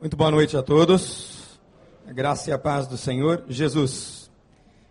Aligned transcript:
Muito 0.00 0.16
boa 0.16 0.30
noite 0.30 0.56
a 0.56 0.62
todos. 0.62 1.60
A 2.06 2.12
graça 2.14 2.48
e 2.48 2.52
a 2.54 2.58
paz 2.58 2.86
do 2.86 2.96
Senhor 2.96 3.44
Jesus. 3.46 4.30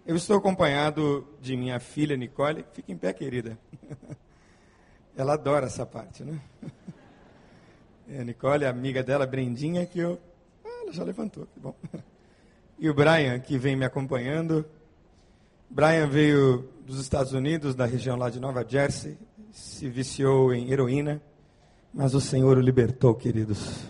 Eu 0.05 0.15
estou 0.15 0.37
acompanhado 0.37 1.27
de 1.41 1.57
minha 1.57 1.79
filha 1.79 2.15
Nicole. 2.15 2.63
Fica 2.73 2.91
em 2.91 2.95
pé, 2.95 3.11
querida. 3.11 3.57
Ela 5.17 5.33
adora 5.33 5.65
essa 5.65 5.83
parte, 5.83 6.23
né? 6.23 6.39
É, 8.11 8.21
a 8.21 8.23
Nicole, 8.23 8.65
a 8.65 8.71
amiga 8.71 9.03
dela, 9.03 9.25
Brendinha, 9.27 9.85
que 9.85 9.99
eu. 9.99 10.19
Ah, 10.65 10.81
ela 10.81 10.91
já 10.91 11.03
levantou, 11.03 11.45
que 11.45 11.59
bom. 11.59 11.75
E 12.79 12.89
o 12.89 12.93
Brian, 12.93 13.39
que 13.39 13.55
vem 13.55 13.75
me 13.75 13.85
acompanhando. 13.85 14.65
Brian 15.69 16.07
veio 16.07 16.67
dos 16.87 16.99
Estados 16.99 17.33
Unidos, 17.33 17.75
da 17.75 17.85
região 17.85 18.15
lá 18.15 18.31
de 18.31 18.39
Nova 18.39 18.65
Jersey, 18.67 19.15
se 19.51 19.87
viciou 19.87 20.51
em 20.53 20.71
heroína, 20.71 21.21
mas 21.93 22.15
o 22.15 22.21
Senhor 22.21 22.57
o 22.57 22.61
libertou, 22.61 23.13
queridos 23.13 23.85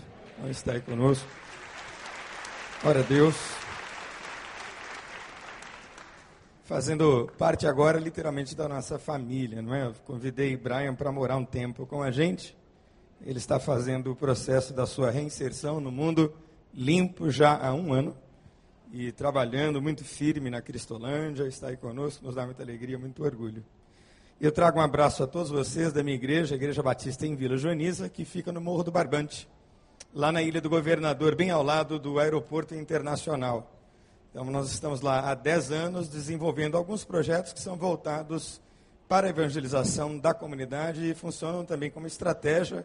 está 0.48 0.72
aí 0.72 0.80
conosco. 0.80 1.28
Glória 2.82 3.02
a 3.02 3.04
Deus. 3.04 3.36
Fazendo 6.64 7.30
parte 7.36 7.66
agora, 7.66 7.98
literalmente, 7.98 8.54
da 8.54 8.68
nossa 8.68 8.98
família, 8.98 9.60
não 9.60 9.74
é? 9.74 9.86
Eu 9.86 9.94
convidei 10.06 10.56
Brian 10.56 10.94
para 10.94 11.12
morar 11.12 11.36
um 11.36 11.44
tempo 11.44 11.84
com 11.84 12.02
a 12.02 12.10
gente. 12.10 12.56
Ele 13.20 13.38
está 13.38 13.58
fazendo 13.60 14.12
o 14.12 14.16
processo 14.16 14.72
da 14.72 14.86
sua 14.86 15.10
reinserção 15.10 15.80
no 15.80 15.92
mundo 15.92 16.32
limpo 16.72 17.30
já 17.30 17.58
há 17.58 17.74
um 17.74 17.92
ano 17.92 18.16
e 18.92 19.12
trabalhando 19.12 19.82
muito 19.82 20.04
firme 20.04 20.48
na 20.48 20.62
Cristolândia, 20.62 21.46
está 21.46 21.68
aí 21.68 21.76
conosco, 21.76 22.24
nos 22.24 22.34
dá 22.34 22.44
muita 22.44 22.62
alegria, 22.62 22.98
muito 22.98 23.22
orgulho. 23.22 23.64
Eu 24.40 24.50
trago 24.50 24.78
um 24.78 24.82
abraço 24.82 25.22
a 25.22 25.26
todos 25.26 25.50
vocês 25.50 25.92
da 25.92 26.02
minha 26.02 26.16
igreja, 26.16 26.54
a 26.54 26.56
Igreja 26.56 26.82
Batista 26.82 27.26
em 27.26 27.36
Vila 27.36 27.58
Joaniza, 27.58 28.08
que 28.08 28.24
fica 28.24 28.50
no 28.50 28.60
Morro 28.60 28.84
do 28.84 28.90
Barbante 28.90 29.46
lá 30.12 30.32
na 30.32 30.42
Ilha 30.42 30.60
do 30.60 30.68
Governador, 30.68 31.36
bem 31.36 31.50
ao 31.50 31.62
lado 31.62 31.98
do 31.98 32.18
Aeroporto 32.18 32.74
Internacional. 32.74 33.70
Então, 34.30 34.44
nós 34.44 34.70
estamos 34.70 35.00
lá 35.00 35.30
há 35.30 35.34
10 35.34 35.70
anos 35.70 36.08
desenvolvendo 36.08 36.76
alguns 36.76 37.04
projetos 37.04 37.52
que 37.52 37.60
são 37.60 37.76
voltados 37.76 38.60
para 39.08 39.28
a 39.28 39.30
evangelização 39.30 40.18
da 40.18 40.34
comunidade 40.34 41.08
e 41.08 41.14
funcionam 41.14 41.64
também 41.64 41.90
como 41.90 42.06
estratégia 42.06 42.84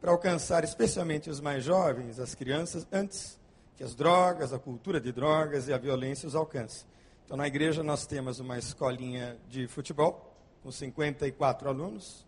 para 0.00 0.10
alcançar 0.10 0.64
especialmente 0.64 1.30
os 1.30 1.40
mais 1.40 1.64
jovens, 1.64 2.18
as 2.18 2.34
crianças, 2.34 2.86
antes 2.92 3.38
que 3.76 3.82
as 3.82 3.94
drogas, 3.94 4.52
a 4.52 4.58
cultura 4.58 5.00
de 5.00 5.12
drogas 5.12 5.68
e 5.68 5.72
a 5.72 5.78
violência 5.78 6.26
os 6.26 6.34
alcancem. 6.34 6.86
Então, 7.24 7.36
na 7.36 7.46
igreja, 7.46 7.82
nós 7.82 8.06
temos 8.06 8.38
uma 8.38 8.58
escolinha 8.58 9.36
de 9.48 9.66
futebol, 9.66 10.34
com 10.62 10.70
54 10.70 11.68
alunos, 11.68 12.25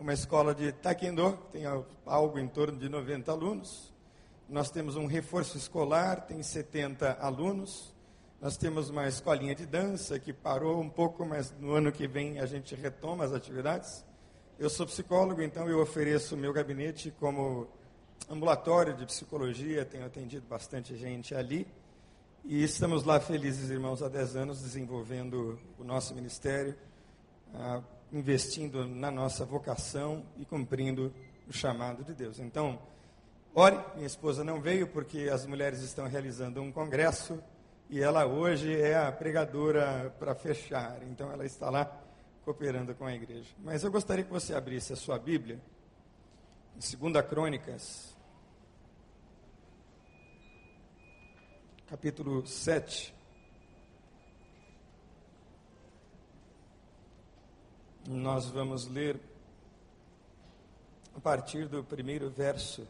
uma 0.00 0.14
escola 0.14 0.54
de 0.54 0.72
taekwondo, 0.72 1.38
tem 1.52 1.64
algo 2.06 2.38
em 2.38 2.48
torno 2.48 2.78
de 2.78 2.88
90 2.88 3.30
alunos. 3.30 3.92
Nós 4.48 4.70
temos 4.70 4.96
um 4.96 5.04
reforço 5.04 5.58
escolar, 5.58 6.22
tem 6.22 6.42
70 6.42 7.18
alunos. 7.20 7.94
Nós 8.40 8.56
temos 8.56 8.88
uma 8.88 9.06
escolinha 9.06 9.54
de 9.54 9.66
dança 9.66 10.18
que 10.18 10.32
parou 10.32 10.80
um 10.80 10.88
pouco, 10.88 11.26
mas 11.26 11.54
no 11.60 11.74
ano 11.74 11.92
que 11.92 12.08
vem 12.08 12.40
a 12.40 12.46
gente 12.46 12.74
retoma 12.74 13.24
as 13.24 13.32
atividades. 13.34 14.02
Eu 14.58 14.70
sou 14.70 14.86
psicólogo, 14.86 15.42
então 15.42 15.68
eu 15.68 15.80
ofereço 15.80 16.34
o 16.34 16.38
meu 16.38 16.50
gabinete 16.50 17.10
como 17.20 17.68
ambulatório 18.28 18.96
de 18.96 19.04
psicologia, 19.04 19.84
tenho 19.84 20.06
atendido 20.06 20.46
bastante 20.48 20.96
gente 20.96 21.34
ali. 21.34 21.66
E 22.42 22.64
estamos 22.64 23.04
lá 23.04 23.20
felizes, 23.20 23.68
irmãos, 23.68 24.02
há 24.02 24.08
10 24.08 24.36
anos 24.36 24.62
desenvolvendo 24.62 25.58
o 25.78 25.84
nosso 25.84 26.14
ministério. 26.14 26.74
Ah, 27.54 27.82
investindo 28.12 28.86
na 28.86 29.10
nossa 29.10 29.44
vocação 29.44 30.24
e 30.36 30.44
cumprindo 30.44 31.12
o 31.48 31.52
chamado 31.52 32.04
de 32.04 32.14
Deus. 32.14 32.38
Então, 32.38 32.78
ore, 33.54 33.78
minha 33.94 34.06
esposa 34.06 34.42
não 34.42 34.60
veio 34.60 34.86
porque 34.88 35.28
as 35.32 35.46
mulheres 35.46 35.80
estão 35.80 36.06
realizando 36.06 36.60
um 36.60 36.72
congresso 36.72 37.42
e 37.88 38.00
ela 38.00 38.26
hoje 38.26 38.74
é 38.80 38.96
a 38.96 39.10
pregadora 39.10 40.14
para 40.18 40.34
fechar. 40.34 41.02
Então, 41.04 41.30
ela 41.30 41.44
está 41.44 41.70
lá 41.70 41.90
cooperando 42.44 42.94
com 42.94 43.04
a 43.04 43.14
igreja. 43.14 43.50
Mas 43.58 43.84
eu 43.84 43.90
gostaria 43.90 44.24
que 44.24 44.30
você 44.30 44.54
abrisse 44.54 44.92
a 44.92 44.96
sua 44.96 45.18
Bíblia, 45.18 45.60
em 46.76 47.10
2 47.10 47.26
Crônicas, 47.26 48.16
capítulo 51.86 52.46
7. 52.46 53.19
Nós 58.08 58.46
vamos 58.46 58.86
ler 58.86 59.20
a 61.14 61.20
partir 61.20 61.68
do 61.68 61.84
primeiro 61.84 62.30
verso. 62.30 62.88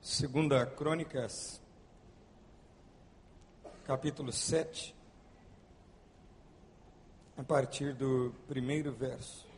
Segunda 0.00 0.64
Crônicas, 0.64 1.60
capítulo 3.84 4.32
7, 4.32 4.94
a 7.36 7.42
partir 7.42 7.94
do 7.94 8.34
primeiro 8.48 8.90
verso. 8.90 9.53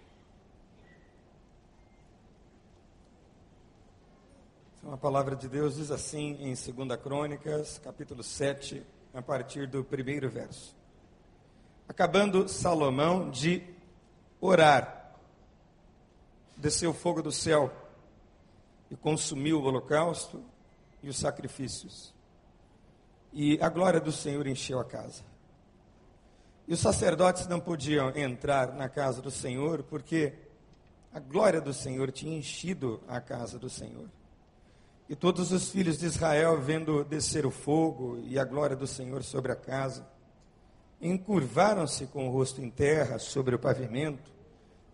Então, 4.86 4.94
a 4.94 4.98
palavra 4.98 5.34
de 5.34 5.48
Deus 5.48 5.74
diz 5.74 5.91
assim 5.91 6.36
em 6.38 6.54
2 6.54 7.00
Crônicas, 7.02 7.80
capítulo 7.82 8.22
7, 8.22 8.86
a 9.12 9.20
partir 9.20 9.66
do 9.66 9.82
primeiro 9.82 10.30
verso. 10.30 10.76
Acabando 11.88 12.47
Salomão 12.47 13.28
de 13.28 13.64
orar, 14.41 15.12
desceu 16.56 16.94
fogo 16.94 17.20
do 17.20 17.32
céu 17.32 17.72
e 18.88 18.94
consumiu 18.94 19.58
o 19.58 19.64
holocausto 19.64 20.41
e 21.03 21.08
os 21.08 21.16
sacrifícios. 21.16 22.14
E 23.32 23.58
a 23.60 23.68
glória 23.68 23.98
do 23.98 24.12
Senhor 24.12 24.47
encheu 24.47 24.78
a 24.78 24.84
casa. 24.84 25.24
E 26.68 26.72
os 26.72 26.78
sacerdotes 26.78 27.48
não 27.48 27.58
podiam 27.58 28.16
entrar 28.16 28.72
na 28.72 28.88
casa 28.88 29.20
do 29.20 29.32
Senhor, 29.32 29.82
porque 29.82 30.32
a 31.12 31.18
glória 31.18 31.60
do 31.60 31.74
Senhor 31.74 32.12
tinha 32.12 32.38
enchido 32.38 33.03
a 33.08 33.20
casa 33.20 33.58
do 33.58 33.68
Senhor. 33.68 34.08
E 35.09 35.15
todos 35.15 35.53
os 35.53 35.71
filhos 35.71 35.99
de 35.99 36.06
Israel, 36.06 36.61
vendo 36.61 37.05
descer 37.05 37.47
o 37.47 37.50
fogo 37.50 38.19
e 38.25 38.39
a 38.39 38.44
glória 38.44 38.75
do 38.75 38.87
Senhor 38.87 39.22
sobre 39.22 39.53
a 39.53 39.56
casa, 39.56 40.06
encurvaram-se 41.00 42.06
com 42.06 42.27
o 42.27 42.31
rosto 42.31 42.61
em 42.61 42.69
terra 42.69 43.19
sobre 43.19 43.55
o 43.55 43.59
pavimento 43.59 44.33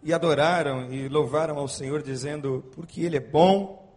e 0.02 0.12
adoraram 0.12 0.92
e 0.92 1.08
louvaram 1.08 1.56
ao 1.56 1.66
Senhor, 1.66 2.02
dizendo: 2.02 2.62
Porque 2.74 3.00
Ele 3.00 3.16
é 3.16 3.20
bom, 3.20 3.90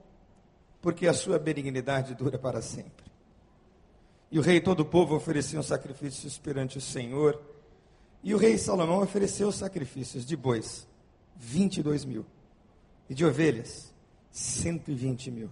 porque 0.82 1.08
a 1.08 1.14
sua 1.14 1.38
benignidade 1.38 2.16
dura 2.16 2.38
para 2.38 2.62
sempre. 2.62 3.06
E 4.32 4.40
o 4.40 4.42
rei 4.42 4.58
e 4.58 4.62
todo 4.62 4.82
o 4.82 4.86
povo 4.86 5.16
ofereciam 5.16 5.62
sacrifícios 5.62 6.38
perante 6.38 6.78
o 6.78 6.82
Senhor. 6.82 7.42
E 8.24 8.34
o 8.34 8.38
rei 8.38 8.58
Salomão 8.58 9.02
ofereceu 9.02 9.52
sacrifícios 9.52 10.26
de 10.26 10.36
bois, 10.36 10.88
22 11.36 12.06
mil, 12.06 12.26
e 13.10 13.14
de 13.14 13.26
ovelhas, 13.26 13.94
120 14.32 15.30
mil. 15.30 15.52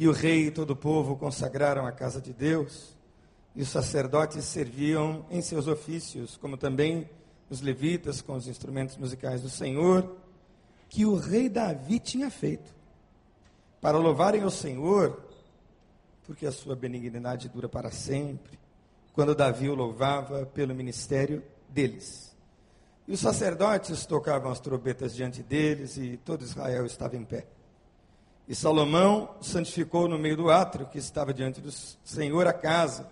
E 0.00 0.08
o 0.08 0.12
rei 0.12 0.46
e 0.46 0.50
todo 0.50 0.70
o 0.70 0.76
povo 0.76 1.14
consagraram 1.14 1.84
a 1.84 1.92
casa 1.92 2.22
de 2.22 2.32
Deus, 2.32 2.96
e 3.54 3.60
os 3.60 3.68
sacerdotes 3.68 4.46
serviam 4.46 5.26
em 5.30 5.42
seus 5.42 5.66
ofícios, 5.66 6.38
como 6.38 6.56
também 6.56 7.06
os 7.50 7.60
levitas 7.60 8.22
com 8.22 8.32
os 8.32 8.48
instrumentos 8.48 8.96
musicais 8.96 9.42
do 9.42 9.50
Senhor, 9.50 10.16
que 10.88 11.04
o 11.04 11.16
rei 11.16 11.50
Davi 11.50 11.98
tinha 11.98 12.30
feito, 12.30 12.74
para 13.78 13.98
louvarem 13.98 14.42
o 14.42 14.50
Senhor, 14.50 15.22
porque 16.26 16.46
a 16.46 16.52
sua 16.52 16.74
benignidade 16.74 17.50
dura 17.50 17.68
para 17.68 17.90
sempre, 17.90 18.58
quando 19.12 19.34
Davi 19.34 19.68
o 19.68 19.74
louvava 19.74 20.46
pelo 20.46 20.74
ministério 20.74 21.42
deles. 21.68 22.34
E 23.06 23.12
os 23.12 23.20
sacerdotes 23.20 24.06
tocavam 24.06 24.50
as 24.50 24.60
trombetas 24.60 25.14
diante 25.14 25.42
deles, 25.42 25.98
e 25.98 26.16
todo 26.16 26.42
Israel 26.42 26.86
estava 26.86 27.18
em 27.18 27.24
pé. 27.26 27.44
E 28.50 28.54
Salomão 28.56 29.36
santificou 29.40 30.08
no 30.08 30.18
meio 30.18 30.36
do 30.36 30.50
átrio 30.50 30.84
que 30.88 30.98
estava 30.98 31.32
diante 31.32 31.60
do 31.60 31.70
Senhor 31.70 32.48
a 32.48 32.52
casa, 32.52 33.06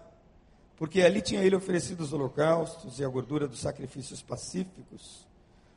porque 0.77 1.01
ali 1.01 1.23
tinha 1.23 1.45
ele 1.45 1.55
oferecido 1.55 2.01
os 2.01 2.13
holocaustos 2.13 2.99
e 2.99 3.05
a 3.05 3.09
gordura 3.09 3.47
dos 3.47 3.61
sacrifícios 3.61 4.21
pacíficos, 4.21 5.25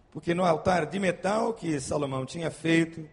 porque 0.10 0.34
no 0.34 0.44
altar 0.44 0.88
de 0.88 0.98
metal 0.98 1.54
que 1.54 1.80
Salomão 1.80 2.26
tinha 2.26 2.50
feito, 2.50 3.08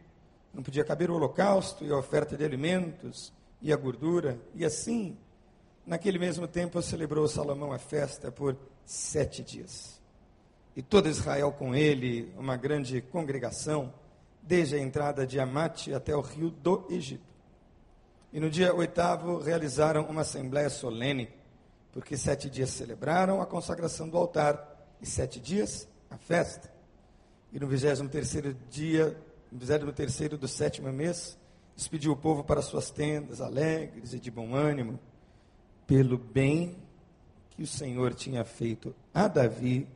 não 0.54 0.62
podia 0.62 0.82
caber 0.82 1.10
o 1.10 1.16
holocausto 1.16 1.84
e 1.84 1.92
a 1.92 1.98
oferta 1.98 2.34
de 2.34 2.46
alimentos 2.46 3.30
e 3.60 3.70
a 3.70 3.76
gordura, 3.76 4.40
e 4.54 4.64
assim, 4.64 5.18
naquele 5.86 6.18
mesmo 6.18 6.48
tempo, 6.48 6.80
celebrou 6.80 7.28
Salomão 7.28 7.72
a 7.72 7.78
festa 7.78 8.32
por 8.32 8.56
sete 8.86 9.42
dias. 9.42 10.00
E 10.74 10.80
todo 10.80 11.10
Israel 11.10 11.52
com 11.52 11.74
ele, 11.74 12.32
uma 12.38 12.56
grande 12.56 13.02
congregação, 13.02 13.92
desde 14.48 14.76
a 14.76 14.80
entrada 14.80 15.26
de 15.26 15.38
Amate 15.38 15.92
até 15.92 16.16
o 16.16 16.22
rio 16.22 16.50
do 16.50 16.86
Egito. 16.88 17.28
E 18.32 18.40
no 18.40 18.48
dia 18.48 18.74
oitavo 18.74 19.38
realizaram 19.38 20.06
uma 20.06 20.22
assembléia 20.22 20.70
solene, 20.70 21.28
porque 21.92 22.16
sete 22.16 22.48
dias 22.48 22.70
celebraram 22.70 23.42
a 23.42 23.46
consagração 23.46 24.08
do 24.08 24.16
altar 24.16 24.96
e 25.02 25.06
sete 25.06 25.38
dias 25.38 25.86
a 26.10 26.16
festa. 26.16 26.72
E 27.52 27.60
no 27.60 27.66
23 27.66 28.56
dia, 28.70 29.16
no 29.52 29.58
23 29.58 30.38
do 30.38 30.48
sétimo 30.48 30.90
mês, 30.90 31.38
despediu 31.76 32.12
o 32.12 32.16
povo 32.16 32.42
para 32.42 32.62
suas 32.62 32.90
tendas, 32.90 33.42
alegres 33.42 34.14
e 34.14 34.18
de 34.18 34.30
bom 34.30 34.54
ânimo, 34.54 34.98
pelo 35.86 36.16
bem 36.16 36.76
que 37.50 37.62
o 37.62 37.66
Senhor 37.66 38.14
tinha 38.14 38.44
feito 38.44 38.94
a 39.12 39.28
Davi 39.28 39.86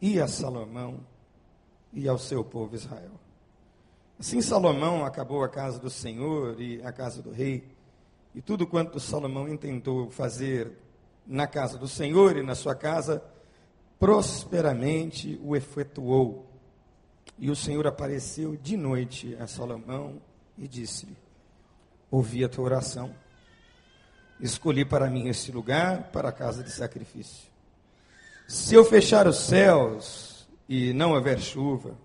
e 0.00 0.20
a 0.20 0.28
Salomão 0.28 1.00
e 1.92 2.08
ao 2.08 2.18
seu 2.18 2.44
povo 2.44 2.74
Israel. 2.74 3.21
Assim 4.22 4.40
Salomão 4.40 5.04
acabou 5.04 5.42
a 5.42 5.48
casa 5.48 5.80
do 5.80 5.90
Senhor 5.90 6.60
e 6.60 6.80
a 6.84 6.92
casa 6.92 7.20
do 7.20 7.32
rei, 7.32 7.66
e 8.32 8.40
tudo 8.40 8.68
quanto 8.68 9.00
Salomão 9.00 9.48
intentou 9.48 10.12
fazer 10.12 10.78
na 11.26 11.48
casa 11.48 11.76
do 11.76 11.88
Senhor 11.88 12.36
e 12.36 12.42
na 12.42 12.54
sua 12.54 12.72
casa, 12.72 13.20
prosperamente 13.98 15.40
o 15.42 15.56
efetuou. 15.56 16.48
E 17.36 17.50
o 17.50 17.56
Senhor 17.56 17.84
apareceu 17.84 18.56
de 18.56 18.76
noite 18.76 19.36
a 19.40 19.48
Salomão 19.48 20.22
e 20.56 20.68
disse-lhe: 20.68 21.16
Ouvi 22.08 22.44
a 22.44 22.48
tua 22.48 22.66
oração, 22.66 23.12
escolhi 24.38 24.84
para 24.84 25.10
mim 25.10 25.26
este 25.26 25.50
lugar 25.50 26.12
para 26.12 26.28
a 26.28 26.32
casa 26.32 26.62
de 26.62 26.70
sacrifício. 26.70 27.50
Se 28.46 28.72
eu 28.72 28.84
fechar 28.84 29.26
os 29.26 29.38
céus 29.38 30.48
e 30.68 30.92
não 30.92 31.12
houver 31.12 31.40
chuva, 31.40 31.98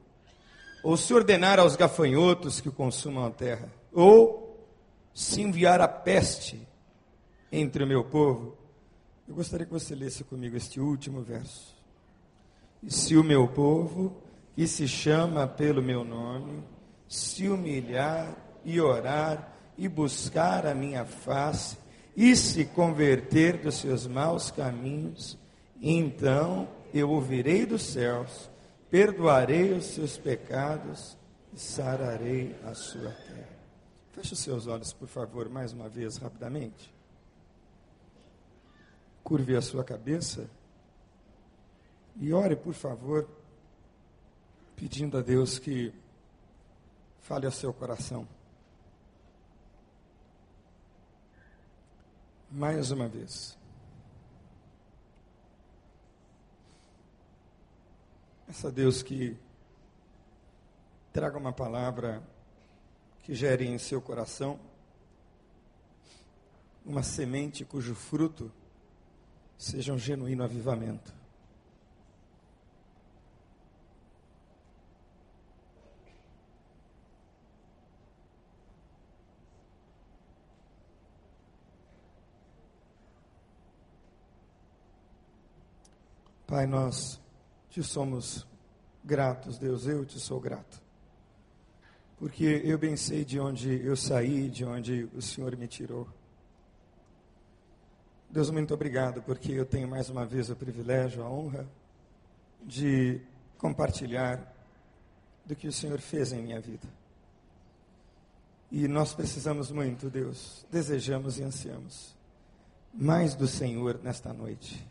ou 0.87 0.95
se 0.95 1.13
ordenar 1.13 1.59
aos 1.59 1.75
gafanhotos 1.75 2.61
que 2.61 2.71
consumam 2.71 3.25
a 3.25 3.29
terra, 3.29 3.69
ou 3.91 4.65
se 5.13 5.41
enviar 5.41 5.81
a 5.81 5.87
peste 5.87 6.65
entre 7.51 7.83
o 7.83 7.87
meu 7.87 8.05
povo, 8.05 8.55
eu 9.27 9.35
gostaria 9.35 9.65
que 9.65 9.73
você 9.73 9.93
lesse 9.93 10.23
comigo 10.23 10.55
este 10.55 10.79
último 10.79 11.21
verso. 11.21 11.75
E 12.81 12.89
se 12.89 13.17
o 13.17 13.23
meu 13.23 13.49
povo, 13.49 14.15
que 14.55 14.65
se 14.65 14.87
chama 14.87 15.45
pelo 15.45 15.83
meu 15.83 16.05
nome, 16.05 16.63
se 17.05 17.49
humilhar 17.49 18.33
e 18.63 18.79
orar 18.79 19.57
e 19.77 19.89
buscar 19.89 20.65
a 20.65 20.73
minha 20.73 21.03
face 21.03 21.77
e 22.15 22.33
se 22.33 22.63
converter 22.63 23.57
dos 23.57 23.75
seus 23.75 24.07
maus 24.07 24.51
caminhos, 24.51 25.37
então 25.81 26.65
eu 26.93 27.09
ouvirei 27.09 27.65
dos 27.65 27.81
céus, 27.81 28.49
perdoarei 28.89 29.73
os 29.73 29.85
seus 29.85 30.17
pecados 30.17 31.17
e 31.53 31.59
sararei 31.59 32.55
a 32.63 32.73
sua 32.73 33.11
terra. 33.11 33.57
Feche 34.13 34.33
os 34.33 34.39
seus 34.39 34.67
olhos, 34.67 34.93
por 34.93 35.07
favor, 35.07 35.49
mais 35.49 35.73
uma 35.73 35.89
vez, 35.89 36.17
rapidamente. 36.17 36.93
Curve 39.23 39.55
a 39.55 39.61
sua 39.61 39.83
cabeça 39.83 40.49
e 42.19 42.33
ore, 42.33 42.55
por 42.55 42.73
favor, 42.73 43.27
pedindo 44.75 45.17
a 45.17 45.21
Deus 45.21 45.59
que 45.59 45.93
fale 47.19 47.45
ao 47.45 47.51
seu 47.51 47.73
coração. 47.73 48.27
Mais 52.49 52.91
uma 52.91 53.07
vez. 53.07 53.56
Peça 58.47 58.69
a 58.69 58.71
Deus 58.71 59.03
que 59.03 59.37
traga 61.11 61.37
uma 61.37 61.51
palavra 61.51 62.23
que 63.21 63.35
gere 63.35 63.67
em 63.67 63.77
seu 63.77 64.01
coração 64.01 64.57
uma 66.85 67.03
semente 67.03 67.65
cujo 67.65 67.93
fruto 67.93 68.49
seja 69.57 69.91
um 69.91 69.97
genuíno 69.97 70.45
avivamento. 70.45 71.13
Pai, 86.47 86.65
nós 86.65 87.19
te 87.77 87.83
somos 87.83 88.47
gratos, 89.03 89.59
Deus, 89.59 89.85
eu 89.85 90.03
te 90.03 90.19
sou 90.19 90.39
grato. 90.39 90.81
Porque 92.17 92.63
eu 92.65 92.75
bem 92.75 92.97
sei 92.97 93.23
de 93.23 93.39
onde 93.39 93.85
eu 93.85 93.95
saí, 93.95 94.49
de 94.49 94.65
onde 94.65 95.07
o 95.13 95.21
Senhor 95.21 95.55
me 95.55 95.67
tirou. 95.67 96.07
Deus, 98.31 98.49
muito 98.49 98.73
obrigado, 98.73 99.21
porque 99.21 99.51
eu 99.51 99.63
tenho 99.63 99.87
mais 99.87 100.09
uma 100.09 100.25
vez 100.25 100.49
o 100.49 100.55
privilégio, 100.55 101.21
a 101.21 101.29
honra 101.29 101.67
de 102.63 103.21
compartilhar 103.59 104.51
do 105.45 105.55
que 105.55 105.67
o 105.67 105.71
Senhor 105.71 105.99
fez 105.99 106.33
em 106.33 106.41
minha 106.41 106.59
vida. 106.59 106.87
E 108.71 108.87
nós 108.87 109.13
precisamos 109.13 109.69
muito, 109.69 110.09
Deus, 110.09 110.65
desejamos 110.71 111.37
e 111.37 111.43
ansiamos 111.43 112.17
mais 112.91 113.35
do 113.35 113.47
Senhor 113.47 113.99
nesta 114.03 114.33
noite. 114.33 114.83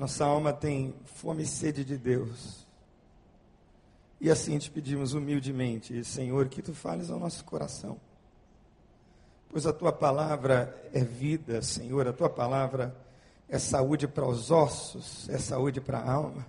Nossa 0.00 0.24
alma 0.24 0.52
tem 0.52 0.94
fome 1.04 1.44
e 1.44 1.46
sede 1.46 1.84
de 1.84 1.96
Deus. 1.96 2.66
E 4.20 4.30
assim 4.30 4.58
te 4.58 4.70
pedimos 4.70 5.14
humildemente, 5.14 6.02
Senhor, 6.04 6.48
que 6.48 6.60
tu 6.60 6.74
fales 6.74 7.10
ao 7.10 7.18
nosso 7.18 7.44
coração 7.44 8.00
pois 9.50 9.66
a 9.66 9.72
tua 9.72 9.92
palavra 9.92 10.74
é 10.92 11.04
vida, 11.04 11.60
Senhor, 11.60 12.06
a 12.06 12.12
tua 12.12 12.30
palavra 12.30 12.96
é 13.48 13.58
saúde 13.58 14.06
para 14.06 14.24
os 14.24 14.50
ossos, 14.50 15.28
é 15.28 15.38
saúde 15.38 15.80
para 15.80 15.98
a 15.98 16.12
alma. 16.12 16.46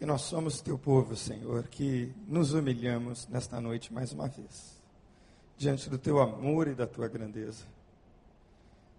E 0.00 0.06
nós 0.06 0.22
somos 0.22 0.60
teu 0.60 0.78
povo, 0.78 1.14
Senhor, 1.14 1.68
que 1.68 2.12
nos 2.26 2.54
humilhamos 2.54 3.28
nesta 3.28 3.60
noite 3.60 3.92
mais 3.92 4.12
uma 4.12 4.26
vez, 4.26 4.82
diante 5.56 5.88
do 5.90 5.98
teu 5.98 6.18
amor 6.18 6.66
e 6.66 6.74
da 6.74 6.86
tua 6.86 7.08
grandeza. 7.08 7.64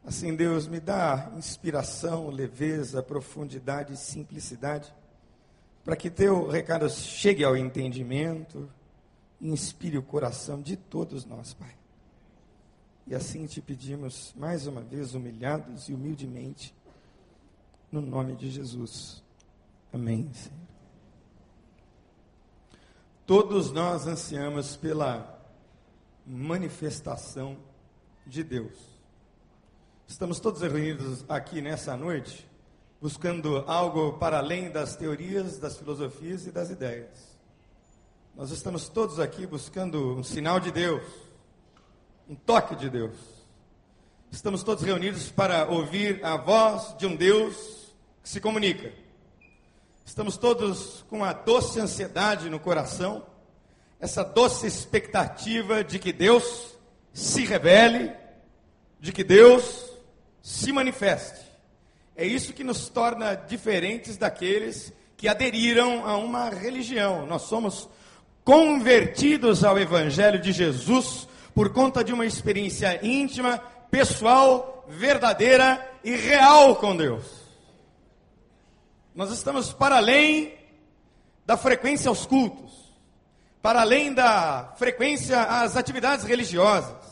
Assim, 0.05 0.35
Deus, 0.35 0.67
me 0.67 0.79
dá 0.79 1.31
inspiração, 1.35 2.29
leveza, 2.29 3.01
profundidade 3.01 3.93
e 3.93 3.97
simplicidade, 3.97 4.93
para 5.83 5.95
que 5.95 6.11
teu 6.11 6.47
recado 6.47 6.87
chegue 6.89 7.43
ao 7.43 7.57
entendimento 7.57 8.69
e 9.41 9.49
inspire 9.49 9.97
o 9.97 10.03
coração 10.03 10.61
de 10.61 10.77
todos 10.77 11.25
nós, 11.25 11.55
Pai. 11.55 11.75
E 13.07 13.15
assim 13.15 13.47
te 13.47 13.59
pedimos 13.61 14.31
mais 14.35 14.67
uma 14.67 14.81
vez, 14.81 15.15
humilhados 15.15 15.89
e 15.89 15.93
humildemente, 15.93 16.73
no 17.91 17.99
nome 17.99 18.35
de 18.35 18.51
Jesus. 18.51 19.23
Amém, 19.91 20.31
Senhor. 20.33 20.59
Todos 23.25 23.71
nós 23.71 24.05
ansiamos 24.05 24.75
pela 24.75 25.43
manifestação 26.27 27.57
de 28.27 28.43
Deus. 28.43 28.94
Estamos 30.07 30.39
todos 30.39 30.61
reunidos 30.61 31.25
aqui 31.27 31.61
nessa 31.61 31.97
noite, 31.97 32.47
buscando 33.01 33.63
algo 33.67 34.13
para 34.13 34.37
além 34.37 34.69
das 34.69 34.95
teorias, 34.95 35.57
das 35.57 35.77
filosofias 35.77 36.45
e 36.45 36.51
das 36.51 36.69
ideias. 36.69 37.37
Nós 38.35 38.51
estamos 38.51 38.87
todos 38.87 39.19
aqui 39.19 39.45
buscando 39.45 40.15
um 40.15 40.23
sinal 40.23 40.59
de 40.59 40.71
Deus 40.71 41.03
um 42.27 42.35
toque 42.35 42.75
de 42.75 42.89
Deus. 42.89 43.15
Estamos 44.31 44.63
todos 44.63 44.83
reunidos 44.83 45.29
para 45.29 45.69
ouvir 45.69 46.23
a 46.25 46.35
voz 46.35 46.95
de 46.97 47.05
um 47.05 47.15
Deus 47.15 47.93
que 48.23 48.29
se 48.29 48.41
comunica. 48.41 48.91
Estamos 50.05 50.35
todos 50.37 51.03
com 51.09 51.23
a 51.23 51.33
doce 51.33 51.79
ansiedade 51.79 52.49
no 52.49 52.59
coração, 52.59 53.25
essa 53.99 54.23
doce 54.23 54.67
expectativa 54.67 55.83
de 55.83 55.99
que 55.99 56.11
Deus 56.11 56.75
se 57.13 57.45
revele, 57.45 58.11
de 58.99 59.11
que 59.11 59.23
Deus 59.23 59.94
se 60.45 60.71
manifeste. 60.71 61.41
É 62.15 62.23
isso 62.23 62.53
que 62.53 62.63
nos 62.63 62.87
torna 62.87 63.33
diferentes 63.33 64.15
daqueles 64.15 64.93
que 65.17 65.27
aderiram 65.27 66.05
a 66.05 66.17
uma 66.17 66.51
religião. 66.51 67.25
Nós 67.25 67.41
somos 67.41 67.89
convertidos 68.43 69.63
ao 69.63 69.79
Evangelho 69.79 70.39
de 70.39 70.51
Jesus 70.51 71.27
por 71.55 71.73
conta 71.73 72.03
de 72.03 72.13
uma 72.13 72.27
experiência 72.27 73.03
íntima, 73.03 73.57
pessoal, 73.89 74.85
verdadeira 74.87 75.83
e 76.03 76.15
real 76.15 76.75
com 76.75 76.95
Deus. 76.95 77.25
Nós 79.15 79.31
estamos 79.31 79.73
para 79.73 79.97
além 79.97 80.53
da 81.43 81.57
frequência 81.57 82.07
aos 82.07 82.23
cultos, 82.23 82.93
para 83.63 83.81
além 83.81 84.13
da 84.13 84.75
frequência 84.77 85.41
às 85.41 85.75
atividades 85.75 86.23
religiosas. 86.23 87.04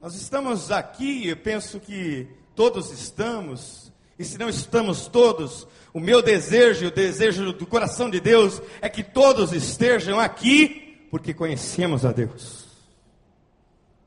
Nós 0.00 0.14
estamos 0.14 0.70
aqui, 0.70 1.26
eu 1.26 1.36
penso 1.36 1.80
que 1.80 2.28
todos 2.54 2.92
estamos, 2.92 3.92
e 4.16 4.24
se 4.24 4.38
não 4.38 4.48
estamos 4.48 5.08
todos, 5.08 5.66
o 5.92 5.98
meu 5.98 6.22
desejo, 6.22 6.86
o 6.86 6.90
desejo 6.90 7.52
do 7.52 7.66
coração 7.66 8.08
de 8.08 8.20
Deus 8.20 8.62
é 8.80 8.88
que 8.88 9.02
todos 9.02 9.52
estejam 9.52 10.20
aqui 10.20 11.04
porque 11.10 11.34
conhecemos 11.34 12.04
a 12.04 12.12
Deus. 12.12 12.68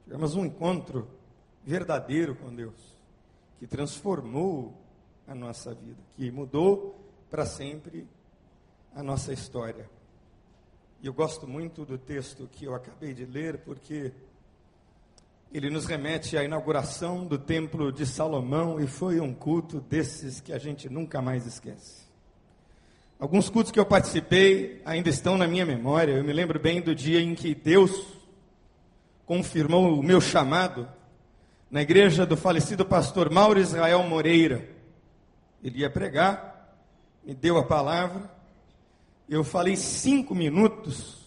Tivemos 0.06 0.34
um 0.34 0.46
encontro 0.46 1.10
verdadeiro 1.66 2.36
com 2.36 2.56
Deus, 2.56 2.98
que 3.60 3.68
transformou 3.68 4.74
a 5.28 5.36
nossa 5.36 5.74
vida, 5.74 6.00
que 6.16 6.32
mudou 6.32 6.98
para 7.30 7.46
sempre 7.46 8.08
a 8.96 9.04
nossa 9.04 9.34
história. 9.34 9.90
E 11.02 11.08
eu 11.08 11.14
gosto 11.14 11.46
muito 11.46 11.84
do 11.84 11.98
texto 11.98 12.48
que 12.50 12.64
eu 12.64 12.74
acabei 12.74 13.14
de 13.14 13.26
ler, 13.26 13.58
porque 13.58 14.14
ele 15.54 15.70
nos 15.70 15.86
remete 15.86 16.38
à 16.38 16.44
inauguração 16.44 17.26
do 17.26 17.38
Templo 17.38 17.92
de 17.92 18.06
Salomão 18.06 18.80
e 18.80 18.88
foi 18.88 19.20
um 19.20 19.34
culto 19.34 19.82
desses 19.82 20.40
que 20.40 20.54
a 20.54 20.58
gente 20.58 20.90
nunca 20.90 21.22
mais 21.22 21.46
esquece. 21.46 22.02
Alguns 23.20 23.50
cultos 23.50 23.72
que 23.72 23.80
eu 23.80 23.86
participei 23.86 24.82
ainda 24.86 25.10
estão 25.10 25.38
na 25.38 25.48
minha 25.48 25.66
memória. 25.66 26.14
Eu 26.14 26.24
me 26.24 26.32
lembro 26.32 26.60
bem 26.60 26.82
do 26.82 26.96
dia 26.96 27.22
em 27.22 27.36
que 27.36 27.54
Deus 27.54 28.08
confirmou 29.26 30.00
o 30.00 30.02
meu 30.02 30.22
chamado 30.22 30.88
na 31.70 31.82
igreja 31.82 32.26
do 32.26 32.38
falecido 32.38 32.86
pastor 32.86 33.30
Mauro 33.30 33.60
Israel 33.60 34.04
Moreira. 34.04 34.68
Ele 35.62 35.80
ia 35.80 35.90
pregar, 35.90 36.76
me 37.24 37.36
deu 37.36 37.58
a 37.58 37.64
palavra, 37.64 38.32
eu 39.30 39.44
falei 39.44 39.76
cinco 39.76 40.34
minutos 40.34 41.21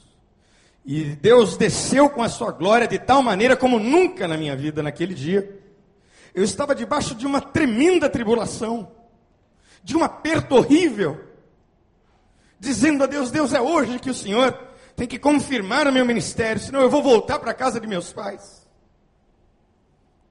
e 0.84 1.04
Deus 1.16 1.56
desceu 1.56 2.10
com 2.10 2.22
a 2.22 2.28
sua 2.28 2.52
glória 2.52 2.86
de 2.86 2.98
tal 2.98 3.22
maneira 3.22 3.56
como 3.56 3.78
nunca 3.78 4.28
na 4.28 4.36
minha 4.36 4.54
vida 4.54 4.82
naquele 4.82 5.14
dia. 5.14 5.62
Eu 6.34 6.44
estava 6.44 6.74
debaixo 6.74 7.14
de 7.14 7.26
uma 7.26 7.40
tremenda 7.40 8.10
tribulação, 8.10 8.92
de 9.82 9.96
um 9.96 10.04
aperto 10.04 10.56
horrível, 10.56 11.24
dizendo 12.60 13.02
a 13.02 13.06
Deus: 13.06 13.30
Deus, 13.30 13.54
é 13.54 13.60
hoje 13.60 13.98
que 13.98 14.10
o 14.10 14.14
Senhor 14.14 14.52
tem 14.94 15.08
que 15.08 15.18
confirmar 15.18 15.88
o 15.88 15.92
meu 15.92 16.04
ministério, 16.04 16.60
senão 16.60 16.82
eu 16.82 16.90
vou 16.90 17.02
voltar 17.02 17.38
para 17.38 17.52
a 17.52 17.54
casa 17.54 17.80
de 17.80 17.86
meus 17.86 18.12
pais. 18.12 18.68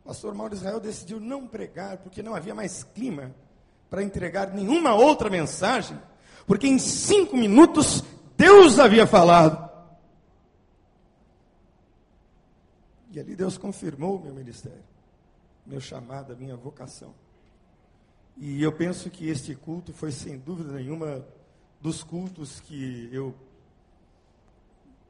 O 0.03 0.09
pastor 0.09 0.35
Mauro 0.35 0.53
Israel 0.53 0.79
decidiu 0.79 1.19
não 1.19 1.47
pregar, 1.47 1.97
porque 1.97 2.21
não 2.21 2.35
havia 2.35 2.53
mais 2.53 2.83
clima 2.83 3.33
para 3.89 4.03
entregar 4.03 4.51
nenhuma 4.53 4.93
outra 4.93 5.29
mensagem, 5.29 5.97
porque 6.45 6.67
em 6.67 6.77
cinco 6.77 7.35
minutos 7.35 8.03
Deus 8.37 8.77
havia 8.77 9.07
falado. 9.07 9.72
E 13.13 13.19
ali 13.19 13.35
Deus 13.35 13.59
confirmou 13.59 14.17
o 14.17 14.19
meu 14.19 14.33
ministério, 14.33 14.83
meu 15.67 15.79
chamado, 15.79 16.33
a 16.33 16.35
minha 16.35 16.55
vocação. 16.55 17.13
E 18.35 18.61
eu 18.63 18.71
penso 18.71 19.07
que 19.11 19.29
este 19.29 19.53
culto 19.53 19.93
foi, 19.93 20.11
sem 20.11 20.39
dúvida 20.39 20.73
nenhuma, 20.73 21.23
dos 21.79 22.03
cultos 22.03 22.59
que 22.59 23.07
eu 23.11 23.35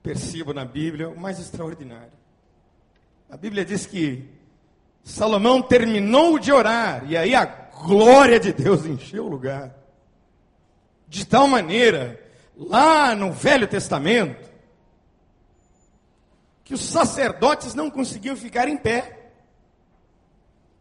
percebo 0.04 0.54
na 0.54 0.66
Bíblia, 0.66 1.10
o 1.10 1.18
mais 1.18 1.40
extraordinário. 1.40 2.12
A 3.30 3.38
Bíblia 3.38 3.64
diz 3.64 3.86
que 3.86 4.30
Salomão 5.02 5.62
terminou 5.62 6.38
de 6.38 6.52
orar, 6.52 7.10
e 7.10 7.16
aí 7.16 7.34
a 7.34 7.46
glória 7.46 8.38
de 8.38 8.52
Deus 8.52 8.86
encheu 8.86 9.26
o 9.26 9.30
lugar. 9.30 9.74
De 11.08 11.26
tal 11.26 11.48
maneira, 11.48 12.22
lá 12.58 13.16
no 13.16 13.32
Velho 13.32 13.66
Testamento, 13.66 14.53
que 16.64 16.74
os 16.74 16.82
sacerdotes 16.82 17.74
não 17.74 17.90
conseguiam 17.90 18.36
ficar 18.36 18.68
em 18.68 18.78
pé. 18.78 19.32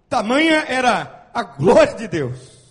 Tamanha 0.09 0.65
era 0.69 1.31
a 1.35 1.43
glória 1.43 1.95
de 1.95 2.07
Deus. 2.07 2.63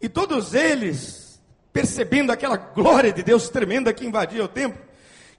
E 0.00 0.08
todos 0.08 0.52
eles, 0.52 1.40
percebendo 1.72 2.30
aquela 2.32 2.56
glória 2.56 3.12
de 3.12 3.22
Deus 3.22 3.48
tremenda 3.48 3.92
que 3.92 4.06
invadia 4.06 4.44
o 4.44 4.48
templo, 4.48 4.82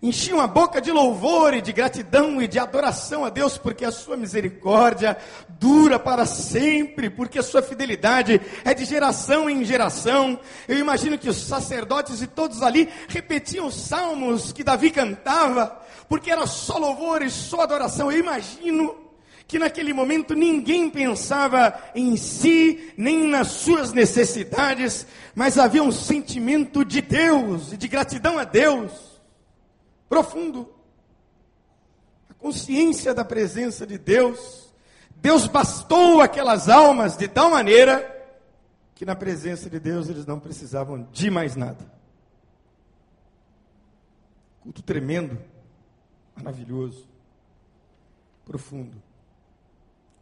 enchiam 0.01 0.39
a 0.39 0.47
boca 0.47 0.81
de 0.81 0.91
louvor 0.91 1.53
e 1.53 1.61
de 1.61 1.71
gratidão 1.71 2.41
e 2.41 2.47
de 2.47 2.59
adoração 2.59 3.25
a 3.25 3.29
Deus, 3.29 3.57
porque 3.57 3.85
a 3.85 3.91
sua 3.91 4.17
misericórdia 4.17 5.17
dura 5.59 5.97
para 5.97 6.25
sempre, 6.25 7.09
porque 7.09 7.39
a 7.39 7.43
sua 7.43 7.61
fidelidade 7.61 8.41
é 8.63 8.73
de 8.73 8.85
geração 8.85 9.49
em 9.49 9.63
geração. 9.63 10.39
Eu 10.67 10.77
imagino 10.77 11.17
que 11.17 11.29
os 11.29 11.37
sacerdotes 11.37 12.21
e 12.21 12.27
todos 12.27 12.61
ali 12.61 12.89
repetiam 13.07 13.67
os 13.67 13.75
salmos 13.75 14.51
que 14.51 14.63
Davi 14.63 14.91
cantava, 14.91 15.81
porque 16.09 16.29
era 16.29 16.45
só 16.45 16.77
louvor 16.77 17.21
e 17.21 17.29
só 17.29 17.61
adoração. 17.61 18.11
Eu 18.11 18.19
imagino 18.19 18.95
que 19.47 19.59
naquele 19.59 19.93
momento 19.93 20.33
ninguém 20.33 20.89
pensava 20.89 21.73
em 21.93 22.17
si, 22.17 22.93
nem 22.97 23.27
nas 23.27 23.47
suas 23.47 23.93
necessidades, 23.93 25.05
mas 25.35 25.57
havia 25.57 25.83
um 25.83 25.91
sentimento 25.91 26.83
de 26.83 26.99
Deus 26.99 27.71
e 27.71 27.77
de 27.77 27.87
gratidão 27.87 28.39
a 28.39 28.43
Deus 28.43 29.14
profundo. 30.07 30.73
A 32.29 32.33
consciência 32.33 33.13
da 33.13 33.25
presença 33.25 33.85
de 33.85 33.97
Deus. 33.97 34.73
Deus 35.15 35.47
bastou 35.47 36.21
aquelas 36.21 36.69
almas 36.69 37.17
de 37.17 37.27
tal 37.27 37.49
maneira 37.49 38.11
que 38.93 39.05
na 39.05 39.15
presença 39.15 39.69
de 39.69 39.79
Deus 39.79 40.09
eles 40.09 40.25
não 40.25 40.39
precisavam 40.39 41.07
de 41.11 41.29
mais 41.29 41.55
nada. 41.55 41.91
Culto 44.61 44.81
tremendo, 44.81 45.37
maravilhoso, 46.35 47.07
profundo. 48.45 49.01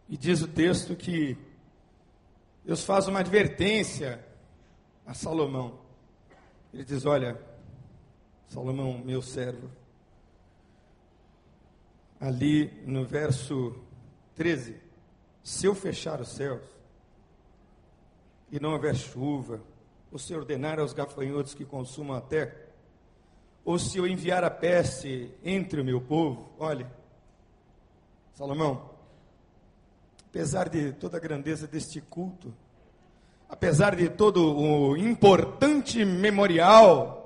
E 0.10 0.18
diz 0.18 0.42
o 0.42 0.48
texto 0.48 0.96
que 0.96 1.38
Deus 2.66 2.84
faz 2.84 3.08
uma 3.08 3.20
advertência 3.20 4.24
a 5.06 5.14
Salomão. 5.14 5.80
Ele 6.74 6.84
diz: 6.84 7.06
Olha, 7.06 7.40
Salomão, 8.54 9.00
meu 9.04 9.20
servo, 9.20 9.68
ali 12.20 12.72
no 12.86 13.04
verso 13.04 13.76
13: 14.36 14.76
Se 15.42 15.66
eu 15.66 15.74
fechar 15.74 16.22
os 16.22 16.28
céus 16.28 16.62
e 18.52 18.60
não 18.60 18.74
houver 18.74 18.96
chuva, 18.96 19.60
ou 20.12 20.20
se 20.20 20.36
ordenar 20.36 20.80
aos 20.80 20.94
gafanhotos 20.94 21.56
que 21.56 21.66
consumam 21.66 22.16
a 22.16 22.22
terra, 22.22 22.56
ou 23.66 23.80
se 23.80 23.98
eu 23.98 24.06
enviar 24.06 24.44
a 24.44 24.52
peste 24.52 25.34
entre 25.44 25.82
o 25.82 25.86
meu 25.86 26.00
povo, 26.00 26.54
olhe, 26.60 26.86
Salomão, 28.36 28.88
apesar 30.30 30.70
de 30.70 30.92
toda 30.92 31.18
a 31.18 31.20
grandeza 31.20 31.66
deste 31.66 32.00
culto, 32.00 32.54
apesar 33.50 33.96
de 33.96 34.10
todo 34.10 34.56
o 34.56 34.96
importante 34.96 36.06
memorial 36.06 37.23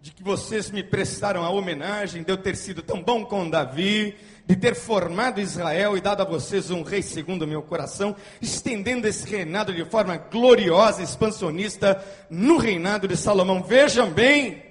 de 0.00 0.12
que 0.12 0.22
vocês 0.22 0.70
me 0.70 0.82
prestaram 0.82 1.44
a 1.44 1.50
homenagem, 1.50 2.22
de 2.22 2.30
eu 2.30 2.36
ter 2.36 2.56
sido 2.56 2.82
tão 2.82 3.02
bom 3.02 3.24
com 3.24 3.50
Davi, 3.50 4.14
de 4.46 4.56
ter 4.56 4.74
formado 4.74 5.40
Israel 5.40 5.96
e 5.96 6.00
dado 6.00 6.22
a 6.22 6.24
vocês 6.24 6.70
um 6.70 6.82
rei 6.82 7.02
segundo 7.02 7.42
o 7.42 7.46
meu 7.46 7.62
coração, 7.62 8.14
estendendo 8.40 9.08
esse 9.08 9.28
reinado 9.28 9.74
de 9.74 9.84
forma 9.84 10.16
gloriosa, 10.16 11.02
expansionista, 11.02 12.02
no 12.30 12.56
reinado 12.56 13.08
de 13.08 13.16
Salomão. 13.16 13.62
Vejam 13.62 14.10
bem, 14.10 14.62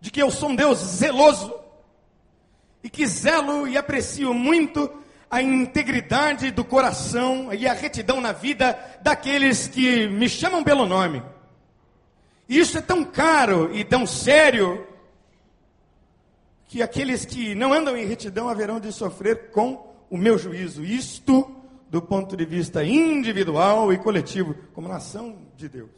de 0.00 0.10
que 0.10 0.22
eu 0.22 0.30
sou 0.30 0.48
um 0.48 0.56
Deus 0.56 0.78
zeloso, 0.78 1.54
e 2.82 2.88
que 2.88 3.06
zelo 3.06 3.68
e 3.68 3.76
aprecio 3.76 4.32
muito 4.32 4.90
a 5.30 5.42
integridade 5.42 6.50
do 6.50 6.64
coração 6.64 7.52
e 7.52 7.68
a 7.68 7.72
retidão 7.72 8.20
na 8.20 8.32
vida 8.32 8.76
daqueles 9.02 9.68
que 9.68 10.08
me 10.08 10.28
chamam 10.28 10.64
pelo 10.64 10.86
nome. 10.86 11.22
Isso 12.50 12.78
é 12.78 12.82
tão 12.82 13.04
caro 13.04 13.72
e 13.72 13.84
tão 13.84 14.04
sério 14.04 14.84
que 16.66 16.82
aqueles 16.82 17.24
que 17.24 17.54
não 17.54 17.72
andam 17.72 17.96
em 17.96 18.04
retidão 18.04 18.48
haverão 18.48 18.80
de 18.80 18.92
sofrer 18.92 19.52
com 19.52 19.94
o 20.10 20.18
meu 20.18 20.36
juízo. 20.36 20.84
Isto 20.84 21.48
do 21.88 22.02
ponto 22.02 22.36
de 22.36 22.44
vista 22.44 22.82
individual 22.82 23.92
e 23.92 23.98
coletivo, 23.98 24.56
como 24.74 24.88
nação 24.88 25.38
de 25.56 25.68
Deus. 25.68 25.90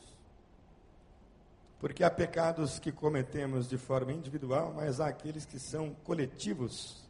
Porque 1.81 2.05
há 2.05 2.11
pecados 2.11 2.79
que 2.79 2.93
cometemos 2.93 3.67
de 3.67 3.79
forma 3.79 4.13
individual, 4.13 4.75
mas 4.77 5.01
há 5.01 5.07
aqueles 5.07 5.47
que 5.47 5.59
são 5.59 5.97
coletivos, 6.05 7.09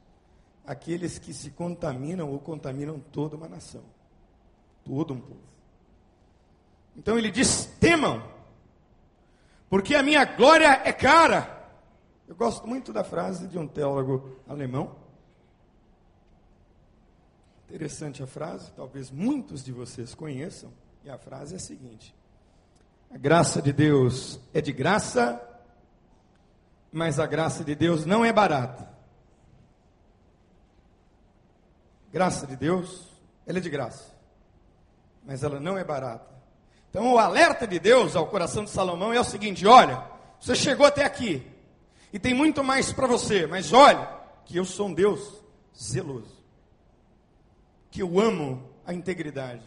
aqueles 0.64 1.18
que 1.18 1.34
se 1.34 1.50
contaminam 1.50 2.30
ou 2.30 2.38
contaminam 2.38 3.00
toda 3.10 3.36
uma 3.36 3.48
nação, 3.48 3.82
todo 4.84 5.14
um 5.14 5.20
povo. 5.20 5.42
Então 6.96 7.18
ele 7.18 7.30
diz: 7.30 7.66
temam 7.80 8.31
porque 9.72 9.94
a 9.94 10.02
minha 10.02 10.22
glória 10.26 10.82
é 10.84 10.92
cara. 10.92 11.66
Eu 12.28 12.36
gosto 12.36 12.66
muito 12.66 12.92
da 12.92 13.02
frase 13.02 13.46
de 13.46 13.58
um 13.58 13.66
teólogo 13.66 14.36
alemão. 14.46 14.94
Interessante 17.70 18.22
a 18.22 18.26
frase, 18.26 18.70
talvez 18.72 19.10
muitos 19.10 19.64
de 19.64 19.72
vocês 19.72 20.14
conheçam, 20.14 20.70
e 21.02 21.08
a 21.08 21.16
frase 21.16 21.54
é 21.54 21.56
a 21.56 21.58
seguinte: 21.58 22.14
A 23.10 23.16
graça 23.16 23.62
de 23.62 23.72
Deus 23.72 24.38
é 24.52 24.60
de 24.60 24.74
graça, 24.74 25.40
mas 26.92 27.18
a 27.18 27.24
graça 27.24 27.64
de 27.64 27.74
Deus 27.74 28.04
não 28.04 28.22
é 28.22 28.30
barata. 28.30 28.86
Graça 32.12 32.46
de 32.46 32.56
Deus, 32.56 33.08
ela 33.46 33.56
é 33.56 33.60
de 33.62 33.70
graça, 33.70 34.14
mas 35.24 35.42
ela 35.42 35.58
não 35.58 35.78
é 35.78 35.82
barata. 35.82 36.31
Então, 36.92 37.14
o 37.14 37.18
alerta 37.18 37.66
de 37.66 37.78
Deus 37.78 38.14
ao 38.14 38.26
coração 38.26 38.64
de 38.64 38.68
Salomão 38.68 39.14
é 39.14 39.18
o 39.18 39.24
seguinte: 39.24 39.66
olha, 39.66 40.04
você 40.38 40.54
chegou 40.54 40.84
até 40.84 41.06
aqui 41.06 41.42
e 42.12 42.18
tem 42.18 42.34
muito 42.34 42.62
mais 42.62 42.92
para 42.92 43.06
você, 43.06 43.46
mas 43.46 43.72
olha, 43.72 44.06
que 44.44 44.58
eu 44.58 44.64
sou 44.66 44.88
um 44.88 44.92
Deus 44.92 45.42
zeloso, 45.74 46.44
que 47.90 48.02
eu 48.02 48.20
amo 48.20 48.68
a 48.84 48.92
integridade, 48.92 49.62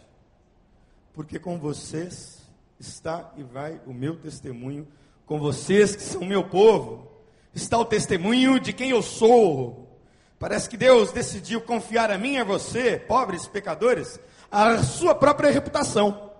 porque 1.15 1.39
com 1.39 1.57
vocês 1.57 2.43
está 2.79 3.31
e 3.35 3.41
vai 3.41 3.81
o 3.87 3.93
meu 3.93 4.17
testemunho, 4.17 4.87
com 5.25 5.39
vocês 5.39 5.95
que 5.95 6.03
são 6.03 6.23
meu 6.25 6.43
povo, 6.43 7.11
está 7.55 7.75
o 7.79 7.85
testemunho 7.85 8.59
de 8.59 8.71
quem 8.71 8.91
eu 8.91 9.01
sou. 9.01 9.99
Parece 10.37 10.69
que 10.69 10.77
Deus 10.77 11.11
decidiu 11.11 11.59
confiar 11.59 12.11
a 12.11 12.19
mim 12.19 12.33
e 12.33 12.37
a 12.37 12.43
você, 12.43 12.99
pobres 12.99 13.47
pecadores, 13.47 14.19
a 14.51 14.77
sua 14.83 15.15
própria 15.15 15.49
reputação. 15.49 16.34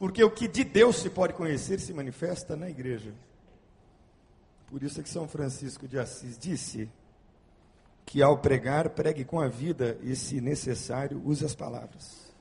Porque 0.00 0.24
o 0.24 0.30
que 0.30 0.48
de 0.48 0.64
Deus 0.64 0.96
se 0.96 1.10
pode 1.10 1.34
conhecer 1.34 1.78
se 1.78 1.92
manifesta 1.92 2.56
na 2.56 2.70
igreja. 2.70 3.12
Por 4.66 4.82
isso 4.82 4.98
é 4.98 5.02
que 5.02 5.10
São 5.10 5.28
Francisco 5.28 5.86
de 5.86 5.98
Assis 5.98 6.38
disse 6.38 6.90
que 8.06 8.22
ao 8.22 8.38
pregar, 8.38 8.88
pregue 8.88 9.26
com 9.26 9.38
a 9.38 9.46
vida 9.46 9.98
e, 10.02 10.16
se 10.16 10.40
necessário, 10.40 11.20
use 11.22 11.44
as 11.44 11.54
palavras. 11.54 12.32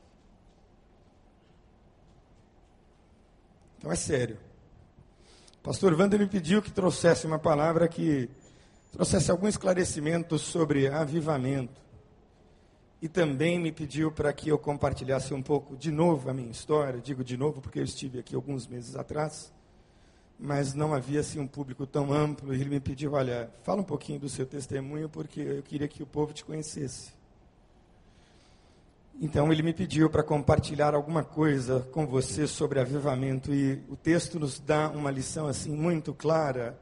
Então 3.78 3.92
é 3.92 3.96
sério. 3.98 4.38
O 5.60 5.62
pastor 5.62 5.94
Wander 6.00 6.18
me 6.18 6.28
pediu 6.28 6.62
que 6.62 6.72
trouxesse 6.72 7.28
uma 7.28 7.40
palavra 7.40 7.90
que 7.90 8.30
trouxesse 8.94 9.30
algum 9.30 9.50
esclarecimento 9.50 10.40
sobre 10.40 10.88
avivamento. 10.88 11.82
E 13.02 13.08
também 13.08 13.58
me 13.58 13.72
pediu 13.72 14.12
para 14.12 14.34
que 14.34 14.50
eu 14.50 14.60
compartilhasse 14.60 15.34
um 15.34 15.42
pouco 15.42 15.78
de 15.78 15.90
novo 15.90 16.30
a 16.30 16.34
minha 16.34 16.52
história. 16.52 17.00
Digo 17.00 17.24
de 17.24 17.38
novo 17.38 17.62
porque 17.62 17.80
eu 17.80 17.84
estive 17.84 18.20
aqui 18.20 18.36
alguns 18.36 18.68
meses 18.68 18.96
atrás, 18.96 19.54
mas 20.38 20.74
não 20.74 20.94
havia 20.94 21.22
assim 21.22 21.40
um 21.40 21.48
público 21.48 21.88
tão 21.88 22.12
amplo. 22.12 22.54
E 22.54 22.60
ele 22.60 22.70
me 22.70 22.80
pediu: 22.80 23.14
olha, 23.14 23.50
fala 23.64 23.82
um 23.82 23.86
pouquinho 23.86 24.20
do 24.20 24.28
seu 24.28 24.46
testemunho, 24.46 25.08
porque 25.08 25.40
eu 25.40 25.64
queria 25.64 25.88
que 25.88 26.04
o 26.04 26.06
povo 26.06 26.34
te 26.34 26.44
conhecesse. 26.44 27.18
Então 29.22 29.52
ele 29.52 29.62
me 29.62 29.74
pediu 29.74 30.10
para 30.10 30.24
compartilhar 30.24 30.94
alguma 30.94 31.26
coisa 31.26 31.82
com 31.92 32.08
você 32.08 32.48
sobre 32.48 32.80
avivamento 32.80 33.54
e 33.54 33.84
o 33.90 33.96
texto 33.98 34.40
nos 34.40 34.60
dá 34.62 34.90
uma 34.90 35.12
lição 35.12 35.46
assim 35.46 35.76
muito 35.76 36.14
clara 36.14 36.80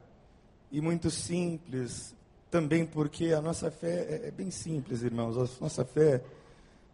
e 0.70 0.80
muito 0.80 1.10
simples, 1.10 2.14
também 2.50 2.84
porque 2.84 3.32
a 3.32 3.40
nossa 3.40 3.70
fé 3.70 4.06
é, 4.08 4.28
é 4.28 4.30
bem 4.30 4.50
simples, 4.50 5.02
irmãos. 5.02 5.36
A 5.36 5.62
nossa 5.62 5.84
fé 5.84 6.22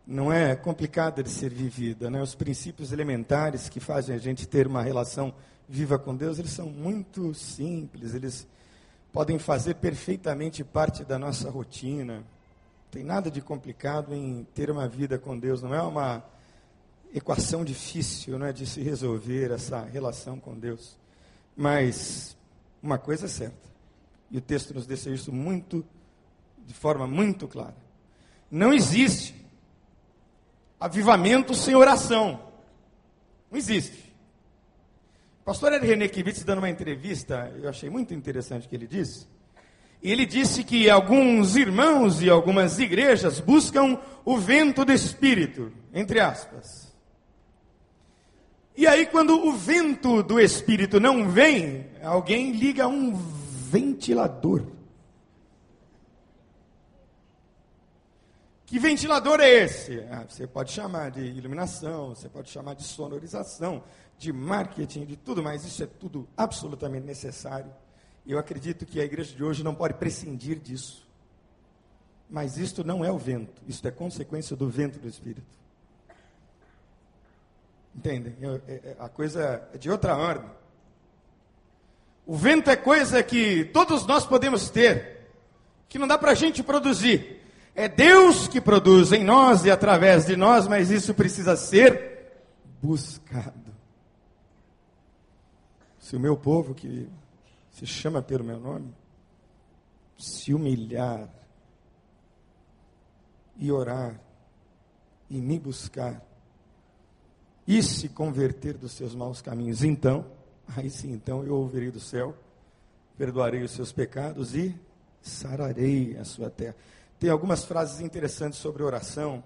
não 0.07 0.33
é 0.33 0.55
complicada 0.55 1.23
de 1.23 1.31
ser 1.31 1.51
vivida, 1.51 2.11
né? 2.11 2.23
Os 2.23 2.35
princípios 2.35 2.93
elementares 2.93 3.69
que 3.69 3.81
fazem 3.81 4.15
a 4.15 4.19
gente 4.19 4.47
ter 4.47 4.67
uma 4.67 4.83
relação 4.83 5.33
viva 5.69 5.99
com 5.99 6.15
Deus, 6.15 6.39
eles 6.39 6.51
são 6.51 6.67
muito 6.67 7.33
simples, 7.33 8.15
eles 8.15 8.47
podem 9.13 9.39
fazer 9.39 9.77
perfeitamente 9.77 10.63
parte 10.63 11.05
da 11.05 11.19
nossa 11.19 11.49
rotina 11.51 12.23
tem 12.95 13.03
nada 13.03 13.29
de 13.29 13.41
complicado 13.41 14.15
em 14.15 14.47
ter 14.55 14.71
uma 14.71 14.87
vida 14.87 15.19
com 15.19 15.37
Deus, 15.37 15.61
não 15.61 15.75
é 15.75 15.83
uma 15.83 16.23
equação 17.13 17.65
difícil 17.65 18.39
não 18.39 18.47
é, 18.47 18.53
de 18.53 18.65
se 18.69 18.81
resolver 18.83 19.51
essa 19.51 19.81
relação 19.81 20.39
com 20.39 20.57
Deus. 20.57 20.97
Mas 21.57 22.37
uma 22.81 22.97
coisa 22.97 23.27
é 23.27 23.29
certa, 23.29 23.69
e 24.31 24.39
o 24.39 24.41
texto 24.41 24.75
nos 24.75 24.87
deixa 24.87 25.11
isso 25.11 25.33
muito, 25.33 25.85
de 26.67 26.75
forma 26.75 27.07
muito 27.07 27.47
clara: 27.49 27.77
não 28.51 28.73
existe 28.73 29.35
avivamento 30.79 31.55
sem 31.55 31.75
oração. 31.75 32.53
Não 33.51 33.59
existe. 33.59 34.13
O 35.43 35.45
pastor 35.45 35.73
René 35.73 36.09
Kivitz, 36.09 36.43
dando 36.43 36.59
uma 36.59 36.71
entrevista, 36.71 37.53
eu 37.63 37.69
achei 37.69 37.89
muito 37.89 38.15
interessante 38.15 38.67
o 38.67 38.69
que 38.69 38.75
ele 38.75 38.87
disse 38.87 39.27
ele 40.05 40.27
disse 40.27 40.63
que 40.63 40.91
alguns 40.91 41.57
irmãos 41.57 42.21
e 42.21 42.29
algumas 42.29 42.79
igrejas 42.79 43.41
buscam 43.41 43.99
o 44.23 44.37
vento 44.37 44.85
do 44.85 44.93
Espírito, 44.93 45.73
entre 45.95 46.21
aspas. 46.21 46.93
E 48.77 48.87
aí, 48.87 49.07
quando 49.07 49.47
o 49.47 49.53
vento 49.53 50.23
do 50.23 50.39
Espírito 50.39 51.01
não 51.01 51.31
vem, 51.31 51.87
alguém 52.03 52.53
liga 52.53 52.87
um 52.87 53.13
ventilador. 53.71 54.67
Que 58.67 58.79
ventilador 58.79 59.41
é 59.41 59.49
esse? 59.49 60.01
Ah, 60.11 60.25
você 60.29 60.47
pode 60.47 60.73
chamar 60.73 61.11
de 61.11 61.21
iluminação, 61.21 62.11
você 62.11 62.29
pode 62.29 62.51
chamar 62.51 62.75
de 62.75 62.83
sonorização, 62.83 63.83
de 64.19 64.33
marketing, 64.33 65.05
de 65.05 65.17
tudo, 65.17 65.43
mas 65.43 65.65
isso 65.65 65.83
é 65.83 65.87
tudo 65.87 66.27
absolutamente 66.37 67.07
necessário 67.07 67.71
eu 68.27 68.39
acredito 68.39 68.87
que 68.87 69.01
a 69.01 69.05
igreja 69.05 69.35
de 69.35 69.45
hoje 69.45 69.63
não 69.63 69.75
pode 69.75 69.95
prescindir 69.95 70.59
disso. 70.59 71.07
Mas 72.29 72.57
isto 72.57 72.83
não 72.83 73.05
é 73.05 73.13
o 73.13 73.19
vento, 73.19 73.63
isto 73.69 73.87
é 73.87 73.91
consequência 73.91 74.57
do 74.57 74.69
vento 74.69 74.99
do 74.99 75.07
Espírito. 75.07 75.47
Entendem? 77.95 78.35
É, 78.67 78.73
é, 78.73 78.97
a 78.99 79.09
coisa 79.09 79.69
é 79.73 79.79
de 79.79 79.91
outra 79.91 80.17
ordem. 80.17 80.51
O 82.27 82.37
vento 82.37 82.71
é 82.71 82.77
coisa 82.77 83.23
que 83.23 83.65
todos 83.67 84.07
nós 84.07 84.27
podemos 84.27 84.71
ter, 84.71 85.29
que 85.89 85.99
não 85.99 86.09
dá 86.09 86.17
para 86.17 86.31
a 86.33 86.35
gente 86.35 86.63
produzir. 86.63 87.41
É 87.75 87.89
Deus 87.89 88.49
que 88.49 88.61
produz 88.61 89.13
em 89.13 89.25
nós 89.25 89.65
e 89.65 89.71
através 89.71 90.27
de 90.27 90.37
nós, 90.37 90.67
mas 90.67 90.91
isso 90.91 91.13
precisa 91.13 91.57
ser 91.57 92.45
buscado. 92.81 93.75
Se 95.99 96.17
o 96.17 96.21
meu 96.21 96.37
povo 96.37 96.75
que 96.75 97.09
se 97.71 97.87
chama 97.87 98.23
pelo 98.23 98.45
meu 98.45 98.61
nome, 98.61 98.95
se 100.17 100.55
humilhar 100.55 101.29
e 103.57 103.71
orar 103.73 104.21
e 105.29 105.41
me 105.41 105.59
buscar 105.59 106.23
e 107.67 107.83
se 107.83 108.09
converter 108.09 108.75
dos 108.75 108.93
seus 108.93 109.15
maus 109.15 109.41
caminhos, 109.43 109.83
então, 109.83 110.27
aí 110.77 110.91
sim, 110.91 111.13
então 111.13 111.45
eu 111.45 111.55
ouvirei 111.55 111.91
do 111.91 112.01
céu, 112.01 112.35
perdoarei 113.17 113.63
os 113.63 113.71
seus 113.71 113.93
pecados 113.93 114.55
e 114.55 114.75
sararei 115.23 116.17
a 116.17 116.25
sua 116.25 116.51
terra. 116.51 116.77
Tem 117.19 117.31
algumas 117.31 117.65
frases 117.65 118.01
interessantes 118.01 118.59
sobre 118.59 118.83
oração 118.83 119.43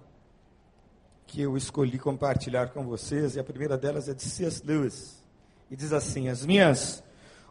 que 1.27 1.43
eu 1.43 1.57
escolhi 1.57 1.99
compartilhar 1.99 2.69
com 2.69 2.85
vocês, 2.85 3.37
e 3.37 3.41
a 3.41 3.45
primeira 3.45 3.77
delas 3.77 4.09
é 4.09 4.15
de 4.15 4.23
C.S. 4.23 4.63
Lewis, 4.65 5.23
e 5.71 5.77
diz 5.77 5.93
assim: 5.93 6.29
As 6.29 6.45
minhas 6.45 7.03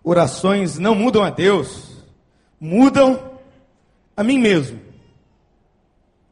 orações 0.04 0.78
não 0.78 0.96
mudam 0.96 1.24
a 1.24 1.30
Deus, 1.30 2.04
mudam 2.60 3.40
a 4.16 4.24
mim 4.24 4.40
mesmo. 4.40 4.82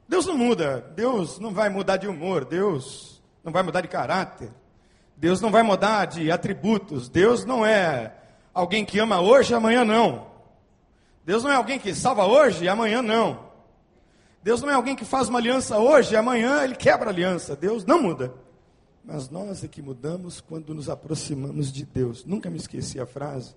Deus 0.07 0.25
não 0.25 0.37
muda, 0.37 0.81
Deus 0.95 1.39
não 1.39 1.53
vai 1.53 1.69
mudar 1.69 1.97
de 1.97 2.07
humor, 2.07 2.45
Deus 2.45 3.21
não 3.43 3.51
vai 3.51 3.63
mudar 3.63 3.81
de 3.81 3.87
caráter, 3.87 4.51
Deus 5.17 5.39
não 5.41 5.51
vai 5.51 5.63
mudar 5.63 6.05
de 6.05 6.31
atributos, 6.31 7.07
Deus 7.09 7.45
não 7.45 7.65
é 7.65 8.13
alguém 8.53 8.83
que 8.85 8.99
ama 8.99 9.21
hoje 9.21 9.53
e 9.53 9.55
amanhã 9.55 9.85
não. 9.85 10.27
Deus 11.25 11.43
não 11.43 11.51
é 11.51 11.55
alguém 11.55 11.79
que 11.79 11.93
salva 11.95 12.25
hoje 12.25 12.65
e 12.65 12.69
amanhã 12.69 13.01
não. 13.01 13.45
Deus 14.43 14.61
não 14.61 14.69
é 14.69 14.73
alguém 14.73 14.95
que 14.95 15.03
faz 15.03 15.27
uma 15.27 15.39
aliança 15.39 15.79
hoje 15.79 16.13
e 16.13 16.17
amanhã 16.17 16.63
ele 16.63 16.75
quebra 16.75 17.07
a 17.07 17.11
aliança. 17.11 17.55
Deus 17.55 17.83
não 17.83 18.01
muda. 18.01 18.31
Mas 19.03 19.29
nós 19.29 19.63
é 19.63 19.67
que 19.67 19.81
mudamos 19.81 20.39
quando 20.39 20.73
nos 20.73 20.89
aproximamos 20.89 21.71
de 21.71 21.85
Deus. 21.85 22.23
Nunca 22.25 22.49
me 22.49 22.57
esqueci 22.57 22.99
a 22.99 23.05
frase 23.05 23.55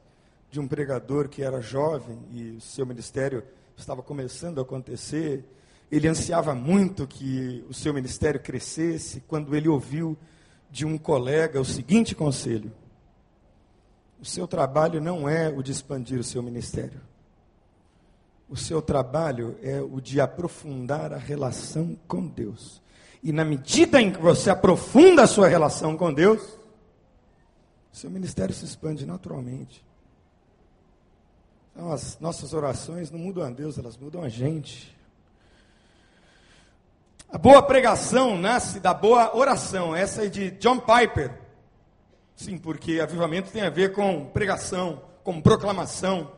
de 0.50 0.58
um 0.58 0.66
pregador 0.66 1.28
que 1.28 1.42
era 1.42 1.60
jovem 1.60 2.18
e 2.30 2.52
o 2.52 2.60
seu 2.60 2.86
ministério 2.86 3.42
estava 3.76 4.02
começando 4.02 4.58
a 4.58 4.62
acontecer. 4.62 5.44
Ele 5.90 6.08
ansiava 6.08 6.54
muito 6.54 7.06
que 7.06 7.64
o 7.68 7.74
seu 7.74 7.92
ministério 7.92 8.40
crescesse 8.40 9.22
quando 9.26 9.54
ele 9.54 9.68
ouviu 9.68 10.16
de 10.70 10.84
um 10.84 10.98
colega 10.98 11.60
o 11.60 11.64
seguinte 11.64 12.14
conselho: 12.14 12.72
O 14.20 14.24
seu 14.24 14.46
trabalho 14.46 15.00
não 15.00 15.28
é 15.28 15.48
o 15.48 15.62
de 15.62 15.72
expandir 15.72 16.18
o 16.18 16.24
seu 16.24 16.42
ministério. 16.42 17.00
O 18.48 18.56
seu 18.56 18.80
trabalho 18.80 19.58
é 19.62 19.80
o 19.80 20.00
de 20.00 20.20
aprofundar 20.20 21.12
a 21.12 21.18
relação 21.18 21.96
com 22.06 22.26
Deus. 22.26 22.80
E 23.22 23.30
na 23.32 23.44
medida 23.44 24.00
em 24.00 24.10
que 24.10 24.20
você 24.20 24.48
aprofunda 24.48 25.24
a 25.24 25.26
sua 25.26 25.48
relação 25.48 25.96
com 25.96 26.12
Deus, 26.12 26.58
seu 27.92 28.10
ministério 28.10 28.54
se 28.54 28.64
expande 28.64 29.04
naturalmente. 29.04 29.84
Então, 31.72 31.92
as 31.92 32.18
nossas 32.20 32.52
orações 32.52 33.10
não 33.10 33.18
mudam 33.18 33.44
a 33.44 33.50
Deus, 33.50 33.76
elas 33.78 33.96
mudam 33.96 34.22
a 34.22 34.28
gente. 34.28 34.96
A 37.30 37.36
boa 37.36 37.62
pregação 37.62 38.38
nasce 38.38 38.80
da 38.80 38.94
boa 38.94 39.36
oração. 39.36 39.94
Essa 39.94 40.24
é 40.24 40.28
de 40.28 40.50
John 40.52 40.78
Piper. 40.78 41.30
Sim, 42.34 42.56
porque 42.56 43.00
avivamento 43.00 43.50
tem 43.50 43.60
a 43.60 43.68
ver 43.68 43.92
com 43.92 44.24
pregação, 44.24 45.02
com 45.22 45.38
proclamação. 45.38 46.32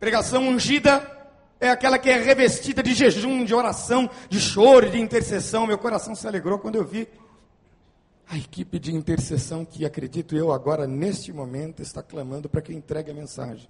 Pregação 0.00 0.48
ungida 0.48 1.28
é 1.60 1.68
aquela 1.68 1.96
que 1.96 2.10
é 2.10 2.18
revestida 2.18 2.82
de 2.82 2.92
jejum, 2.92 3.44
de 3.44 3.54
oração, 3.54 4.10
de 4.28 4.40
choro, 4.40 4.90
de 4.90 4.98
intercessão. 4.98 5.64
Meu 5.64 5.78
coração 5.78 6.16
se 6.16 6.26
alegrou 6.26 6.58
quando 6.58 6.74
eu 6.74 6.84
vi 6.84 7.06
a 8.28 8.36
equipe 8.36 8.80
de 8.80 8.92
intercessão 8.92 9.64
que 9.64 9.86
acredito 9.86 10.34
eu 10.34 10.50
agora, 10.50 10.88
neste 10.88 11.32
momento, 11.32 11.82
está 11.82 12.02
clamando 12.02 12.48
para 12.48 12.60
que 12.60 12.72
eu 12.72 12.76
entregue 12.76 13.12
a 13.12 13.14
mensagem. 13.14 13.68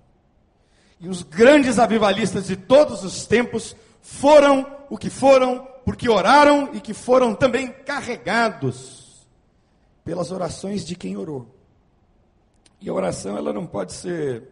E 0.98 1.06
os 1.06 1.22
grandes 1.22 1.78
avivalistas 1.78 2.46
de 2.46 2.56
todos 2.56 3.04
os 3.04 3.26
tempos 3.26 3.76
foram 4.00 4.66
o 4.88 4.96
que 4.96 5.10
foram 5.10 5.73
porque 5.84 6.08
oraram 6.08 6.74
e 6.74 6.80
que 6.80 6.94
foram 6.94 7.34
também 7.34 7.70
carregados 7.70 9.26
pelas 10.04 10.30
orações 10.30 10.84
de 10.84 10.96
quem 10.96 11.16
orou. 11.16 11.46
E 12.80 12.88
a 12.88 12.92
oração, 12.92 13.36
ela 13.36 13.52
não 13.52 13.66
pode 13.66 13.92
ser 13.92 14.48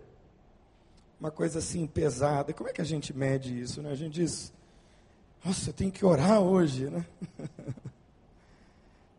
uma 1.18 1.30
coisa 1.30 1.58
assim 1.58 1.86
pesada. 1.86 2.52
Como 2.52 2.68
é 2.68 2.72
que 2.72 2.80
a 2.80 2.84
gente 2.84 3.16
mede 3.16 3.60
isso? 3.60 3.82
Né? 3.82 3.90
A 3.90 3.94
gente 3.94 4.14
diz, 4.14 4.52
nossa, 5.44 5.70
eu 5.70 5.74
tenho 5.74 5.92
que 5.92 6.04
orar 6.04 6.40
hoje, 6.40 6.90
né? 6.90 7.04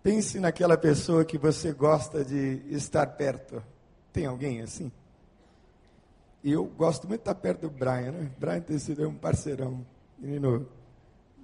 Pense 0.03 0.39
naquela 0.39 0.77
pessoa 0.77 1.23
que 1.23 1.37
você 1.37 1.71
gosta 1.71 2.25
de 2.25 2.61
estar 2.69 3.05
perto. 3.07 3.63
Tem 4.11 4.25
alguém 4.25 4.61
assim? 4.61 4.91
E 6.43 6.51
eu 6.51 6.65
gosto 6.65 7.07
muito 7.07 7.21
de 7.21 7.29
estar 7.29 7.35
perto 7.35 7.61
do 7.61 7.69
Brian, 7.69 8.11
né? 8.11 8.31
Brian 8.37 8.59
tem 8.59 8.77
sido 8.77 9.07
um 9.07 9.15
parceirão, 9.15 9.85
menino 10.19 10.67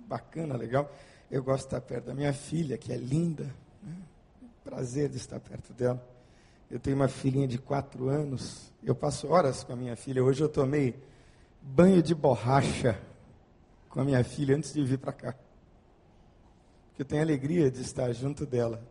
bacana, 0.10 0.58
legal. 0.58 0.92
Eu 1.32 1.44
gosto 1.44 1.62
de 1.62 1.68
estar 1.68 1.82
perto 1.82 2.08
da 2.08 2.14
minha 2.14 2.34
filha, 2.34 2.78
que 2.78 2.92
é 2.92 2.98
linda. 2.98 3.44
Né? 3.82 3.96
Prazer 4.64 5.08
de 5.08 5.18
estar 5.18 5.40
perto 5.40 5.72
dela. 5.72 6.06
Eu 6.70 6.80
tenho 6.80 6.96
uma 6.96 7.08
filhinha 7.08 7.48
de 7.48 7.58
quatro 7.58 8.10
anos. 8.10 8.74
Eu 8.84 8.96
passo 8.96 9.28
horas 9.28 9.64
com 9.64 9.74
a 9.74 9.76
minha 9.76 9.96
filha. 9.96 10.24
Hoje 10.24 10.44
eu 10.44 10.50
tomei 10.50 11.02
banho 11.62 12.02
de 12.02 12.14
borracha 12.14 13.00
com 13.88 14.02
a 14.02 14.04
minha 14.04 14.24
filha 14.24 14.56
antes 14.56 14.74
de 14.74 14.84
vir 14.84 14.98
para 14.98 15.14
cá 15.14 15.36
que 17.00 17.04
eu 17.04 17.06
tenho 17.06 17.22
alegria 17.22 17.72
de 17.72 17.80
estar 17.80 18.12
junto 18.12 18.46
dela. 18.46 18.84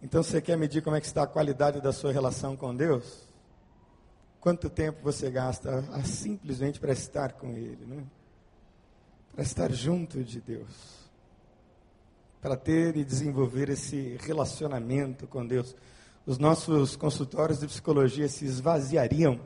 Então 0.00 0.22
você 0.22 0.40
quer 0.40 0.56
medir 0.56 0.82
como 0.82 0.96
é 0.96 1.00
que 1.02 1.06
está 1.06 1.24
a 1.24 1.26
qualidade 1.26 1.78
da 1.78 1.92
sua 1.92 2.10
relação 2.10 2.56
com 2.56 2.74
Deus? 2.74 3.28
Quanto 4.40 4.70
tempo 4.70 5.00
você 5.02 5.30
gasta 5.30 5.84
ah, 5.92 6.02
simplesmente 6.02 6.80
para 6.80 6.94
estar 6.94 7.34
com 7.34 7.50
Ele, 7.50 7.84
né? 7.84 8.04
Para 9.34 9.42
estar 9.42 9.72
junto 9.72 10.22
de 10.22 10.40
Deus, 10.40 11.10
para 12.40 12.56
ter 12.56 12.96
e 12.96 13.04
desenvolver 13.04 13.68
esse 13.68 14.16
relacionamento 14.20 15.26
com 15.26 15.44
Deus. 15.44 15.74
Os 16.24 16.38
nossos 16.38 16.94
consultórios 16.94 17.58
de 17.58 17.66
psicologia 17.66 18.28
se 18.28 18.44
esvaziariam 18.44 19.40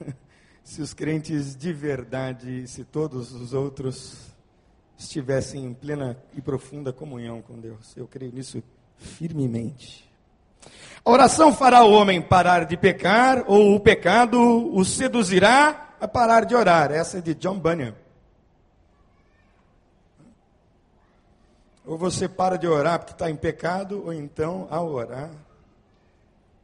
se 0.62 0.80
os 0.80 0.94
crentes 0.94 1.56
de 1.56 1.72
verdade, 1.72 2.68
se 2.68 2.84
todos 2.84 3.32
os 3.32 3.52
outros 3.52 4.16
estivessem 4.96 5.64
em 5.64 5.74
plena 5.74 6.16
e 6.36 6.40
profunda 6.40 6.92
comunhão 6.92 7.42
com 7.42 7.58
Deus. 7.58 7.96
Eu 7.96 8.06
creio 8.06 8.32
nisso 8.32 8.62
firmemente. 8.96 10.08
A 11.04 11.10
oração 11.10 11.52
fará 11.52 11.82
o 11.82 11.92
homem 11.92 12.22
parar 12.22 12.64
de 12.64 12.76
pecar, 12.76 13.44
ou 13.48 13.74
o 13.74 13.80
pecado 13.80 14.38
o 14.40 14.84
seduzirá 14.84 15.96
a 16.00 16.06
parar 16.06 16.44
de 16.44 16.54
orar. 16.54 16.92
Essa 16.92 17.18
é 17.18 17.20
de 17.20 17.34
John 17.34 17.58
Bunyan. 17.58 18.03
Ou 21.84 21.98
você 21.98 22.28
para 22.28 22.56
de 22.56 22.66
orar 22.66 22.98
porque 22.98 23.12
está 23.12 23.30
em 23.30 23.36
pecado, 23.36 24.04
ou 24.04 24.12
então, 24.12 24.66
ao 24.70 24.88
orar, 24.90 25.30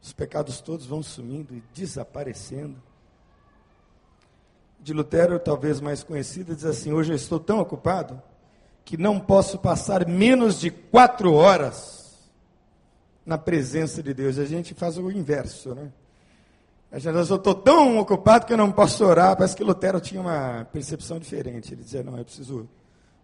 os 0.01 0.11
pecados 0.13 0.59
todos 0.61 0.85
vão 0.85 1.03
sumindo 1.03 1.55
e 1.55 1.63
desaparecendo 1.73 2.81
de 4.81 4.93
Lutero, 4.93 5.39
talvez 5.39 5.79
mais 5.79 6.03
conhecida, 6.03 6.55
diz 6.55 6.65
assim: 6.65 6.91
Hoje 6.91 7.11
eu 7.11 7.15
estou 7.15 7.39
tão 7.39 7.59
ocupado 7.59 8.21
que 8.83 8.97
não 8.97 9.19
posso 9.19 9.59
passar 9.59 10.07
menos 10.07 10.59
de 10.59 10.71
quatro 10.71 11.33
horas 11.33 12.19
na 13.25 13.37
presença 13.37 14.01
de 14.01 14.13
Deus. 14.13 14.39
A 14.39 14.45
gente 14.45 14.73
faz 14.73 14.97
o 14.97 15.11
inverso, 15.11 15.75
né? 15.75 15.91
A 16.91 16.99
gente 16.99 17.15
diz, 17.15 17.29
eu 17.29 17.37
estou 17.37 17.55
tão 17.55 17.99
ocupado 17.99 18.45
que 18.45 18.51
eu 18.51 18.57
não 18.57 18.71
posso 18.71 19.05
orar. 19.05 19.37
Parece 19.37 19.55
que 19.55 19.63
Lutero 19.63 20.01
tinha 20.01 20.19
uma 20.19 20.67
percepção 20.73 21.19
diferente. 21.19 21.73
Ele 21.73 21.83
dizia: 21.83 22.03
Não, 22.03 22.17
eu 22.17 22.25
preciso 22.25 22.67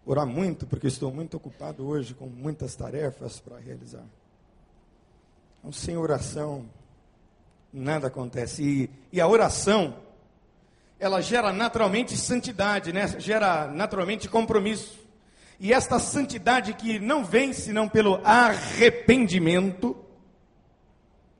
orar 0.08 0.26
muito, 0.26 0.66
porque 0.66 0.86
estou 0.86 1.12
muito 1.12 1.36
ocupado 1.36 1.86
hoje 1.86 2.14
com 2.14 2.26
muitas 2.26 2.74
tarefas 2.74 3.38
para 3.40 3.58
realizar. 3.58 4.04
Então, 5.58 5.70
sem 5.70 5.98
oração, 5.98 6.64
nada 7.70 8.06
acontece. 8.06 8.62
E, 8.62 8.90
e 9.12 9.20
a 9.20 9.28
oração 9.28 9.94
ela 10.98 11.20
gera 11.20 11.52
naturalmente 11.52 12.16
santidade, 12.16 12.90
né? 12.90 13.06
gera 13.18 13.66
naturalmente 13.68 14.30
compromisso. 14.30 14.98
E 15.60 15.74
esta 15.74 15.98
santidade 15.98 16.72
que 16.72 16.98
não 16.98 17.22
vem 17.22 17.52
senão 17.52 17.86
pelo 17.86 18.18
arrependimento. 18.24 19.94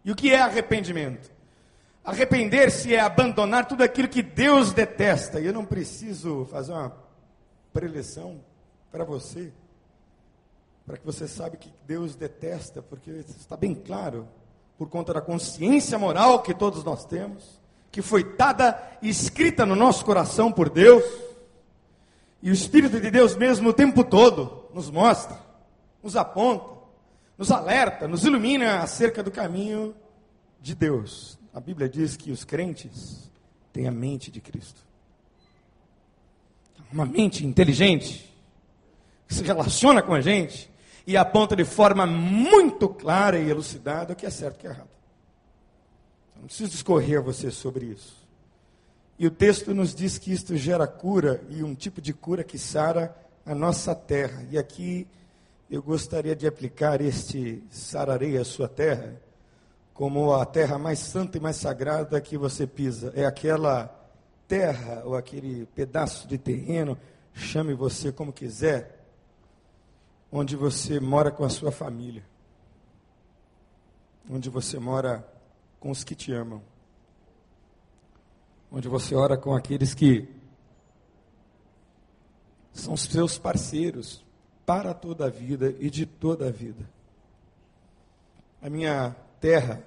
E 0.05 0.13
o 0.13 0.15
que 0.15 0.31
é 0.31 0.41
arrependimento? 0.41 1.31
Arrepender-se 2.05 2.95
é 2.95 3.01
abandonar 3.01 3.67
tudo 3.67 3.83
aquilo 3.83 4.09
que 4.09 4.23
Deus 4.23 4.75
detesta. 4.75 5.41
E 5.41 5.47
eu 5.47 5.55
não 5.55 5.65
preciso 5.65 6.45
fazer 6.51 6.73
uma 6.73 6.95
preleção 7.73 8.41
para 8.91 9.05
você, 9.05 9.53
para 10.87 10.97
que 10.97 11.05
você 11.05 11.29
saiba 11.29 11.57
que 11.57 11.73
Deus 11.87 12.15
detesta, 12.15 12.83
porque 12.83 13.11
está 13.11 13.57
bem 13.57 13.75
claro, 13.75 14.29
por 14.77 14.89
conta 14.89 15.13
da 15.13 15.21
consciência 15.21 15.99
moral 15.99 16.43
que 16.43 16.55
todos 16.55 16.85
nós 16.85 17.05
temos 17.05 17.59
que 17.91 18.03
foi 18.03 18.23
dada 18.37 18.99
e 19.01 19.09
escrita 19.09 19.65
no 19.65 19.75
nosso 19.75 20.05
coração 20.05 20.53
por 20.53 20.69
Deus. 20.69 21.05
E 22.43 22.51
o 22.51 22.53
Espírito 22.53 23.01
de 23.01 23.11
Deus 23.11 23.35
mesmo 23.35 23.71
o 23.71 23.73
tempo 23.73 24.05
todo 24.05 24.67
nos 24.73 24.91
mostra, 24.91 25.39
nos 26.03 26.17
aponta, 26.17 26.79
nos 27.37 27.51
alerta, 27.51 28.07
nos 28.07 28.25
ilumina 28.25 28.81
acerca 28.81 29.23
do 29.23 29.31
caminho 29.31 29.95
de 30.61 30.75
Deus. 30.75 31.39
A 31.53 31.61
Bíblia 31.61 31.89
diz 31.89 32.17
que 32.17 32.31
os 32.31 32.45
crentes 32.45 33.31
têm 33.73 33.89
a 33.89 33.93
mente 33.93 34.31
de 34.31 34.41
Cristo. 34.41 34.87
Uma 36.93 37.05
mente 37.05 37.45
inteligente, 37.45 38.33
se 39.29 39.43
relaciona 39.43 40.03
com 40.03 40.15
a 40.15 40.21
gente 40.21 40.71
e 41.07 41.17
aponta 41.17 41.55
de 41.55 41.65
forma 41.65 42.07
muito 42.07 42.89
clara 42.89 43.39
e 43.39 43.49
elucidada 43.49 44.13
o 44.13 44.17
que 44.17 44.27
é 44.27 44.31
certo 44.31 44.55
e 44.55 44.59
o 44.59 44.61
que 44.61 44.67
é 44.67 44.71
errado. 44.71 44.89
Não 46.37 46.47
preciso 46.47 46.71
discorrer 46.71 47.19
a 47.19 47.23
você 47.23 47.51
sobre 47.51 47.87
isso. 47.87 48.27
E 49.19 49.27
o 49.27 49.31
texto 49.31 49.75
nos 49.75 49.95
diz 49.95 50.17
que 50.17 50.33
isto 50.33 50.57
gera 50.57 50.87
cura 50.87 51.43
e 51.49 51.63
um 51.63 51.75
tipo 51.75 52.01
de 52.01 52.13
cura 52.13 52.45
que 52.45 52.59
sara 52.59 53.15
a 53.45 53.55
nossa 53.55 53.95
terra. 53.95 54.47
E 54.51 54.57
aqui 54.57 55.07
eu 55.71 55.83
gostaria 55.83 56.37
de 56.37 56.47
aplicar 56.47 57.01
este 57.01 57.63
sararei 57.71 58.39
a 58.39 58.45
sua 58.45 58.69
terra 58.69 59.21
como 59.93 60.33
a 60.33 60.47
terra 60.47 60.79
mais 60.79 61.01
santa 61.01 61.39
e 61.39 61.41
mais 61.41 61.57
sagrada 61.57 62.21
que 62.21 62.39
você 62.39 62.67
pisa. 62.69 63.13
É 63.17 63.27
aquela 63.27 63.93
terra 64.47 65.03
ou 65.05 65.17
aquele 65.17 65.67
pedaço 65.75 66.29
de 66.29 66.39
terreno, 66.39 66.97
chame 67.35 67.75
você 67.75 68.13
como 68.13 68.33
quiser, 68.33 68.98
onde 70.31 70.57
você 70.57 71.01
mora 71.01 71.31
com 71.31 71.45
a 71.45 71.49
sua 71.49 71.73
família. 71.73 72.25
Onde 74.31 74.51
você 74.51 74.79
mora 74.79 75.27
com 75.81 75.91
os 75.91 76.05
que 76.05 76.15
te 76.15 76.33
amam. 76.33 76.63
Onde 78.71 78.89
você 78.89 79.15
ora 79.15 79.39
com 79.39 79.55
aqueles 79.55 79.95
que 79.95 80.29
são 82.73 82.97
seus 82.97 83.39
parceiros 83.39 84.25
para 84.67 84.93
toda 84.93 85.27
a 85.27 85.31
vida 85.31 85.75
e 85.81 85.89
de 85.89 86.05
toda 86.05 86.49
a 86.49 86.51
vida. 86.51 86.89
A 88.61 88.69
minha 88.69 89.17
terra 89.41 89.83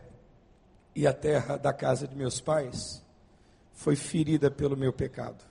e 0.96 1.06
a 1.06 1.14
terra 1.14 1.58
da 1.58 1.72
casa 1.72 2.08
de 2.08 2.16
meus 2.16 2.42
pais 2.42 3.04
foi 3.74 3.96
ferida 3.96 4.50
pelo 4.50 4.76
meu 4.76 4.92
pecado. 4.92 5.44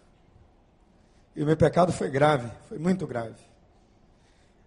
E 1.35 1.43
o 1.43 1.47
meu 1.47 1.57
pecado 1.57 1.93
foi 1.93 2.11
grave, 2.11 2.51
foi 2.69 2.79
muito 2.79 3.07
grave. 3.07 3.50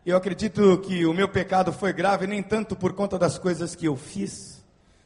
Eu 0.05 0.17
acredito 0.17 0.77
que 0.79 1.05
o 1.05 1.13
meu 1.13 1.29
pecado 1.29 1.71
foi 1.71 1.93
grave 1.93 2.27
nem 2.27 2.43
tanto 2.43 2.75
por 2.75 2.91
conta 2.91 3.17
das 3.17 3.37
coisas 3.37 3.73
que 3.73 3.85
eu 3.85 3.95
fiz, 3.95 4.61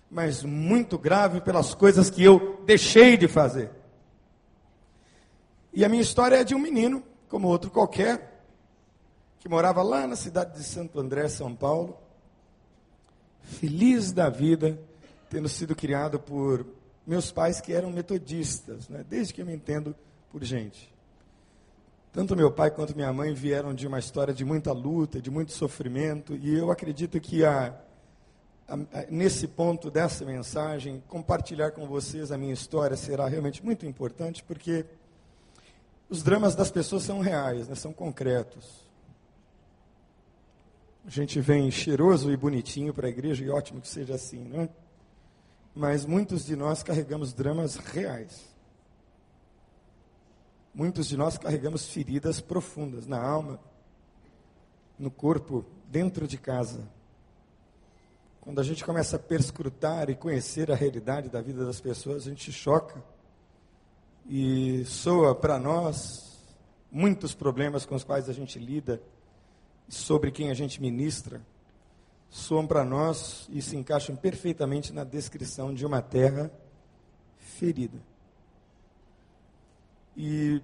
mas 0.10 0.44
muito 0.44 0.98
grave 0.98 1.40
pelas 1.40 1.76
coisas 1.76 2.10
que 2.10 2.24
eu 2.24 2.64
deixei 2.66 3.16
de 3.16 3.28
fazer. 3.28 3.70
E 5.72 5.86
a 5.86 5.90
minha 5.90 6.02
história 6.02 6.38
é 6.38 6.44
de 6.44 6.56
um 6.56 6.60
menino, 6.60 7.04
como 7.30 7.48
outro 7.48 7.70
qualquer, 7.70 8.42
que 9.40 9.48
morava 9.48 9.84
lá 9.84 10.08
na 10.08 10.16
cidade 10.16 10.58
de 10.58 10.64
Santo 10.64 11.00
André, 11.00 11.28
São 11.28 11.54
Paulo, 11.54 11.96
feliz 13.44 14.12
da 14.12 14.30
vida, 14.30 14.80
tendo 15.30 15.48
sido 15.48 15.76
criado 15.76 16.20
por 16.20 16.66
meus 17.06 17.32
pais 17.32 17.62
que 17.62 17.72
eram 17.72 17.92
metodistas, 17.92 18.90
né? 18.90 19.06
desde 19.08 19.32
que 19.32 19.44
eu 19.44 19.46
me 19.46 19.54
entendo 19.54 19.96
por 20.32 20.44
gente. 20.44 20.92
Tanto 22.18 22.36
meu 22.36 22.52
pai 22.52 22.72
quanto 22.72 22.96
minha 22.96 23.14
mãe 23.14 23.32
vieram 23.32 23.76
de 23.76 23.86
uma 23.86 24.00
história 24.00 24.34
de 24.34 24.44
muita 24.44 24.72
luta, 24.72 25.22
de 25.22 25.30
muito 25.30 25.52
sofrimento, 25.52 26.36
e 26.36 26.58
eu 26.58 26.72
acredito 26.72 27.20
que 27.20 27.46
a 27.46 27.80
nesse 29.08 29.48
ponto 29.48 29.92
dessa 29.92 30.26
mensagem, 30.26 31.04
compartilhar 31.08 31.70
com 31.70 31.86
vocês 31.86 32.32
a 32.32 32.38
minha 32.38 32.56
história 32.56 32.98
será 32.98 33.28
realmente 33.28 33.64
muito 33.64 33.86
importante, 33.86 34.44
porque 34.44 34.84
os 36.10 36.24
dramas 36.24 36.56
das 36.56 36.72
pessoas 36.72 37.04
são 37.04 37.20
reais, 37.20 37.68
né, 37.68 37.76
são 37.76 37.94
concretos. 37.94 38.84
A 41.06 41.12
gente 41.12 41.40
vem 41.40 41.70
cheiroso 41.70 42.32
e 42.32 42.36
bonitinho 42.36 42.96
para 42.96 43.06
a 43.06 43.12
igreja, 43.12 43.46
e 43.46 43.50
ótimo 43.52 43.80
que 43.80 43.88
seja 43.88 44.16
assim, 44.16 44.44
não 44.44 44.62
é? 44.62 44.70
Mas 45.76 46.04
muitos 46.04 46.44
de 46.44 46.56
nós 46.56 46.82
carregamos 46.82 47.32
dramas 47.32 47.76
reais. 47.76 48.57
Muitos 50.78 51.08
de 51.08 51.18
nós 51.18 51.40
carregamos 51.40 51.88
feridas 51.88 52.40
profundas 52.40 53.08
na 53.08 53.20
alma 53.20 53.60
no 55.00 55.10
corpo, 55.10 55.66
dentro 55.88 56.28
de 56.28 56.38
casa. 56.38 56.88
Quando 58.40 58.62
a 58.62 58.64
gente 58.64 58.86
começa 58.86 59.16
a 59.16 59.20
perscrutar 59.20 60.08
e 60.12 60.16
conhecer 60.16 60.72
a 60.72 60.76
realidade 60.76 61.30
da 61.30 61.42
vida 61.42 61.66
das 61.66 61.82
pessoas, 61.82 62.28
a 62.28 62.30
gente 62.30 62.52
choca 62.52 63.04
e 64.30 64.86
soa 64.86 65.34
para 65.34 65.58
nós 65.58 66.46
muitos 66.92 67.34
problemas 67.34 67.84
com 67.84 67.96
os 67.96 68.04
quais 68.04 68.30
a 68.30 68.34
gente 68.34 68.60
lida, 68.60 69.02
sobre 69.90 70.30
quem 70.30 70.52
a 70.52 70.54
gente 70.54 70.80
ministra, 70.80 71.42
soam 72.30 72.68
para 72.68 72.86
nós 72.86 73.48
e 73.50 73.64
se 73.64 73.76
encaixam 73.76 74.16
perfeitamente 74.16 74.94
na 74.94 75.04
descrição 75.04 75.74
de 75.74 75.84
uma 75.88 76.04
terra 76.04 76.52
ferida. 77.40 77.98
E 80.18 80.60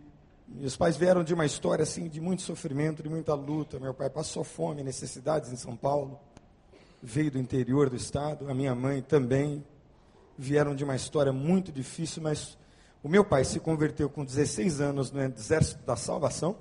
meus 0.48 0.76
pais 0.76 0.98
vieram 0.98 1.24
de 1.24 1.32
uma 1.32 1.46
história 1.46 1.84
assim 1.84 2.10
de 2.10 2.20
muito 2.20 2.42
sofrimento, 2.42 3.04
de 3.04 3.10
muita 3.10 3.36
luta. 3.36 3.80
Meu 3.80 3.94
pai 3.94 4.10
passou 4.10 4.44
fome, 4.44 4.84
necessidades 4.84 5.52
em 5.52 5.56
São 5.56 5.76
Paulo, 5.76 6.20
veio 7.02 7.30
do 7.30 7.38
interior 7.38 7.88
do 7.88 7.96
estado. 7.96 8.50
A 8.50 8.54
minha 8.54 8.74
mãe 8.74 9.04
também 9.04 9.64
vieram 10.36 10.76
de 10.76 10.84
uma 10.84 10.96
história 10.96 11.32
muito 11.32 11.72
difícil, 11.72 12.24
mas 12.24 12.58
o 13.04 13.08
meu 13.08 13.24
pai 13.24 13.46
se 13.46 13.60
converteu 13.60 14.10
com 14.10 14.26
16 14.26 14.82
anos 14.82 15.12
no 15.12 15.22
Exército 15.22 15.86
da 15.86 15.96
Salvação. 15.96 16.56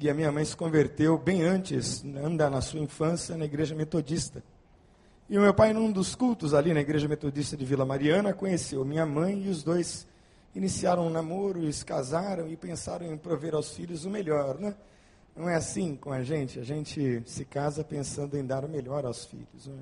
E 0.00 0.10
a 0.10 0.14
minha 0.14 0.32
mãe 0.32 0.44
se 0.44 0.56
converteu 0.56 1.16
bem 1.16 1.42
antes, 1.44 2.02
ainda 2.24 2.50
na 2.50 2.60
sua 2.60 2.80
infância, 2.80 3.36
na 3.36 3.44
igreja 3.44 3.72
metodista. 3.74 4.42
E 5.28 5.38
o 5.38 5.42
meu 5.42 5.54
pai, 5.54 5.72
num 5.72 5.92
dos 5.92 6.16
cultos 6.16 6.54
ali 6.54 6.74
na 6.74 6.80
igreja 6.80 7.06
metodista 7.06 7.56
de 7.56 7.64
Vila 7.64 7.84
Mariana, 7.84 8.32
conheceu 8.32 8.84
minha 8.84 9.06
mãe 9.06 9.44
e 9.44 9.48
os 9.48 9.62
dois 9.62 10.08
iniciaram 10.54 11.06
um 11.06 11.10
namoro, 11.10 11.64
e 11.64 11.72
se 11.72 11.84
casaram 11.84 12.48
e 12.48 12.56
pensaram 12.56 13.06
em 13.06 13.16
prover 13.16 13.54
aos 13.54 13.70
filhos 13.70 14.04
o 14.04 14.10
melhor, 14.10 14.58
né? 14.58 14.74
Não 15.36 15.48
é 15.48 15.54
assim 15.54 15.96
com 15.96 16.12
a 16.12 16.22
gente, 16.22 16.58
a 16.58 16.64
gente 16.64 17.22
se 17.26 17.44
casa 17.44 17.84
pensando 17.84 18.36
em 18.36 18.44
dar 18.44 18.64
o 18.64 18.68
melhor 18.68 19.06
aos 19.06 19.24
filhos. 19.24 19.66
Né? 19.66 19.78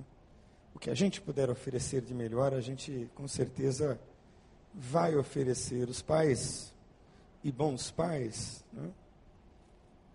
O 0.75 0.79
que 0.79 0.91
a 0.91 0.95
gente 0.95 1.21
puder 1.21 1.51
oferecer 1.51 2.03
de 2.03 2.15
melhor, 2.15 2.53
a 2.55 2.61
gente 2.61 3.11
com 3.15 3.27
certeza 3.27 3.99
vai 4.75 5.17
oferecer. 5.17 5.89
Os 5.89 6.03
pais 6.03 6.73
e 7.43 7.51
bons 7.51 7.91
pais, 7.91 8.63
né? 8.73 8.91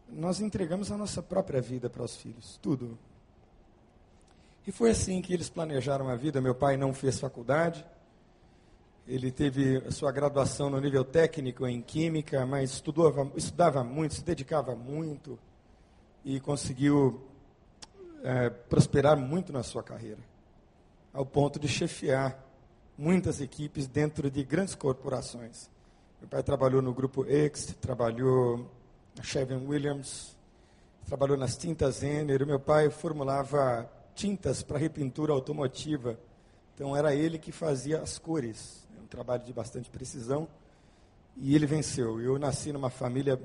nós 0.10 0.40
entregamos 0.40 0.92
a 0.92 0.98
nossa 0.98 1.22
própria 1.22 1.62
vida 1.62 1.90
para 1.90 2.04
os 2.04 2.16
filhos, 2.16 2.60
tudo. 2.62 2.98
E 4.66 4.72
foi 4.72 4.92
assim 4.92 5.22
que 5.22 5.34
eles 5.34 5.50
planejaram 5.50 6.08
a 6.08 6.16
vida. 6.16 6.40
Meu 6.40 6.56
pai 6.56 6.78
não 6.78 6.94
fez 6.94 7.20
faculdade, 7.20 7.86
ele 9.08 9.32
teve 9.32 9.78
a 9.86 9.92
sua 9.92 10.12
graduação 10.12 10.70
no 10.70 10.80
nível 10.80 11.04
técnico 11.04 11.68
em 11.68 11.82
química, 11.82 12.46
mas 12.46 12.72
estudava, 12.72 13.30
estudava 13.36 13.84
muito, 13.84 14.16
se 14.16 14.24
dedicava 14.24 14.76
muito 14.76 15.38
e 16.24 16.40
conseguiu 16.40 17.22
é, 18.24 18.50
prosperar 18.50 19.18
muito 19.18 19.52
na 19.52 19.62
sua 19.62 19.84
carreira, 19.84 20.22
ao 21.14 21.26
ponto 21.26 21.60
de 21.60 21.68
chefiar 21.68 22.42
muitas 22.98 23.42
equipes 23.42 23.88
dentro 23.88 24.32
de 24.32 24.42
grandes 24.44 24.74
corporações. 24.74 25.70
Meu 26.22 26.30
pai 26.30 26.42
trabalhou 26.42 26.82
no 26.82 26.94
grupo 26.94 27.26
X, 27.26 27.76
trabalhou 27.82 28.72
na 29.18 29.24
Chevron 29.24 29.68
Williams, 29.68 30.38
trabalhou 31.06 31.36
nas 31.36 31.58
tintas 31.58 32.02
Enner. 32.02 32.46
Meu 32.48 32.60
pai 32.60 32.90
formulava 32.90 33.92
tintas 34.16 34.64
para 34.64 34.78
repintura 34.78 35.34
automotiva, 35.34 36.18
então 36.74 36.96
era 36.96 37.14
ele 37.14 37.38
que 37.38 37.52
fazia 37.52 38.02
as 38.02 38.18
cores 38.18 38.83
trabalho 39.06 39.44
de 39.44 39.54
bastante 39.54 39.90
precisão, 39.90 40.48
e 41.38 41.56
ele 41.56 41.66
venceu. 41.66 42.22
Eu 42.22 42.38
nasci 42.38 42.72
numa 42.72 42.90
família 42.90 43.40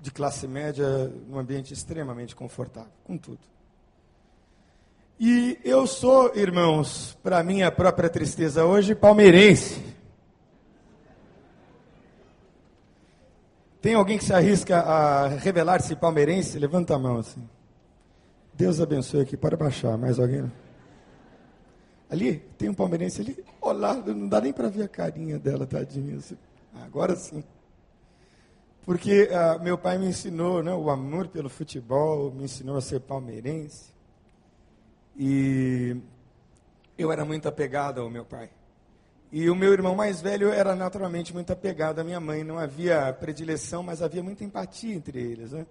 de 0.00 0.10
classe 0.10 0.46
média, 0.46 1.08
num 1.28 1.38
ambiente 1.38 1.72
extremamente 1.72 2.36
confortável, 2.36 2.92
com 3.04 3.16
tudo. 3.16 3.40
E 5.18 5.58
eu 5.64 5.86
sou, 5.86 6.34
irmãos, 6.34 7.16
para 7.22 7.42
minha 7.42 7.70
própria 7.70 8.10
tristeza 8.10 8.64
hoje, 8.64 8.94
palmeirense. 8.94 9.80
Tem 13.80 13.94
alguém 13.94 14.18
que 14.18 14.24
se 14.24 14.32
arrisca 14.32 14.80
a 14.80 15.28
revelar-se 15.28 15.94
palmeirense? 15.94 16.58
Levanta 16.58 16.94
a 16.94 16.98
mão 16.98 17.18
assim. 17.18 17.46
Deus 18.54 18.80
abençoe 18.80 19.20
aqui. 19.20 19.36
Pode 19.36 19.56
baixar. 19.56 19.98
Mais 19.98 20.18
alguém? 20.18 20.50
Ali, 22.14 22.38
tem 22.56 22.68
um 22.68 22.74
palmeirense 22.74 23.20
ali, 23.20 23.44
olá, 23.60 23.94
não 23.94 24.28
dá 24.28 24.40
nem 24.40 24.52
para 24.52 24.68
ver 24.68 24.84
a 24.84 24.88
carinha 24.88 25.36
dela, 25.36 25.66
tadinha. 25.66 26.16
Assim. 26.16 26.36
Agora 26.72 27.16
sim. 27.16 27.42
Porque 28.84 29.28
ah, 29.32 29.58
meu 29.58 29.76
pai 29.76 29.98
me 29.98 30.06
ensinou 30.06 30.62
né, 30.62 30.72
o 30.72 30.90
amor 30.90 31.26
pelo 31.26 31.48
futebol, 31.48 32.30
me 32.30 32.44
ensinou 32.44 32.76
a 32.76 32.80
ser 32.80 33.00
palmeirense. 33.00 33.92
E 35.16 35.96
eu 36.96 37.10
era 37.10 37.24
muito 37.24 37.48
apegado 37.48 38.00
ao 38.00 38.08
meu 38.08 38.24
pai. 38.24 38.48
E 39.32 39.50
o 39.50 39.56
meu 39.56 39.72
irmão 39.72 39.96
mais 39.96 40.20
velho 40.20 40.50
era 40.50 40.76
naturalmente 40.76 41.34
muito 41.34 41.52
apegado 41.52 41.98
à 41.98 42.04
minha 42.04 42.20
mãe. 42.20 42.44
Não 42.44 42.60
havia 42.60 43.12
predileção, 43.12 43.82
mas 43.82 44.02
havia 44.02 44.22
muita 44.22 44.44
empatia 44.44 44.94
entre 44.94 45.18
eles. 45.20 45.50
Né? 45.50 45.66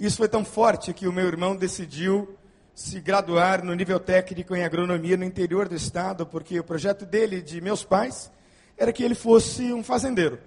Isso 0.00 0.16
foi 0.16 0.28
tão 0.28 0.42
forte 0.42 0.94
que 0.94 1.06
o 1.06 1.12
meu 1.12 1.26
irmão 1.26 1.54
decidiu 1.54 2.34
se 2.74 3.00
graduar 3.00 3.62
no 3.64 3.74
nível 3.74 4.00
técnico 4.00 4.54
em 4.54 4.64
agronomia 4.64 5.16
no 5.16 5.24
interior 5.24 5.68
do 5.68 5.74
estado, 5.74 6.26
porque 6.26 6.58
o 6.58 6.64
projeto 6.64 7.04
dele, 7.04 7.42
de 7.42 7.60
meus 7.60 7.84
pais, 7.84 8.30
era 8.76 8.92
que 8.92 9.02
ele 9.02 9.14
fosse 9.14 9.72
um 9.72 9.82
fazendeiro. 9.82 10.38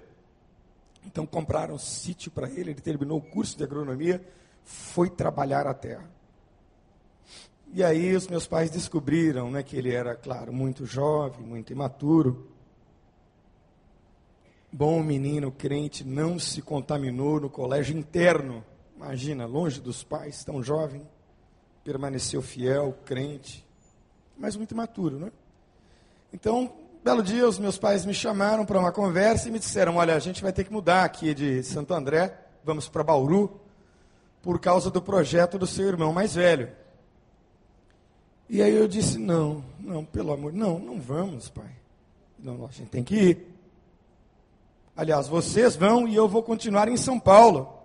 Então 1.05 1.25
compraram 1.25 1.75
um 1.75 1.79
sítio 1.79 2.31
para 2.31 2.49
ele, 2.49 2.71
ele 2.71 2.81
terminou 2.81 3.19
o 3.19 3.21
curso 3.21 3.55
de 3.57 3.63
agronomia, 3.63 4.25
foi 4.63 5.09
trabalhar 5.09 5.67
a 5.67 5.73
terra. 5.73 6.09
E 7.71 7.83
aí 7.83 8.15
os 8.15 8.27
meus 8.27 8.47
pais 8.47 8.71
descobriram 8.71 9.51
né, 9.51 9.61
que 9.61 9.75
ele 9.77 9.93
era, 9.93 10.15
claro, 10.15 10.51
muito 10.51 10.85
jovem, 10.85 11.45
muito 11.45 11.71
imaturo. 11.71 12.49
Bom 14.71 15.03
menino, 15.03 15.51
crente, 15.51 16.03
não 16.03 16.39
se 16.39 16.61
contaminou 16.61 17.39
no 17.39 17.49
colégio 17.49 17.97
interno. 17.97 18.63
Imagina, 18.95 19.45
longe 19.45 19.79
dos 19.79 20.03
pais, 20.03 20.43
tão 20.43 20.63
jovem 20.63 21.05
permaneceu 21.85 22.41
fiel, 22.41 22.97
crente, 23.05 23.63
mas 24.35 24.57
muito 24.57 24.71
imaturo, 24.71 25.19
né? 25.19 25.31
Então, 26.33 26.73
belo 27.03 27.21
dia, 27.21 27.47
os 27.47 27.59
meus 27.59 27.77
pais 27.77 28.03
me 28.05 28.13
chamaram 28.13 28.65
para 28.65 28.79
uma 28.79 28.91
conversa 28.91 29.47
e 29.47 29.51
me 29.51 29.59
disseram: 29.59 29.97
Olha, 29.97 30.15
a 30.15 30.19
gente 30.19 30.41
vai 30.41 30.51
ter 30.51 30.63
que 30.63 30.73
mudar 30.73 31.05
aqui 31.05 31.33
de 31.35 31.61
Santo 31.63 31.93
André, 31.93 32.35
vamos 32.63 32.89
para 32.89 33.03
Bauru, 33.03 33.61
por 34.41 34.59
causa 34.59 34.89
do 34.89 34.99
projeto 34.99 35.59
do 35.59 35.67
seu 35.67 35.87
irmão 35.87 36.11
mais 36.11 36.33
velho. 36.33 36.71
E 38.49 38.63
aí 38.63 38.75
eu 38.75 38.87
disse: 38.87 39.19
Não, 39.19 39.63
não, 39.79 40.03
pelo 40.03 40.33
amor, 40.33 40.51
não, 40.51 40.79
não 40.79 40.99
vamos, 40.99 41.49
pai. 41.49 41.71
Não, 42.39 42.65
a 42.65 42.71
gente 42.71 42.89
tem 42.89 43.03
que 43.03 43.15
ir. 43.15 43.47
Aliás, 44.97 45.27
vocês 45.27 45.75
vão 45.75 46.07
e 46.07 46.15
eu 46.15 46.27
vou 46.27 46.41
continuar 46.41 46.87
em 46.87 46.97
São 46.97 47.19
Paulo, 47.19 47.77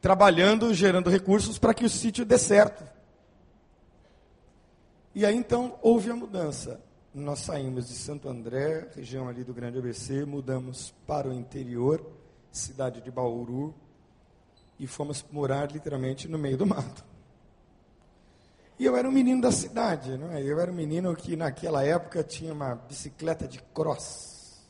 trabalhando, 0.00 0.72
gerando 0.72 1.10
recursos 1.10 1.58
para 1.58 1.74
que 1.74 1.84
o 1.84 1.90
sítio 1.90 2.24
dê 2.24 2.38
certo. 2.38 2.99
E 5.14 5.26
aí 5.26 5.36
então 5.36 5.78
houve 5.82 6.10
a 6.10 6.16
mudança. 6.16 6.80
Nós 7.12 7.40
saímos 7.40 7.88
de 7.88 7.94
Santo 7.94 8.28
André, 8.28 8.88
região 8.94 9.28
ali 9.28 9.42
do 9.42 9.52
Grande 9.52 9.78
ABC, 9.78 10.24
mudamos 10.24 10.94
para 11.06 11.28
o 11.28 11.32
interior, 11.32 12.04
cidade 12.52 13.00
de 13.00 13.10
Bauru, 13.10 13.74
e 14.78 14.86
fomos 14.86 15.24
morar 15.32 15.70
literalmente 15.72 16.28
no 16.28 16.38
meio 16.38 16.56
do 16.56 16.64
mato. 16.64 17.04
E 18.78 18.84
eu 18.84 18.96
era 18.96 19.06
um 19.06 19.12
menino 19.12 19.42
da 19.42 19.52
cidade, 19.52 20.16
não 20.16 20.32
é? 20.32 20.42
Eu 20.42 20.58
era 20.58 20.70
um 20.70 20.74
menino 20.74 21.14
que 21.14 21.36
naquela 21.36 21.84
época 21.84 22.22
tinha 22.22 22.52
uma 22.52 22.76
bicicleta 22.76 23.46
de 23.46 23.60
cross. 23.74 24.64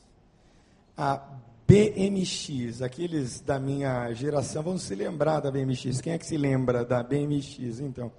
A 0.96 1.16
BMX, 1.64 2.82
aqueles 2.82 3.40
da 3.40 3.60
minha 3.60 4.12
geração 4.12 4.62
vão 4.64 4.76
se 4.76 4.94
lembrar 4.96 5.38
da 5.38 5.50
BMX. 5.50 6.00
Quem 6.00 6.14
é 6.14 6.18
que 6.18 6.26
se 6.26 6.36
lembra 6.36 6.84
da 6.84 7.02
BMX, 7.02 7.78
então? 7.78 8.10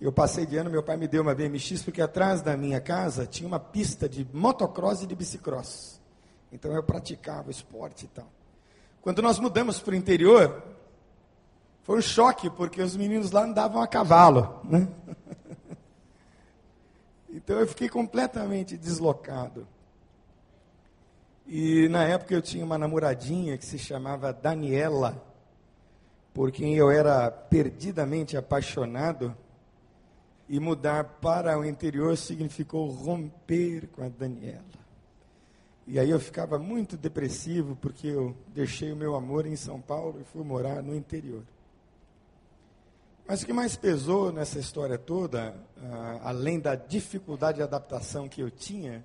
Eu 0.00 0.10
passei 0.10 0.46
de 0.46 0.56
ano, 0.56 0.70
meu 0.70 0.82
pai 0.82 0.96
me 0.96 1.06
deu 1.06 1.20
uma 1.20 1.34
BMX, 1.34 1.82
porque 1.82 2.00
atrás 2.00 2.40
da 2.40 2.56
minha 2.56 2.80
casa 2.80 3.26
tinha 3.26 3.46
uma 3.46 3.60
pista 3.60 4.08
de 4.08 4.26
motocross 4.32 5.02
e 5.02 5.06
de 5.06 5.14
bicicross. 5.14 6.00
Então 6.50 6.72
eu 6.72 6.82
praticava 6.82 7.50
esporte 7.50 8.06
e 8.06 8.08
tal. 8.08 8.26
Quando 9.02 9.20
nós 9.20 9.38
mudamos 9.38 9.78
para 9.78 9.92
o 9.92 9.96
interior, 9.96 10.62
foi 11.82 11.98
um 11.98 12.02
choque, 12.02 12.48
porque 12.48 12.80
os 12.80 12.96
meninos 12.96 13.30
lá 13.30 13.44
andavam 13.44 13.82
a 13.82 13.86
cavalo. 13.86 14.60
Né? 14.64 14.88
Então 17.32 17.60
eu 17.60 17.66
fiquei 17.68 17.88
completamente 17.88 18.76
deslocado. 18.76 19.64
E 21.46 21.88
na 21.88 22.02
época 22.02 22.34
eu 22.34 22.42
tinha 22.42 22.64
uma 22.64 22.76
namoradinha 22.76 23.56
que 23.56 23.64
se 23.64 23.78
chamava 23.78 24.32
Daniela, 24.32 25.24
por 26.34 26.50
quem 26.50 26.74
eu 26.74 26.90
era 26.90 27.30
perdidamente 27.30 28.36
apaixonado. 28.36 29.36
E 30.50 30.58
mudar 30.58 31.04
para 31.04 31.56
o 31.56 31.64
interior 31.64 32.16
significou 32.18 32.90
romper 32.90 33.86
com 33.92 34.02
a 34.02 34.08
Daniela. 34.08 34.64
E 35.86 35.98
aí 35.98 36.10
eu 36.10 36.18
ficava 36.20 36.58
muito 36.58 36.96
depressivo 36.96 37.76
porque 37.76 38.08
eu 38.08 38.36
deixei 38.48 38.92
o 38.92 38.96
meu 38.96 39.14
amor 39.14 39.46
em 39.46 39.54
São 39.54 39.80
Paulo 39.80 40.20
e 40.20 40.24
fui 40.24 40.42
morar 40.42 40.82
no 40.82 40.94
interior. 40.94 41.44
Mas 43.26 43.42
o 43.42 43.46
que 43.46 43.52
mais 43.52 43.76
pesou 43.76 44.32
nessa 44.32 44.58
história 44.58 44.98
toda, 44.98 45.54
uh, 45.76 46.20
além 46.24 46.58
da 46.58 46.74
dificuldade 46.74 47.58
de 47.58 47.62
adaptação 47.62 48.28
que 48.28 48.40
eu 48.40 48.50
tinha, 48.50 49.04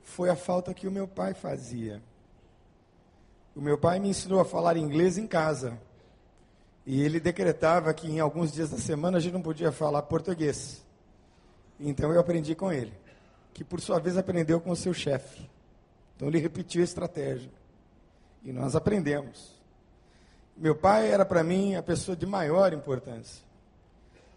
foi 0.00 0.30
a 0.30 0.36
falta 0.36 0.72
que 0.72 0.86
o 0.86 0.92
meu 0.92 1.08
pai 1.08 1.34
fazia. 1.34 2.00
O 3.56 3.60
meu 3.60 3.76
pai 3.76 3.98
me 3.98 4.10
ensinou 4.10 4.38
a 4.38 4.44
falar 4.44 4.76
inglês 4.76 5.18
em 5.18 5.26
casa. 5.26 5.76
E 6.84 7.00
ele 7.02 7.20
decretava 7.20 7.92
que 7.94 8.08
em 8.08 8.18
alguns 8.18 8.52
dias 8.52 8.70
da 8.70 8.78
semana 8.78 9.18
a 9.18 9.20
gente 9.20 9.32
não 9.32 9.42
podia 9.42 9.70
falar 9.70 10.02
português. 10.02 10.84
Então 11.78 12.12
eu 12.12 12.20
aprendi 12.20 12.54
com 12.54 12.72
ele, 12.72 12.92
que 13.54 13.62
por 13.62 13.80
sua 13.80 13.98
vez 13.98 14.16
aprendeu 14.16 14.60
com 14.60 14.70
o 14.70 14.76
seu 14.76 14.92
chefe. 14.92 15.48
Então 16.16 16.28
ele 16.28 16.38
repetiu 16.38 16.80
a 16.80 16.84
estratégia. 16.84 17.50
E 18.44 18.52
nós 18.52 18.74
aprendemos. 18.74 19.60
Meu 20.56 20.74
pai 20.74 21.10
era 21.10 21.24
para 21.24 21.42
mim 21.42 21.76
a 21.76 21.82
pessoa 21.82 22.16
de 22.16 22.26
maior 22.26 22.72
importância. 22.72 23.44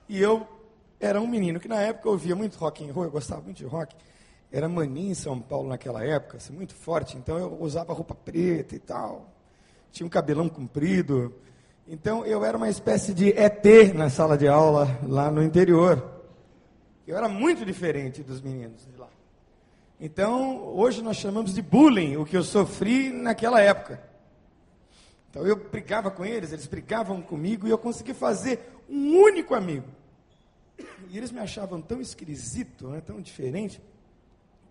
E 0.07 0.21
eu 0.21 0.47
era 0.99 1.19
um 1.19 1.27
menino 1.27 1.59
que 1.59 1.67
na 1.67 1.81
época 1.81 2.09
ouvia 2.09 2.35
muito 2.35 2.57
rock 2.57 2.87
and 2.87 2.93
roll, 2.93 3.05
eu 3.05 3.11
gostava 3.11 3.41
muito 3.41 3.57
de 3.57 3.65
rock. 3.65 3.95
Era 4.51 4.69
mania 4.69 5.11
em 5.11 5.15
São 5.15 5.39
Paulo 5.39 5.67
naquela 5.67 6.03
época, 6.05 6.37
assim, 6.37 6.53
muito 6.53 6.73
forte, 6.73 7.17
então 7.17 7.37
eu 7.37 7.57
usava 7.59 7.91
roupa 7.93 8.15
preta 8.15 8.75
e 8.75 8.79
tal. 8.79 9.29
Tinha 9.91 10.05
um 10.05 10.09
cabelão 10.09 10.47
comprido. 10.47 11.33
Então 11.87 12.25
eu 12.25 12.43
era 12.43 12.57
uma 12.57 12.69
espécie 12.69 13.13
de 13.13 13.29
ET 13.29 13.93
na 13.93 14.09
sala 14.09 14.37
de 14.37 14.47
aula 14.47 14.99
lá 15.03 15.29
no 15.29 15.43
interior. 15.43 16.23
Eu 17.07 17.15
era 17.15 17.29
muito 17.29 17.63
diferente 17.63 18.23
dos 18.23 18.41
meninos 18.41 18.87
de 18.91 18.97
lá. 18.97 19.09
Então, 19.99 20.65
hoje 20.75 21.01
nós 21.01 21.15
chamamos 21.17 21.53
de 21.53 21.61
bullying 21.61 22.17
o 22.17 22.25
que 22.25 22.35
eu 22.35 22.43
sofri 22.43 23.11
naquela 23.11 23.61
época. 23.61 24.01
Então 25.29 25.45
eu 25.45 25.55
brigava 25.55 26.09
com 26.09 26.25
eles, 26.25 26.51
eles 26.51 26.65
brigavam 26.65 27.21
comigo 27.21 27.67
e 27.67 27.69
eu 27.69 27.77
consegui 27.77 28.13
fazer 28.13 28.73
um 28.89 29.17
único 29.17 29.53
amigo. 29.53 29.87
E 31.09 31.17
eles 31.17 31.31
me 31.31 31.39
achavam 31.39 31.81
tão 31.81 32.01
esquisito, 32.01 32.87
né, 32.87 33.01
tão 33.01 33.21
diferente, 33.21 33.81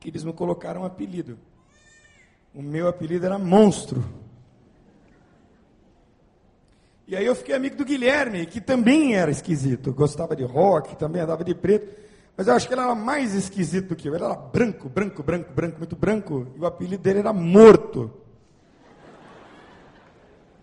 que 0.00 0.08
eles 0.08 0.24
me 0.24 0.32
colocaram 0.32 0.82
um 0.82 0.84
apelido. 0.84 1.38
O 2.54 2.62
meu 2.62 2.88
apelido 2.88 3.24
era 3.24 3.38
Monstro. 3.38 4.02
E 7.06 7.14
aí 7.14 7.26
eu 7.26 7.34
fiquei 7.34 7.54
amigo 7.54 7.76
do 7.76 7.84
Guilherme, 7.84 8.46
que 8.46 8.60
também 8.60 9.14
era 9.14 9.30
esquisito, 9.30 9.92
gostava 9.92 10.34
de 10.34 10.42
rock, 10.42 10.96
também 10.96 11.20
andava 11.20 11.44
de 11.44 11.54
preto, 11.54 11.94
mas 12.36 12.48
eu 12.48 12.54
acho 12.54 12.66
que 12.66 12.72
ele 12.72 12.80
era 12.80 12.94
mais 12.94 13.34
esquisito 13.34 13.88
do 13.88 13.96
que 13.96 14.08
eu. 14.08 14.14
Ele 14.14 14.24
era 14.24 14.34
branco, 14.34 14.88
branco, 14.88 15.22
branco, 15.22 15.52
branco, 15.52 15.78
muito 15.78 15.94
branco, 15.94 16.46
e 16.56 16.60
o 16.60 16.66
apelido 16.66 17.02
dele 17.02 17.18
era 17.20 17.32
Morto. 17.32 18.10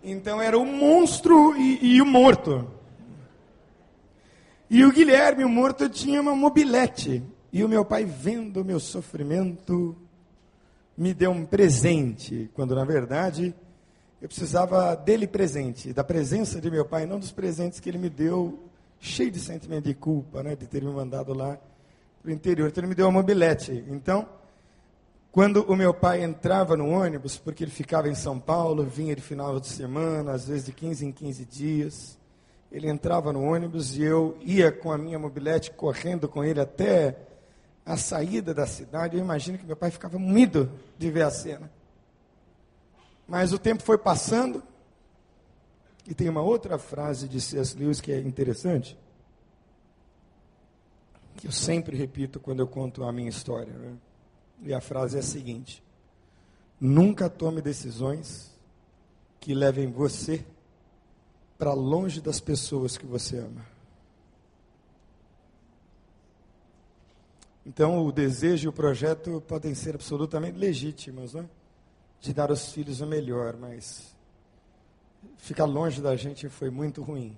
Então 0.02 0.42
era 0.42 0.58
o 0.58 0.66
monstro 0.66 1.56
e, 1.56 1.94
e 1.94 2.02
o 2.02 2.06
morto. 2.06 2.68
E 4.68 4.84
o 4.84 4.90
Guilherme, 4.90 5.44
o 5.44 5.48
morto, 5.48 5.88
tinha 5.88 6.20
uma 6.20 6.34
mobilete. 6.34 7.22
E 7.52 7.62
o 7.62 7.68
meu 7.68 7.84
pai, 7.84 8.04
vendo 8.04 8.62
o 8.62 8.64
meu 8.64 8.80
sofrimento, 8.80 9.96
me 10.96 11.14
deu 11.14 11.30
um 11.30 11.44
presente, 11.44 12.50
quando 12.52 12.74
na 12.74 12.84
verdade 12.84 13.54
eu 14.22 14.28
precisava 14.28 14.94
dele 14.94 15.26
presente, 15.26 15.92
da 15.92 16.04
presença 16.04 16.60
de 16.60 16.70
meu 16.70 16.84
pai, 16.84 17.06
não 17.06 17.18
dos 17.18 17.32
presentes 17.32 17.80
que 17.80 17.90
ele 17.90 17.98
me 17.98 18.08
deu, 18.08 18.56
cheio 19.00 19.32
de 19.32 19.40
sentimento 19.40 19.82
de 19.86 19.94
culpa, 19.94 20.44
né, 20.44 20.54
de 20.54 20.64
ter 20.64 20.80
me 20.80 20.92
mandado 20.92 21.34
lá 21.34 21.58
para 22.22 22.30
o 22.30 22.32
interior. 22.32 22.68
Então 22.68 22.82
ele 22.82 22.88
me 22.90 22.94
deu 22.94 23.06
uma 23.06 23.18
mobilete. 23.18 23.84
Então, 23.88 24.28
quando 25.32 25.64
o 25.64 25.74
meu 25.74 25.92
pai 25.92 26.22
entrava 26.22 26.76
no 26.76 26.88
ônibus, 26.88 27.36
porque 27.36 27.64
ele 27.64 27.72
ficava 27.72 28.08
em 28.08 28.14
São 28.14 28.38
Paulo, 28.38 28.84
vinha 28.84 29.16
de 29.16 29.20
final 29.20 29.58
de 29.58 29.66
semana, 29.66 30.34
às 30.34 30.46
vezes 30.46 30.66
de 30.66 30.72
15 30.72 31.04
em 31.04 31.10
15 31.10 31.44
dias, 31.44 32.18
ele 32.70 32.88
entrava 32.88 33.32
no 33.32 33.42
ônibus 33.42 33.96
e 33.96 34.04
eu 34.04 34.38
ia 34.40 34.70
com 34.70 34.92
a 34.92 34.98
minha 34.98 35.18
mobilete 35.18 35.72
correndo 35.72 36.28
com 36.28 36.44
ele 36.44 36.60
até 36.60 37.16
a 37.84 37.96
saída 37.96 38.54
da 38.54 38.68
cidade. 38.68 39.16
Eu 39.16 39.24
imagino 39.24 39.58
que 39.58 39.66
meu 39.66 39.74
pai 39.74 39.90
ficava 39.90 40.16
moído 40.16 40.70
de 40.96 41.10
ver 41.10 41.22
a 41.22 41.30
cena. 41.30 41.68
Mas 43.32 43.50
o 43.50 43.58
tempo 43.58 43.82
foi 43.82 43.96
passando, 43.96 44.62
e 46.06 46.12
tem 46.12 46.28
uma 46.28 46.42
outra 46.42 46.76
frase 46.76 47.26
de 47.26 47.40
C.S. 47.40 47.74
Lewis 47.78 47.98
que 47.98 48.12
é 48.12 48.20
interessante, 48.20 48.94
que 51.38 51.46
eu 51.46 51.50
sempre 51.50 51.96
repito 51.96 52.38
quando 52.38 52.60
eu 52.60 52.66
conto 52.68 53.02
a 53.02 53.10
minha 53.10 53.30
história. 53.30 53.72
Né? 53.72 53.96
E 54.64 54.74
a 54.74 54.82
frase 54.82 55.16
é 55.16 55.20
a 55.20 55.22
seguinte: 55.22 55.82
Nunca 56.78 57.30
tome 57.30 57.62
decisões 57.62 58.50
que 59.40 59.54
levem 59.54 59.90
você 59.90 60.44
para 61.56 61.72
longe 61.72 62.20
das 62.20 62.38
pessoas 62.38 62.98
que 62.98 63.06
você 63.06 63.38
ama. 63.38 63.64
Então, 67.64 68.04
o 68.04 68.12
desejo 68.12 68.66
e 68.66 68.68
o 68.68 68.74
projeto 68.74 69.42
podem 69.48 69.74
ser 69.74 69.94
absolutamente 69.94 70.58
legítimos, 70.58 71.32
né? 71.32 71.48
De 72.22 72.32
dar 72.32 72.50
aos 72.50 72.72
filhos 72.72 73.00
o 73.00 73.06
melhor, 73.06 73.56
mas 73.56 74.14
ficar 75.38 75.64
longe 75.64 76.00
da 76.00 76.14
gente 76.14 76.48
foi 76.48 76.70
muito 76.70 77.02
ruim, 77.02 77.36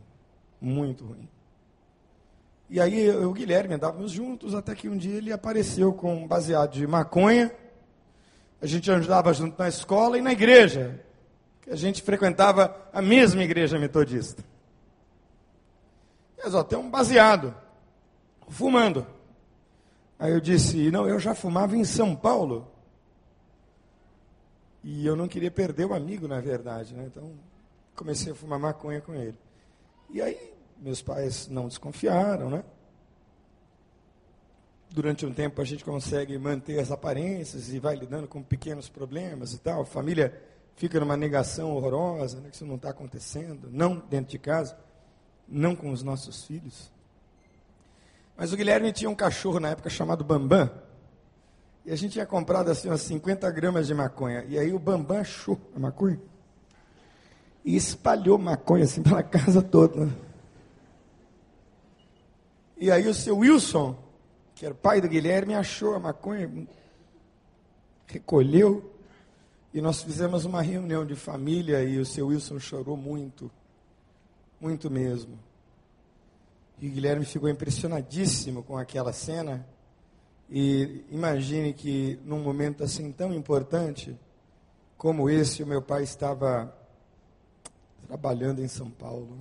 muito 0.61 1.07
ruim. 1.07 1.27
E 2.69 2.79
aí 2.79 3.01
eu 3.01 3.23
e 3.23 3.25
o 3.25 3.33
Guilherme 3.33 3.75
andávamos 3.75 4.13
juntos, 4.13 4.55
até 4.55 4.75
que 4.75 4.87
um 4.87 4.97
dia 4.97 5.17
ele 5.17 5.33
apareceu 5.33 5.95
com 5.95 6.15
um 6.15 6.29
baseado 6.29 6.73
de 6.73 6.87
maconha. 6.87 7.51
A 8.61 8.67
gente 8.67 8.91
andava 8.91 9.33
junto 9.33 9.59
na 9.59 9.69
escola 9.69 10.19
e 10.19 10.21
na 10.21 10.33
igreja, 10.33 11.03
que 11.63 11.71
a 11.71 11.77
gente 11.77 12.03
frequentava 12.03 12.77
a 12.93 13.01
mesma 13.01 13.43
igreja 13.43 13.79
metodista. 13.79 14.45
Mas 16.37 16.55
ó, 16.55 16.63
tem 16.63 16.79
um 16.79 16.91
baseado, 16.91 17.55
fumando. 18.49 19.07
Aí 20.19 20.31
eu 20.31 20.41
disse, 20.41 20.91
não, 20.91 21.09
eu 21.09 21.19
já 21.19 21.35
fumava 21.35 21.75
em 21.75 21.85
São 21.85 22.15
Paulo. 22.15 22.74
E 24.85 25.07
eu 25.07 25.17
não 25.17 25.27
queria 25.27 25.51
perder 25.51 25.87
o 25.87 25.95
amigo, 25.95 26.29
na 26.29 26.41
verdade, 26.41 26.95
né? 26.95 27.05
Então 27.07 27.33
comecei 27.97 28.33
a 28.33 28.35
fumar 28.35 28.59
maconha 28.59 29.01
com 29.01 29.15
ele. 29.15 29.39
E 30.11 30.21
aí 30.21 30.53
meus 30.79 31.01
pais 31.01 31.49
não 31.49 31.67
desconfiaram, 31.67 32.51
né? 32.51 32.63
Durante 34.91 35.25
um 35.25 35.33
tempo 35.33 35.61
a 35.63 35.65
gente 35.65 35.83
consegue 35.83 36.37
manter 36.39 36.79
as 36.79 36.91
aparências 36.91 37.73
e 37.73 37.79
vai 37.79 37.97
lidando 37.97 38.29
com 38.29 38.43
pequenos 38.43 38.89
problemas 38.89 39.55
e 39.55 39.59
tal. 39.59 39.81
A 39.81 39.87
família 39.87 40.39
fica 40.77 41.01
numa 41.01 41.17
negação 41.17 41.75
horrorosa, 41.75 42.41
né, 42.41 42.51
que 42.51 42.57
isso 42.57 42.67
não 42.67 42.77
está 42.77 42.91
acontecendo, 42.91 43.71
não 43.73 43.99
dentro 43.99 44.33
de 44.33 44.39
casa, 44.39 44.77
não 45.49 45.75
com 45.75 45.91
os 45.91 46.03
nossos 46.03 46.45
filhos. 46.45 46.93
Mas 48.37 48.53
o 48.53 48.57
Guilherme 48.57 48.93
tinha 48.93 49.09
um 49.09 49.15
cachorro 49.15 49.59
na 49.59 49.71
época 49.71 49.89
chamado 49.89 50.23
Bambam, 50.23 50.71
e 51.85 51.93
a 51.93 51.97
gente 51.97 52.13
tinha 52.13 52.27
comprado 52.27 52.71
assim 52.71 52.89
umas 52.89 53.03
50 53.03 53.51
gramas 53.51 53.87
de 53.87 53.95
maconha. 53.95 54.45
E 54.49 54.59
aí 54.59 54.73
o 54.73 54.79
Bambam 54.79 55.19
achou 55.19 55.61
a 55.77 55.79
maconha 55.79 56.21
e 57.65 57.77
espalhou 57.77 58.39
maconha 58.39 58.85
assim 58.85 59.03
pela 59.05 59.23
casa 59.23 59.63
toda. 59.63 60.09
E 62.77 62.91
aí 62.91 63.07
o 63.09 63.15
seu 63.15 63.39
Wilson, 63.39 63.97
que 64.55 64.67
era 64.67 64.75
pai 64.75 65.01
do 65.01 65.09
Guilherme, 65.09 65.55
achou 65.55 65.95
a 65.95 65.99
maconha, 65.99 66.51
recolheu, 68.07 68.93
e 69.73 69.81
nós 69.81 70.03
fizemos 70.03 70.45
uma 70.45 70.63
reunião 70.63 71.05
de 71.05 71.17
família 71.17 71.83
e 71.83 71.99
o 71.99 72.07
seu 72.07 72.29
Wilson 72.29 72.61
chorou 72.61 72.97
muito, 72.97 73.51
muito 74.61 74.91
mesmo. 74.91 75.39
E 76.81 76.89
o 76.89 76.91
Guilherme 76.91 77.25
ficou 77.25 77.49
impressionadíssimo 77.49 78.63
com 78.63 78.77
aquela 78.77 79.13
cena. 79.13 79.67
E 80.49 81.05
imagine 81.11 81.73
que 81.73 82.19
num 82.25 82.43
momento 82.43 82.85
assim 82.85 83.11
tão 83.11 83.33
importante 83.33 84.19
como 84.97 85.29
esse, 85.29 85.63
o 85.63 85.67
meu 85.67 85.83
pai 85.83 86.03
estava 86.03 86.75
trabalhando 88.07 88.61
em 88.61 88.69
São 88.69 88.91
Paulo. 88.91 89.39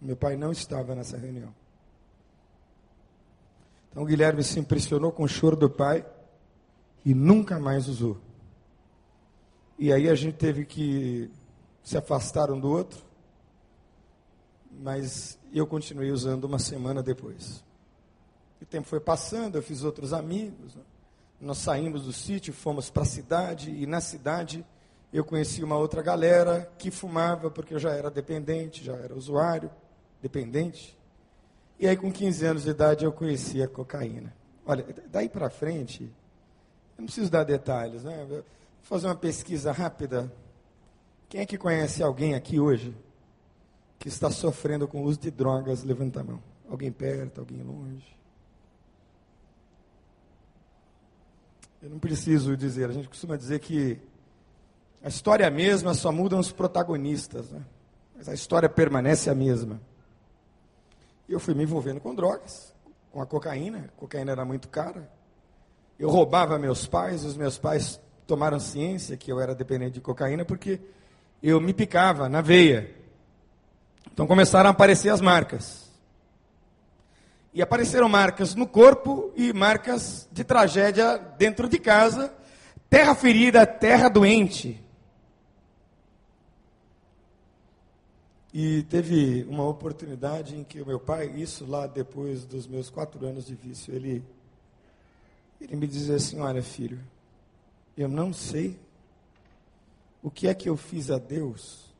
Meu 0.00 0.16
pai 0.16 0.36
não 0.36 0.52
estava 0.52 0.94
nessa 0.94 1.16
reunião. 1.16 1.54
Então 3.90 4.04
Guilherme 4.04 4.42
se 4.42 4.58
impressionou 4.58 5.12
com 5.12 5.24
o 5.24 5.28
choro 5.28 5.56
do 5.56 5.68
pai 5.68 6.06
e 7.04 7.14
nunca 7.14 7.58
mais 7.58 7.88
usou. 7.88 8.18
E 9.78 9.92
aí 9.92 10.08
a 10.08 10.14
gente 10.14 10.36
teve 10.36 10.64
que 10.64 11.30
se 11.82 11.96
afastar 11.96 12.50
um 12.50 12.60
do 12.60 12.68
outro, 12.68 13.02
mas 14.70 15.38
eu 15.52 15.66
continuei 15.66 16.10
usando 16.10 16.44
uma 16.44 16.58
semana 16.58 17.02
depois. 17.02 17.64
O 18.60 18.66
tempo 18.66 18.86
foi 18.86 19.00
passando, 19.00 19.56
eu 19.56 19.62
fiz 19.62 19.82
outros 19.82 20.12
amigos. 20.12 20.74
Né? 20.74 20.82
Nós 21.40 21.58
saímos 21.58 22.04
do 22.04 22.12
sítio, 22.12 22.52
fomos 22.52 22.90
para 22.90 23.02
a 23.02 23.06
cidade, 23.06 23.70
e 23.70 23.86
na 23.86 24.00
cidade 24.00 24.64
eu 25.12 25.24
conheci 25.24 25.64
uma 25.64 25.76
outra 25.76 26.02
galera 26.02 26.70
que 26.78 26.90
fumava, 26.90 27.50
porque 27.50 27.74
eu 27.74 27.78
já 27.78 27.90
era 27.90 28.10
dependente, 28.10 28.84
já 28.84 28.94
era 28.94 29.14
usuário, 29.14 29.70
dependente. 30.22 30.96
E 31.78 31.88
aí, 31.88 31.96
com 31.96 32.12
15 32.12 32.46
anos 32.46 32.62
de 32.64 32.70
idade, 32.70 33.04
eu 33.04 33.12
conheci 33.12 33.62
a 33.62 33.66
cocaína. 33.66 34.34
Olha, 34.66 34.84
daí 35.10 35.28
para 35.28 35.48
frente, 35.48 36.04
eu 36.04 36.98
não 36.98 37.06
preciso 37.06 37.30
dar 37.30 37.44
detalhes, 37.44 38.04
né? 38.04 38.26
Vou 38.28 38.44
fazer 38.82 39.06
uma 39.06 39.16
pesquisa 39.16 39.72
rápida. 39.72 40.30
Quem 41.28 41.40
é 41.40 41.46
que 41.46 41.56
conhece 41.56 42.02
alguém 42.02 42.34
aqui 42.34 42.60
hoje 42.60 42.94
que 43.98 44.08
está 44.08 44.30
sofrendo 44.30 44.86
com 44.86 45.02
o 45.02 45.04
uso 45.04 45.18
de 45.18 45.30
drogas, 45.30 45.82
levanta 45.82 46.20
a 46.20 46.24
mão. 46.24 46.42
Alguém 46.68 46.92
perto, 46.92 47.40
alguém 47.40 47.62
longe. 47.62 48.19
Eu 51.82 51.88
não 51.88 51.98
preciso 51.98 52.56
dizer, 52.56 52.90
a 52.90 52.92
gente 52.92 53.08
costuma 53.08 53.36
dizer 53.36 53.58
que 53.58 53.98
a 55.02 55.08
história 55.08 55.44
é 55.44 55.46
a 55.46 55.50
mesma, 55.50 55.94
só 55.94 56.12
mudam 56.12 56.38
os 56.38 56.52
protagonistas, 56.52 57.50
né? 57.50 57.62
mas 58.14 58.28
a 58.28 58.34
história 58.34 58.68
permanece 58.68 59.30
a 59.30 59.34
mesma. 59.34 59.80
E 61.26 61.32
eu 61.32 61.40
fui 61.40 61.54
me 61.54 61.62
envolvendo 61.62 61.98
com 61.98 62.14
drogas, 62.14 62.74
com 63.10 63.22
a 63.22 63.26
cocaína, 63.26 63.86
a 63.88 64.00
cocaína 64.00 64.32
era 64.32 64.44
muito 64.44 64.68
cara. 64.68 65.10
Eu 65.98 66.10
roubava 66.10 66.58
meus 66.58 66.86
pais, 66.86 67.24
os 67.24 67.36
meus 67.36 67.56
pais 67.56 67.98
tomaram 68.26 68.60
ciência 68.60 69.16
que 69.16 69.32
eu 69.32 69.40
era 69.40 69.54
dependente 69.54 69.94
de 69.94 70.00
cocaína 70.00 70.44
porque 70.44 70.80
eu 71.42 71.60
me 71.60 71.72
picava 71.72 72.28
na 72.28 72.42
veia. 72.42 72.94
Então 74.12 74.26
começaram 74.26 74.68
a 74.68 74.72
aparecer 74.72 75.08
as 75.08 75.20
marcas. 75.20 75.89
E 77.52 77.60
apareceram 77.60 78.08
marcas 78.08 78.54
no 78.54 78.66
corpo 78.66 79.32
e 79.34 79.52
marcas 79.52 80.28
de 80.30 80.44
tragédia 80.44 81.18
dentro 81.36 81.68
de 81.68 81.78
casa, 81.78 82.32
terra 82.88 83.14
ferida, 83.14 83.66
terra 83.66 84.08
doente. 84.08 84.80
E 88.52 88.82
teve 88.84 89.44
uma 89.48 89.66
oportunidade 89.66 90.56
em 90.56 90.64
que 90.64 90.80
o 90.80 90.86
meu 90.86 90.98
pai, 90.98 91.28
isso 91.36 91.64
lá 91.64 91.86
depois 91.86 92.44
dos 92.44 92.66
meus 92.66 92.90
quatro 92.90 93.24
anos 93.26 93.46
de 93.46 93.54
vício, 93.54 93.94
ele, 93.94 94.24
ele 95.60 95.76
me 95.76 95.86
dizia 95.86 96.16
assim: 96.16 96.40
Olha, 96.40 96.62
filho, 96.62 96.98
eu 97.96 98.08
não 98.08 98.32
sei 98.32 98.78
o 100.22 100.30
que 100.30 100.48
é 100.48 100.54
que 100.54 100.68
eu 100.68 100.76
fiz 100.76 101.10
a 101.10 101.18
Deus 101.18 101.94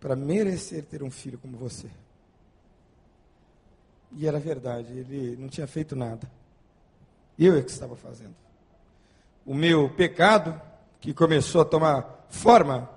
para 0.00 0.16
merecer 0.16 0.84
ter 0.84 1.02
um 1.02 1.10
filho 1.10 1.38
como 1.38 1.56
você. 1.56 1.88
E 4.16 4.26
era 4.26 4.40
verdade, 4.40 4.90
ele 4.92 5.36
não 5.38 5.46
tinha 5.46 5.66
feito 5.66 5.94
nada. 5.94 6.26
Eu 7.38 7.54
é 7.54 7.62
que 7.62 7.70
estava 7.70 7.94
fazendo. 7.94 8.34
O 9.44 9.54
meu 9.54 9.90
pecado, 9.90 10.58
que 11.00 11.12
começou 11.12 11.60
a 11.60 11.64
tomar 11.66 12.26
forma 12.30 12.88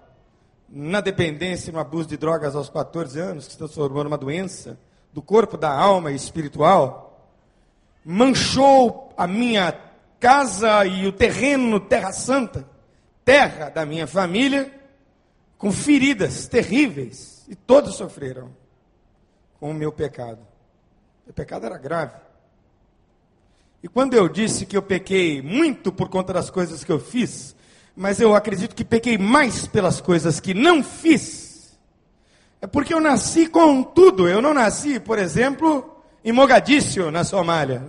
na 0.69 1.01
dependência, 1.01 1.73
no 1.73 1.79
abuso 1.79 2.07
de 2.07 2.15
drogas 2.15 2.55
aos 2.55 2.69
14 2.69 3.19
anos, 3.19 3.47
que 3.47 3.51
se 3.51 3.57
transformou 3.57 4.05
numa 4.05 4.17
doença 4.17 4.79
do 5.11 5.21
corpo, 5.21 5.57
da 5.57 5.69
alma 5.69 6.09
e 6.09 6.15
espiritual, 6.15 7.29
manchou 8.05 9.13
a 9.17 9.27
minha 9.27 9.77
casa 10.21 10.85
e 10.85 11.05
o 11.05 11.11
terreno, 11.11 11.81
terra 11.81 12.13
santa, 12.13 12.65
terra 13.25 13.69
da 13.69 13.85
minha 13.85 14.07
família, 14.07 14.73
com 15.57 15.69
feridas 15.69 16.47
terríveis, 16.47 17.45
e 17.49 17.55
todos 17.55 17.95
sofreram 17.95 18.55
com 19.59 19.71
o 19.71 19.73
meu 19.73 19.91
pecado. 19.91 20.48
O 21.29 21.33
pecado 21.33 21.67
era 21.67 21.77
grave. 21.77 22.13
E 23.83 23.87
quando 23.87 24.15
eu 24.15 24.27
disse 24.27 24.65
que 24.65 24.75
eu 24.75 24.81
pequei 24.81 25.41
muito 25.43 25.91
por 25.91 26.09
conta 26.09 26.33
das 26.33 26.49
coisas 26.49 26.83
que 26.83 26.91
eu 26.91 26.99
fiz, 26.99 27.55
mas 27.95 28.19
eu 28.19 28.35
acredito 28.35 28.75
que 28.75 28.83
pequei 28.83 29.17
mais 29.17 29.67
pelas 29.67 30.01
coisas 30.01 30.39
que 30.39 30.55
não 30.55 30.83
fiz. 30.83 31.77
É 32.59 32.65
porque 32.65 32.93
eu 32.93 32.99
nasci 32.99 33.47
com 33.47 33.83
tudo. 33.83 34.27
Eu 34.27 34.41
não 34.41 34.53
nasci, 34.53 34.99
por 34.99 35.19
exemplo, 35.19 36.03
em 36.25 36.31
Mogadíscio, 36.31 37.11
na 37.11 37.23
Somália. 37.23 37.83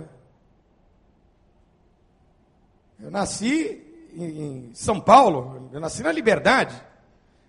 Eu 3.01 3.09
nasci 3.09 3.81
em 4.15 4.69
São 4.75 4.99
Paulo, 4.99 5.69
eu 5.73 5.79
nasci 5.79 6.03
na 6.03 6.11
Liberdade, 6.11 6.75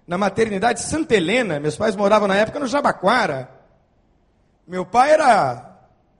na 0.07 0.16
maternidade 0.16 0.80
Santa 0.80 1.14
Helena. 1.14 1.61
Meus 1.61 1.76
pais 1.76 1.95
moravam 1.95 2.26
na 2.26 2.36
época 2.36 2.59
no 2.59 2.66
Jabaquara. 2.66 3.51
Meu 4.66 4.86
pai 4.86 5.12
era 5.12 5.71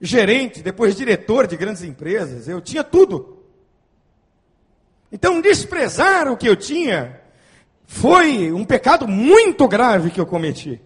gerente, 0.03 0.61
depois 0.61 0.97
diretor 0.97 1.47
de 1.47 1.55
grandes 1.55 1.81
empresas. 1.81 2.49
Eu 2.49 2.59
tinha 2.59 2.83
tudo. 2.83 3.41
Então, 5.09 5.39
desprezar 5.39 6.29
o 6.29 6.35
que 6.35 6.47
eu 6.47 6.57
tinha 6.57 7.21
foi 7.85 8.51
um 8.51 8.65
pecado 8.65 9.07
muito 9.07 9.65
grave 9.65 10.11
que 10.11 10.19
eu 10.19 10.25
cometi. 10.25 10.81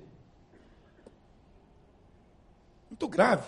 Muito 2.91 3.07
grave. 3.07 3.43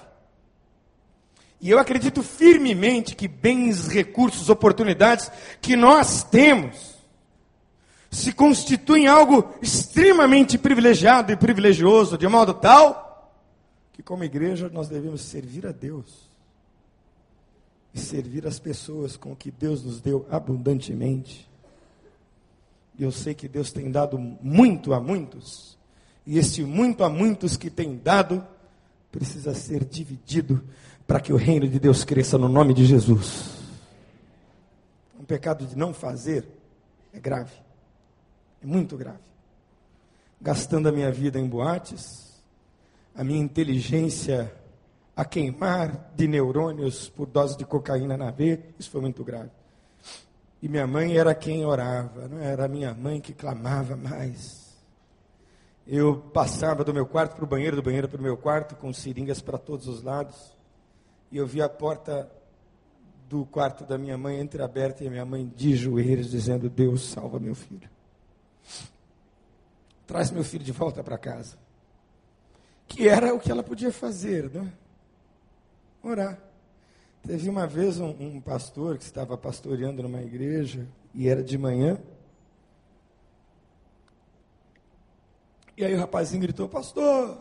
E 1.62 1.70
eu 1.70 1.78
acredito 1.78 2.24
firmemente 2.24 3.16
que 3.16 3.28
bens, 3.28 3.88
recursos, 3.88 4.50
oportunidades 4.50 5.32
que 5.62 5.76
nós 5.76 6.24
temos 6.24 6.98
se 8.10 8.32
constituem 8.32 9.06
algo 9.06 9.54
extremamente 9.62 10.58
privilegiado 10.58 11.32
e 11.32 11.36
privilegioso, 11.36 12.18
de 12.18 12.28
modo 12.28 12.56
tal 12.56 13.09
como 14.10 14.24
igreja, 14.24 14.72
nós 14.74 14.90
devemos 14.90 15.22
servir 15.22 15.68
a 15.68 15.72
Deus 15.72 16.32
e 17.94 18.00
servir 18.00 18.48
as 18.48 18.58
pessoas 18.58 19.16
com 19.16 19.34
o 19.34 19.36
que 19.36 19.52
Deus 19.52 19.84
nos 19.84 20.02
deu 20.02 20.26
abundantemente. 20.32 21.48
Eu 22.98 23.12
sei 23.12 23.36
que 23.36 23.48
Deus 23.48 23.72
tem 23.72 23.92
dado 23.92 24.18
muito 24.18 24.96
a 24.96 25.00
muitos, 25.00 25.78
e 26.26 26.40
esse 26.40 26.64
muito 26.64 27.04
a 27.04 27.10
muitos 27.10 27.56
que 27.56 27.70
tem 27.70 27.98
dado 27.98 28.44
precisa 29.12 29.54
ser 29.54 29.86
dividido 29.86 30.64
para 31.06 31.20
que 31.20 31.32
o 31.32 31.38
reino 31.38 31.68
de 31.68 31.80
Deus 31.80 32.04
cresça 32.04 32.36
no 32.36 32.50
nome 32.50 32.74
de 32.74 32.86
Jesus. 32.86 33.60
Um 35.20 35.24
pecado 35.24 35.68
de 35.68 35.78
não 35.78 35.94
fazer 35.94 36.48
é 37.14 37.20
grave, 37.20 37.54
é 38.60 38.66
muito 38.66 38.98
grave. 38.98 39.20
Gastando 40.42 40.90
a 40.90 40.92
minha 40.92 41.12
vida 41.12 41.40
em 41.40 41.48
boates, 41.48 42.29
a 43.16 43.24
minha 43.24 43.42
inteligência 43.42 44.54
a 45.16 45.26
queimar 45.26 46.12
de 46.16 46.28
neurônios 46.28 47.10
por 47.10 47.28
dose 47.28 47.58
de 47.58 47.66
cocaína 47.66 48.16
na 48.16 48.32
veia, 48.32 48.64
isso 48.80 48.90
foi 48.90 49.02
muito 49.02 49.24
grave. 49.24 49.52
E 50.62 50.68
minha 50.68 50.88
mãe 50.88 51.18
era 51.18 51.36
quem 51.36 51.66
orava, 51.66 52.28
não 52.28 52.40
era 52.40 52.68
minha 52.68 52.94
mãe 52.94 53.20
que 53.20 53.34
clamava 53.34 53.96
mais. 53.96 54.70
Eu 55.88 56.18
passava 56.18 56.84
do 56.84 56.94
meu 56.94 57.06
quarto 57.06 57.36
para 57.36 57.44
o 57.44 57.48
banheiro, 57.48 57.76
do 57.76 57.82
banheiro 57.82 58.08
para 58.08 58.20
o 58.20 58.24
meu 58.24 58.38
quarto, 58.38 58.76
com 58.76 58.94
seringas 58.94 59.42
para 59.42 59.58
todos 59.58 59.88
os 59.88 60.04
lados. 60.04 60.56
E 61.32 61.38
eu 61.38 61.48
vi 61.48 61.62
a 61.62 61.70
porta 61.70 62.30
do 63.28 63.46
quarto 63.46 63.86
da 63.86 63.98
minha 63.98 64.18
mãe 64.18 64.40
entreaberta 64.40 65.04
e 65.04 65.08
a 65.08 65.12
minha 65.12 65.26
mãe 65.26 65.52
de 65.56 65.76
joelhos, 65.76 66.30
dizendo: 66.30 66.70
Deus, 66.70 67.10
salva 67.10 67.40
meu 67.40 67.56
filho. 67.56 67.90
Traz 70.06 70.32
meu 70.32 70.44
filho 70.44 70.64
de 70.64 70.72
volta 70.72 71.04
para 71.04 71.18
casa. 71.18 71.58
Que 72.90 73.08
era 73.08 73.34
o 73.34 73.40
que 73.40 73.50
ela 73.50 73.64
podia 73.64 73.92
fazer, 73.92 74.52
não 74.54 74.64
é? 74.64 74.72
orar. 76.04 76.38
Teve 77.26 77.50
uma 77.50 77.68
vez 77.68 78.00
um, 78.00 78.10
um 78.20 78.42
pastor 78.42 78.98
que 78.98 79.04
estava 79.04 79.38
pastoreando 79.38 80.02
numa 80.04 80.22
igreja 80.22 80.88
e 81.14 81.28
era 81.28 81.44
de 81.44 81.58
manhã. 81.58 81.98
E 85.78 85.86
aí 85.86 85.94
o 85.94 86.00
rapazinho 86.00 86.42
gritou, 86.42 86.68
pastor, 86.68 87.38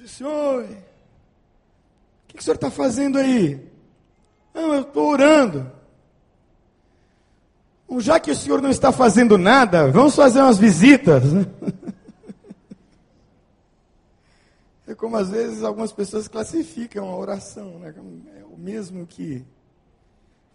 disse, 0.00 0.24
oi, 0.24 0.64
o 0.64 0.68
que, 2.28 2.34
que 2.36 2.40
o 2.40 2.42
senhor 2.42 2.54
está 2.54 2.70
fazendo 2.70 3.18
aí? 3.18 3.60
Não, 4.54 4.74
eu 4.74 4.82
estou 4.82 5.08
orando. 5.08 5.70
Já 7.98 8.18
que 8.18 8.30
o 8.30 8.36
senhor 8.36 8.60
não 8.60 8.70
está 8.70 8.90
fazendo 8.90 9.38
nada, 9.38 9.90
vamos 9.90 10.16
fazer 10.16 10.40
umas 10.40 10.58
visitas. 10.58 11.32
Né? 11.32 11.46
É 14.86 14.94
como 14.94 15.16
às 15.16 15.30
vezes 15.30 15.62
algumas 15.62 15.92
pessoas 15.92 16.28
classificam 16.28 17.08
a 17.08 17.16
oração, 17.16 17.78
né? 17.78 17.94
É 18.38 18.44
o 18.44 18.56
mesmo 18.56 19.06
que 19.06 19.44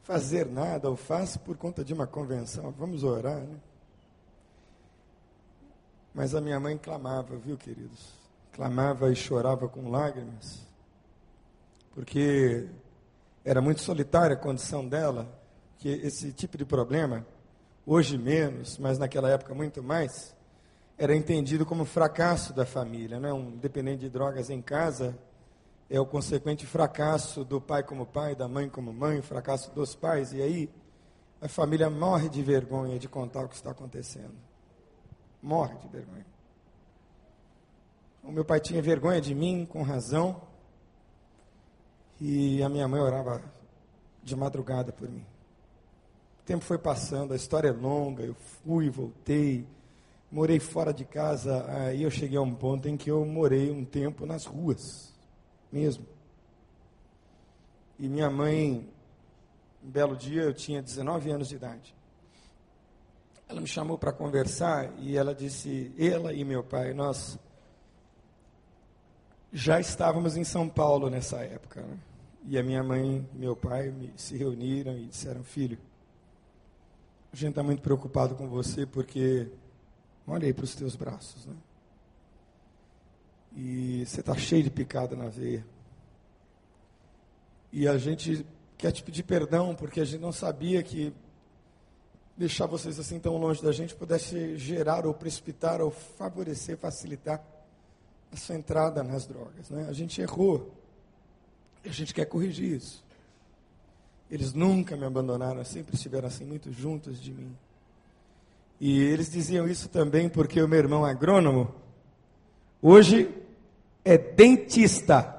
fazer 0.03 0.45
nada 0.45 0.89
ou 0.89 0.95
faz 0.95 1.35
por 1.37 1.57
conta 1.57 1.83
de 1.83 1.93
uma 1.93 2.07
convenção. 2.07 2.71
Vamos 2.71 3.03
orar, 3.03 3.41
né? 3.41 3.57
Mas 6.13 6.35
a 6.35 6.41
minha 6.41 6.59
mãe 6.59 6.77
clamava, 6.77 7.37
viu, 7.37 7.57
queridos? 7.57 8.13
Clamava 8.51 9.11
e 9.11 9.15
chorava 9.15 9.69
com 9.69 9.89
lágrimas, 9.89 10.59
porque 11.93 12.67
era 13.45 13.61
muito 13.61 13.81
solitária 13.81 14.35
a 14.35 14.39
condição 14.39 14.87
dela, 14.87 15.27
que 15.77 15.87
esse 15.87 16.33
tipo 16.33 16.57
de 16.57 16.65
problema, 16.65 17.25
hoje 17.85 18.17
menos, 18.17 18.77
mas 18.77 18.97
naquela 18.97 19.29
época 19.29 19.53
muito 19.53 19.81
mais, 19.81 20.35
era 20.99 21.15
entendido 21.15 21.65
como 21.65 21.85
fracasso 21.85 22.51
da 22.51 22.65
família. 22.65 23.21
Né? 23.21 23.31
Um 23.31 23.55
dependente 23.55 24.01
de 24.01 24.09
drogas 24.09 24.49
em 24.49 24.61
casa 24.61 25.17
é 25.89 25.97
o 25.97 26.05
consequente 26.05 26.65
fracasso 26.65 27.45
do 27.45 27.61
pai 27.61 27.81
como 27.83 28.05
pai, 28.05 28.35
da 28.35 28.49
mãe 28.49 28.67
como 28.67 28.91
mãe, 28.91 29.17
o 29.17 29.23
fracasso 29.23 29.71
dos 29.71 29.95
pais. 29.95 30.33
E 30.33 30.41
aí 30.41 30.69
a 31.41 31.47
família 31.47 31.89
morre 31.89 32.27
de 32.27 32.43
vergonha 32.43 32.99
de 32.99 33.07
contar 33.07 33.45
o 33.45 33.47
que 33.47 33.55
está 33.55 33.71
acontecendo. 33.71 34.35
Morre 35.41 35.77
de 35.77 35.87
vergonha. 35.87 36.25
O 38.21 38.29
meu 38.29 38.43
pai 38.43 38.59
tinha 38.59 38.81
vergonha 38.81 39.21
de 39.21 39.33
mim, 39.33 39.65
com 39.65 39.81
razão, 39.81 40.41
e 42.19 42.61
a 42.61 42.67
minha 42.67 42.89
mãe 42.89 42.99
orava 42.99 43.41
de 44.21 44.35
madrugada 44.35 44.91
por 44.91 45.09
mim. 45.09 45.25
O 46.41 46.43
tempo 46.43 46.65
foi 46.65 46.77
passando, 46.77 47.31
a 47.31 47.37
história 47.37 47.69
é 47.69 47.71
longa, 47.71 48.23
eu 48.23 48.35
fui, 48.35 48.89
voltei, 48.89 49.65
morei 50.31 50.59
fora 50.59 50.93
de 50.93 51.03
casa, 51.03 51.65
aí 51.69 52.03
eu 52.03 52.11
cheguei 52.11 52.37
a 52.37 52.41
um 52.41 52.53
ponto 52.53 52.87
em 52.87 52.95
que 52.95 53.09
eu 53.09 53.25
morei 53.25 53.71
um 53.71 53.83
tempo 53.83 54.25
nas 54.25 54.45
ruas, 54.45 55.13
mesmo. 55.71 56.05
E 57.97 58.07
minha 58.07 58.29
mãe, 58.29 58.87
um 59.83 59.89
belo 59.89 60.15
dia, 60.15 60.43
eu 60.43 60.53
tinha 60.53 60.81
19 60.81 61.31
anos 61.31 61.49
de 61.49 61.55
idade. 61.55 61.95
Ela 63.47 63.59
me 63.59 63.67
chamou 63.67 63.97
para 63.97 64.13
conversar 64.13 64.93
e 64.99 65.17
ela 65.17 65.33
disse, 65.33 65.91
ela 65.97 66.31
e 66.33 66.45
meu 66.45 66.63
pai, 66.63 66.93
nós 66.93 67.39
já 69.51 69.79
estávamos 69.79 70.37
em 70.37 70.43
São 70.43 70.69
Paulo 70.69 71.09
nessa 71.09 71.37
época. 71.37 71.81
Né? 71.81 71.97
E 72.45 72.57
a 72.57 72.63
minha 72.63 72.83
mãe 72.83 73.27
e 73.33 73.37
meu 73.37 73.55
pai 73.55 73.93
se 74.15 74.37
reuniram 74.37 74.95
e 74.95 75.07
disseram, 75.07 75.43
filho, 75.43 75.79
a 77.33 77.35
gente 77.35 77.49
está 77.49 77.63
muito 77.63 77.81
preocupado 77.81 78.35
com 78.35 78.47
você 78.47 78.85
porque 78.85 79.47
olha 80.29 80.53
para 80.53 80.63
os 80.63 80.75
teus 80.75 80.95
braços. 80.95 81.45
Né? 81.45 81.55
E 83.55 84.05
você 84.05 84.19
está 84.19 84.35
cheio 84.35 84.63
de 84.63 84.69
picada 84.69 85.15
na 85.15 85.27
veia. 85.27 85.65
E 87.71 87.87
a 87.87 87.97
gente 87.97 88.45
quer 88.77 88.91
te 88.91 89.03
pedir 89.03 89.23
perdão 89.23 89.75
porque 89.75 89.99
a 89.99 90.05
gente 90.05 90.21
não 90.21 90.31
sabia 90.31 90.81
que 90.81 91.13
deixar 92.37 92.65
vocês 92.65 92.97
assim 92.99 93.19
tão 93.19 93.37
longe 93.37 93.61
da 93.61 93.71
gente 93.71 93.93
pudesse 93.93 94.57
gerar 94.57 95.05
ou 95.05 95.13
precipitar 95.13 95.81
ou 95.81 95.91
favorecer, 95.91 96.77
facilitar 96.77 97.43
a 98.31 98.37
sua 98.37 98.55
entrada 98.55 99.03
nas 99.03 99.25
drogas. 99.25 99.69
Né? 99.69 99.85
A 99.89 99.93
gente 99.93 100.21
errou. 100.21 100.73
A 101.83 101.89
gente 101.89 102.13
quer 102.13 102.25
corrigir 102.25 102.77
isso. 102.77 103.03
Eles 104.29 104.53
nunca 104.53 104.95
me 104.95 105.05
abandonaram, 105.05 105.63
sempre 105.65 105.95
estiveram 105.95 106.27
assim 106.27 106.45
muito 106.45 106.71
juntos 106.71 107.19
de 107.21 107.31
mim. 107.31 107.55
E 108.79 108.99
eles 109.01 109.29
diziam 109.29 109.67
isso 109.67 109.89
também 109.89 110.29
porque 110.29 110.61
o 110.61 110.67
meu 110.67 110.79
irmão 110.79 111.03
agrônomo 111.03 111.73
hoje 112.81 113.29
é 114.05 114.17
dentista. 114.17 115.35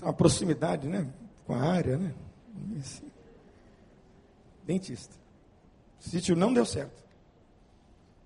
Uma 0.00 0.12
proximidade, 0.12 0.86
né, 0.86 1.08
com 1.46 1.54
a 1.54 1.62
área, 1.62 1.96
né? 1.96 2.14
Dentista. 4.64 5.14
O 6.00 6.08
sítio 6.08 6.36
não 6.36 6.52
deu 6.52 6.64
certo. 6.64 7.04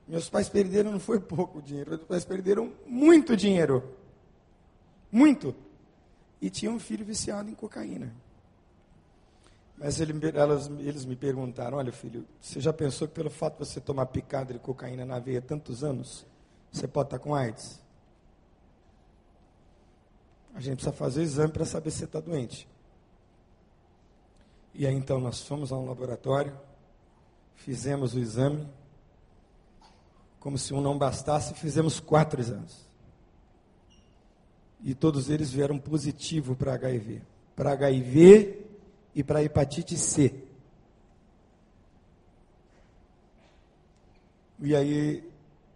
Meus 0.06 0.28
pais 0.28 0.48
perderam, 0.48 0.90
não 0.90 1.00
foi 1.00 1.20
pouco 1.20 1.62
dinheiro, 1.62 1.90
meus 1.90 2.02
pais 2.02 2.24
perderam 2.24 2.72
muito 2.86 3.36
dinheiro. 3.36 3.96
Muito. 5.10 5.54
E 6.40 6.50
tinha 6.50 6.70
um 6.70 6.80
filho 6.80 7.04
viciado 7.04 7.48
em 7.48 7.54
cocaína. 7.54 8.12
Mas 9.80 9.98
ele, 9.98 10.12
elas, 10.34 10.68
eles 10.80 11.06
me 11.06 11.16
perguntaram: 11.16 11.78
olha, 11.78 11.90
filho, 11.90 12.26
você 12.38 12.60
já 12.60 12.70
pensou 12.70 13.08
que 13.08 13.14
pelo 13.14 13.30
fato 13.30 13.54
de 13.54 13.66
você 13.66 13.80
tomar 13.80 14.04
picada 14.06 14.52
de 14.52 14.58
cocaína 14.58 15.06
na 15.06 15.18
veia 15.18 15.40
tantos 15.40 15.82
anos, 15.82 16.26
você 16.70 16.86
pode 16.86 17.06
estar 17.06 17.18
com 17.18 17.34
AIDS? 17.34 17.80
A 20.54 20.60
gente 20.60 20.74
precisa 20.74 20.92
fazer 20.92 21.22
exame 21.22 21.50
para 21.50 21.64
saber 21.64 21.90
se 21.90 21.98
você 21.98 22.04
está 22.04 22.20
doente. 22.20 22.68
E 24.74 24.86
aí 24.86 24.94
então 24.94 25.18
nós 25.18 25.40
fomos 25.40 25.72
a 25.72 25.76
um 25.76 25.86
laboratório, 25.86 26.52
fizemos 27.54 28.14
o 28.14 28.18
exame, 28.18 28.68
como 30.38 30.58
se 30.58 30.74
um 30.74 30.82
não 30.82 30.98
bastasse, 30.98 31.54
fizemos 31.54 31.98
quatro 31.98 32.38
exames. 32.38 32.86
E 34.82 34.94
todos 34.94 35.30
eles 35.30 35.50
vieram 35.50 35.78
positivo 35.78 36.54
para 36.54 36.74
HIV. 36.74 37.22
Para 37.56 37.72
HIV 37.72 38.69
e 39.14 39.22
para 39.22 39.42
hepatite 39.42 39.96
C. 39.96 40.34
E 44.60 44.74
aí 44.74 45.28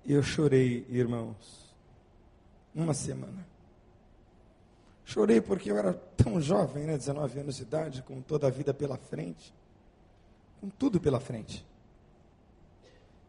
eu 0.06 0.22
chorei, 0.22 0.86
irmãos, 0.88 1.74
uma 2.74 2.94
semana. 2.94 3.46
Chorei 5.04 5.40
porque 5.40 5.70
eu 5.70 5.78
era 5.78 5.94
tão 6.16 6.40
jovem, 6.40 6.84
né, 6.84 6.96
19 6.96 7.40
anos 7.40 7.56
de 7.56 7.62
idade, 7.62 8.02
com 8.02 8.20
toda 8.20 8.46
a 8.46 8.50
vida 8.50 8.72
pela 8.72 8.96
frente, 8.96 9.52
com 10.60 10.68
tudo 10.68 11.00
pela 11.00 11.20
frente 11.20 11.64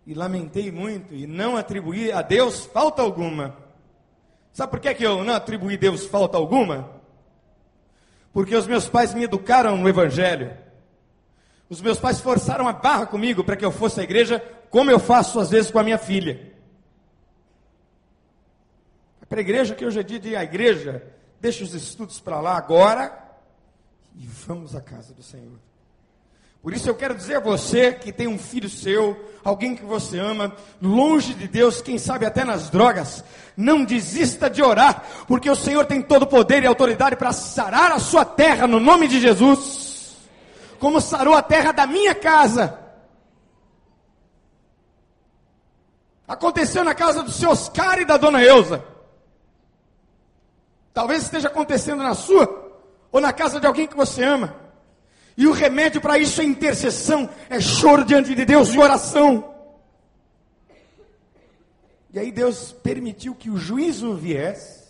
e 0.05 0.13
lamentei 0.13 0.71
muito 0.71 1.13
e 1.13 1.25
não 1.25 1.57
atribuí 1.57 2.11
a 2.11 2.21
Deus 2.21 2.65
falta 2.65 3.01
alguma. 3.01 3.57
Sabe 4.53 4.71
por 4.71 4.79
que, 4.79 4.93
que 4.93 5.05
eu 5.05 5.23
não 5.23 5.33
atribuí 5.33 5.75
a 5.75 5.77
Deus 5.77 6.05
falta 6.05 6.37
alguma? 6.37 6.94
Porque 8.35 8.53
os 8.53 8.67
meus 8.67 8.89
pais 8.89 9.13
me 9.13 9.23
educaram 9.23 9.77
no 9.77 9.87
Evangelho. 9.87 10.57
Os 11.69 11.79
meus 11.79 11.97
pais 11.97 12.19
forçaram 12.19 12.67
a 12.67 12.73
barra 12.73 13.05
comigo 13.05 13.45
para 13.45 13.55
que 13.55 13.63
eu 13.63 13.71
fosse 13.71 14.01
à 14.01 14.03
igreja, 14.03 14.41
como 14.69 14.91
eu 14.91 14.99
faço 14.99 15.39
às 15.39 15.51
vezes 15.51 15.71
com 15.71 15.79
a 15.79 15.83
minha 15.83 15.97
filha. 15.97 16.53
É 19.21 19.25
para 19.25 19.39
a 19.39 19.41
igreja 19.41 19.73
que 19.73 19.85
hoje 19.85 20.01
é 20.01 20.03
dia 20.03 20.19
de 20.19 20.29
ir 20.31 20.35
à 20.35 20.43
igreja, 20.43 21.01
deixa 21.39 21.63
os 21.63 21.73
estudos 21.73 22.19
para 22.19 22.41
lá 22.41 22.57
agora 22.57 23.17
e 24.13 24.27
vamos 24.27 24.75
à 24.75 24.81
casa 24.81 25.13
do 25.13 25.23
Senhor. 25.23 25.57
Por 26.65 26.73
isso 26.73 26.89
eu 26.89 26.95
quero 26.95 27.13
dizer 27.13 27.35
a 27.35 27.39
você 27.39 27.93
que 27.93 28.11
tem 28.11 28.25
um 28.25 28.39
filho 28.39 28.67
seu, 28.67 29.23
alguém 29.43 29.75
que 29.75 29.85
você 29.85 30.17
ama, 30.17 30.51
longe 30.81 31.35
de 31.35 31.47
Deus, 31.47 31.79
quem 31.79 31.99
sabe 31.99 32.25
até 32.25 32.43
nas 32.43 32.71
drogas, 32.71 33.23
não 33.55 33.85
desista 33.85 34.49
de 34.49 34.63
orar, 34.63 35.05
porque 35.27 35.47
o 35.47 35.55
Senhor 35.55 35.85
tem 35.85 36.01
todo 36.01 36.23
o 36.23 36.27
poder 36.27 36.63
e 36.63 36.65
autoridade 36.65 37.17
para 37.17 37.31
sarar 37.31 37.91
a 37.91 37.99
sua 37.99 38.25
terra 38.25 38.65
no 38.65 38.79
nome 38.79 39.07
de 39.07 39.19
Jesus, 39.19 40.17
como 40.79 40.99
sarou 40.99 41.35
a 41.35 41.43
terra 41.43 41.71
da 41.71 41.85
minha 41.85 42.15
casa. 42.15 42.79
Aconteceu 46.27 46.83
na 46.83 46.95
casa 46.95 47.21
do 47.21 47.31
seu 47.31 47.51
Oscar 47.51 47.99
e 47.99 48.05
da 48.05 48.17
dona 48.17 48.41
Eusa. 48.41 48.83
Talvez 50.95 51.21
esteja 51.21 51.47
acontecendo 51.47 52.01
na 52.01 52.15
sua, 52.15 52.81
ou 53.11 53.21
na 53.21 53.31
casa 53.31 53.59
de 53.59 53.67
alguém 53.67 53.85
que 53.85 53.95
você 53.95 54.23
ama. 54.23 54.64
E 55.37 55.47
o 55.47 55.51
remédio 55.51 55.99
para 55.99 56.17
isso 56.17 56.41
é 56.41 56.45
intercessão, 56.45 57.29
é 57.49 57.59
choro 57.59 58.05
diante 58.05 58.33
de 58.33 58.45
Deus 58.45 58.69
e 58.73 58.79
oração. 58.79 59.53
E 62.13 62.19
aí 62.19 62.31
Deus 62.31 62.71
permitiu 62.71 63.35
que 63.35 63.49
o 63.49 63.57
juízo 63.57 64.15
viesse 64.15 64.85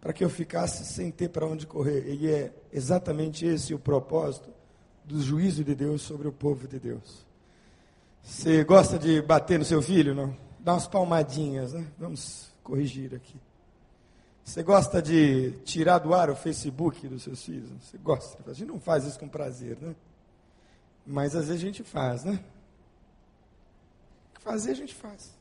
para 0.00 0.12
que 0.12 0.24
eu 0.24 0.30
ficasse 0.30 0.86
sem 0.86 1.10
ter 1.10 1.28
para 1.28 1.46
onde 1.46 1.66
correr. 1.66 2.14
E 2.14 2.30
é 2.30 2.52
exatamente 2.72 3.44
esse 3.44 3.74
o 3.74 3.78
propósito 3.78 4.48
do 5.04 5.20
juízo 5.20 5.62
de 5.62 5.74
Deus 5.74 6.00
sobre 6.00 6.28
o 6.28 6.32
povo 6.32 6.66
de 6.66 6.78
Deus. 6.78 7.26
Você 8.22 8.64
gosta 8.64 8.98
de 8.98 9.20
bater 9.20 9.58
no 9.58 9.64
seu 9.64 9.82
filho, 9.82 10.14
não? 10.14 10.34
Dá 10.58 10.72
umas 10.72 10.86
palmadinhas, 10.86 11.72
né? 11.72 11.86
Vamos 11.98 12.50
corrigir 12.62 13.14
aqui. 13.14 13.36
Você 14.48 14.62
gosta 14.62 15.02
de 15.02 15.50
tirar 15.66 15.98
do 15.98 16.14
ar 16.14 16.30
o 16.30 16.34
Facebook 16.34 17.06
dos 17.06 17.22
seus 17.22 17.44
filhos? 17.44 17.68
Você 17.82 17.98
gosta? 17.98 18.50
A 18.50 18.54
gente 18.54 18.68
não 18.68 18.80
faz 18.80 19.04
isso 19.04 19.18
com 19.18 19.28
prazer, 19.28 19.76
né? 19.78 19.94
Mas 21.06 21.36
às 21.36 21.48
vezes 21.48 21.62
a 21.62 21.66
gente 21.66 21.82
faz, 21.82 22.24
né? 22.24 22.42
Fazer 24.40 24.70
a 24.70 24.74
gente 24.74 24.94
faz. 24.94 25.36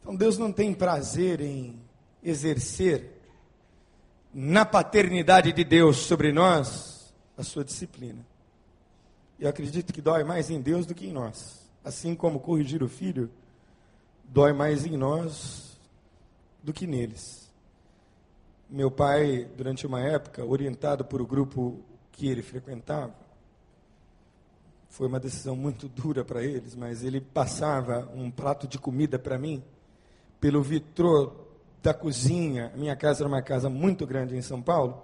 Então 0.00 0.14
Deus 0.14 0.38
não 0.38 0.52
tem 0.52 0.72
prazer 0.72 1.40
em 1.40 1.82
exercer 2.22 3.10
na 4.32 4.64
paternidade 4.64 5.52
de 5.52 5.64
Deus 5.64 5.96
sobre 5.96 6.30
nós 6.30 7.12
a 7.36 7.42
sua 7.42 7.64
disciplina. 7.64 8.24
Eu 9.36 9.48
acredito 9.48 9.92
que 9.92 10.00
dói 10.00 10.22
mais 10.22 10.48
em 10.48 10.60
Deus 10.60 10.86
do 10.86 10.94
que 10.94 11.08
em 11.08 11.12
nós. 11.12 11.68
Assim 11.84 12.14
como 12.14 12.38
corrigir 12.38 12.84
o 12.84 12.88
filho 12.88 13.28
dói 14.32 14.52
mais 14.52 14.86
em 14.86 14.96
nós 14.96 15.69
do 16.62 16.72
que 16.72 16.86
neles. 16.86 17.50
Meu 18.68 18.90
pai, 18.90 19.48
durante 19.56 19.86
uma 19.86 20.00
época, 20.00 20.44
orientado 20.44 21.04
por 21.04 21.20
o 21.20 21.26
grupo 21.26 21.80
que 22.12 22.28
ele 22.28 22.42
frequentava, 22.42 23.14
foi 24.88 25.06
uma 25.06 25.20
decisão 25.20 25.56
muito 25.56 25.88
dura 25.88 26.24
para 26.24 26.42
eles, 26.42 26.74
mas 26.74 27.02
ele 27.02 27.20
passava 27.20 28.08
um 28.14 28.30
prato 28.30 28.66
de 28.66 28.78
comida 28.78 29.18
para 29.18 29.38
mim 29.38 29.62
pelo 30.40 30.62
vitrô 30.62 31.32
da 31.82 31.94
cozinha. 31.94 32.72
Minha 32.76 32.96
casa 32.96 33.22
era 33.22 33.28
uma 33.28 33.42
casa 33.42 33.70
muito 33.70 34.06
grande 34.06 34.36
em 34.36 34.42
São 34.42 34.60
Paulo, 34.60 35.02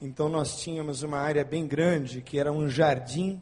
então 0.00 0.28
nós 0.28 0.60
tínhamos 0.60 1.02
uma 1.02 1.18
área 1.18 1.44
bem 1.44 1.66
grande 1.66 2.20
que 2.20 2.38
era 2.38 2.52
um 2.52 2.68
jardim 2.68 3.40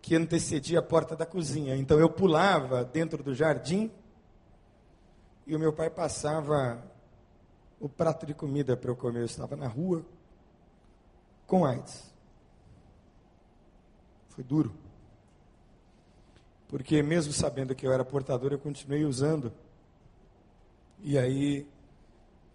que 0.00 0.14
antecedia 0.14 0.78
a 0.78 0.82
porta 0.82 1.14
da 1.14 1.26
cozinha. 1.26 1.76
Então 1.76 1.98
eu 1.98 2.08
pulava 2.08 2.84
dentro 2.84 3.22
do 3.22 3.34
jardim 3.34 3.90
e 5.48 5.56
o 5.56 5.58
meu 5.58 5.72
pai 5.72 5.88
passava 5.88 6.84
o 7.80 7.88
prato 7.88 8.26
de 8.26 8.34
comida 8.34 8.76
para 8.76 8.90
eu 8.90 8.96
comer. 8.96 9.20
Eu 9.20 9.24
estava 9.24 9.56
na 9.56 9.66
rua 9.66 10.04
com 11.46 11.64
AIDS. 11.64 12.04
Foi 14.28 14.44
duro. 14.44 14.74
Porque 16.68 17.02
mesmo 17.02 17.32
sabendo 17.32 17.74
que 17.74 17.86
eu 17.86 17.92
era 17.92 18.04
portador, 18.04 18.52
eu 18.52 18.58
continuei 18.58 19.06
usando. 19.06 19.50
E 21.00 21.16
aí 21.16 21.66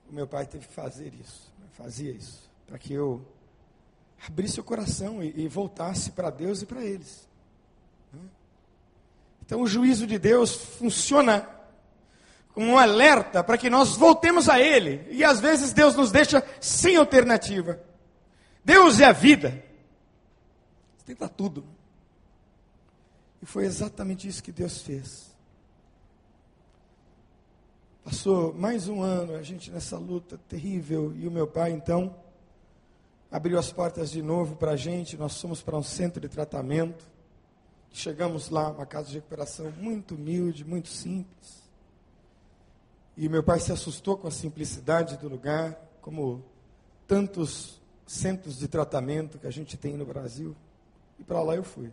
o 0.08 0.14
meu 0.14 0.28
pai 0.28 0.46
teve 0.46 0.68
que 0.68 0.74
fazer 0.74 1.12
isso, 1.16 1.52
fazia 1.72 2.12
isso, 2.12 2.48
para 2.68 2.78
que 2.78 2.94
eu 2.94 3.26
abrisse 4.28 4.60
o 4.60 4.64
coração 4.64 5.24
e, 5.24 5.46
e 5.46 5.48
voltasse 5.48 6.12
para 6.12 6.30
Deus 6.30 6.62
e 6.62 6.68
para 6.68 6.86
eles. 6.86 7.28
Então 9.42 9.62
o 9.62 9.68
juízo 9.68 10.06
de 10.06 10.20
Deus 10.20 10.54
funciona 10.54 11.53
um 12.56 12.78
alerta 12.78 13.44
para 13.44 13.58
que 13.58 13.70
nós 13.70 13.96
voltemos 13.96 14.48
a 14.48 14.60
Ele. 14.60 15.08
E 15.10 15.24
às 15.24 15.40
vezes 15.40 15.74
Deus 15.74 15.96
nos 15.96 16.12
deixa 16.12 16.44
sem 16.62 16.96
alternativa. 16.96 17.80
Deus 18.64 19.00
é 19.00 19.06
a 19.06 19.12
vida. 19.12 19.64
Você 20.98 21.06
tenta 21.06 21.28
tudo. 21.28 21.66
E 23.42 23.46
foi 23.46 23.66
exatamente 23.66 24.28
isso 24.28 24.44
que 24.44 24.52
Deus 24.52 24.82
fez. 24.82 25.34
Passou 28.04 28.54
mais 28.54 28.88
um 28.88 29.02
ano, 29.02 29.36
a 29.36 29.42
gente 29.42 29.72
nessa 29.72 29.98
luta 29.98 30.38
terrível, 30.50 31.14
e 31.16 31.26
o 31.26 31.32
meu 31.32 31.48
pai 31.48 31.72
então 31.72 32.14
abriu 33.32 33.58
as 33.58 33.72
portas 33.72 34.12
de 34.12 34.22
novo 34.22 34.56
para 34.58 34.72
a 34.72 34.78
gente. 34.78 35.18
Nós 35.18 35.40
fomos 35.42 35.62
para 35.62 35.78
um 35.78 35.84
centro 35.84 36.22
de 36.22 36.30
tratamento. 36.30 37.06
Chegamos 37.92 38.50
lá, 38.50 38.70
uma 38.70 38.86
casa 38.86 39.08
de 39.08 39.16
recuperação 39.16 39.72
muito 39.72 40.16
humilde, 40.16 40.66
muito 40.66 40.90
simples. 40.90 41.63
E 43.16 43.30
meu 43.30 43.44
pai 43.44 43.60
se 43.60 43.72
assustou 43.72 44.18
com 44.18 44.28
a 44.28 44.32
simplicidade 44.32 45.18
do 45.18 45.30
lugar, 45.30 45.80
como 46.02 46.44
tantos 47.08 47.80
centros 48.08 48.58
de 48.58 48.68
tratamento 48.68 49.38
que 49.38 49.48
a 49.48 49.52
gente 49.52 49.78
tem 49.78 49.96
no 49.96 50.06
Brasil. 50.06 50.56
E 51.20 51.24
para 51.24 51.42
lá 51.42 51.56
eu 51.56 51.64
fui. 51.64 51.92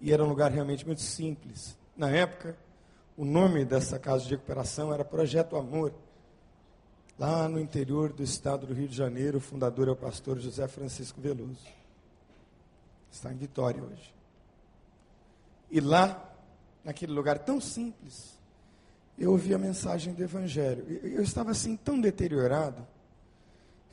E 0.00 0.12
era 0.12 0.22
um 0.22 0.28
lugar 0.28 0.50
realmente 0.50 0.86
muito 0.86 1.00
simples. 1.00 1.76
Na 1.96 2.10
época, 2.10 2.56
o 3.16 3.24
nome 3.24 3.64
dessa 3.64 3.98
casa 3.98 4.24
de 4.24 4.30
recuperação 4.30 4.92
era 4.92 5.04
Projeto 5.04 5.56
Amor. 5.56 5.92
Lá 7.18 7.48
no 7.48 7.60
interior 7.60 8.12
do 8.12 8.22
estado 8.22 8.66
do 8.66 8.74
Rio 8.74 8.88
de 8.88 8.96
Janeiro, 8.96 9.38
o 9.38 9.40
fundador 9.40 9.88
é 9.88 9.90
o 9.92 9.96
pastor 9.96 10.38
José 10.38 10.66
Francisco 10.66 11.20
Veloso. 11.20 11.66
Está 13.10 13.32
em 13.32 13.36
Vitória 13.36 13.82
hoje. 13.82 14.12
E 15.70 15.80
lá, 15.80 16.32
naquele 16.82 17.12
lugar 17.12 17.38
tão 17.38 17.60
simples, 17.60 18.36
eu 19.18 19.30
ouvi 19.30 19.54
a 19.54 19.58
mensagem 19.58 20.12
do 20.12 20.22
Evangelho. 20.22 20.84
Eu 21.02 21.22
estava 21.22 21.50
assim 21.50 21.76
tão 21.76 22.00
deteriorado 22.00 22.86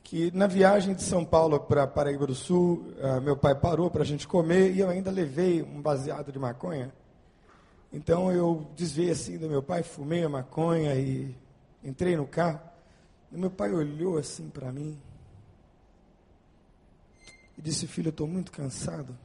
que 0.03 0.31
na 0.35 0.47
viagem 0.47 0.95
de 0.95 1.03
São 1.03 1.23
Paulo 1.23 1.59
para 1.59 1.87
Paraíba 1.87 2.25
do 2.25 2.35
Sul, 2.35 2.93
uh, 2.97 3.21
meu 3.21 3.37
pai 3.37 3.55
parou 3.55 3.89
para 3.89 4.01
a 4.01 4.05
gente 4.05 4.27
comer 4.27 4.73
e 4.73 4.79
eu 4.79 4.89
ainda 4.89 5.11
levei 5.11 5.61
um 5.61 5.81
baseado 5.81 6.31
de 6.31 6.39
maconha. 6.39 6.91
Então 7.93 8.31
eu 8.31 8.67
desviei 8.75 9.11
assim 9.11 9.37
do 9.37 9.47
meu 9.47 9.61
pai, 9.61 9.83
fumei 9.83 10.23
a 10.23 10.29
maconha 10.29 10.95
e 10.95 11.35
entrei 11.83 12.15
no 12.17 12.25
carro. 12.25 12.59
E 13.31 13.37
meu 13.37 13.51
pai 13.51 13.71
olhou 13.71 14.17
assim 14.17 14.49
para 14.49 14.71
mim 14.71 14.99
e 17.57 17.61
disse: 17.61 17.85
Filho, 17.87 18.07
eu 18.07 18.11
estou 18.11 18.27
muito 18.27 18.51
cansado. 18.51 19.17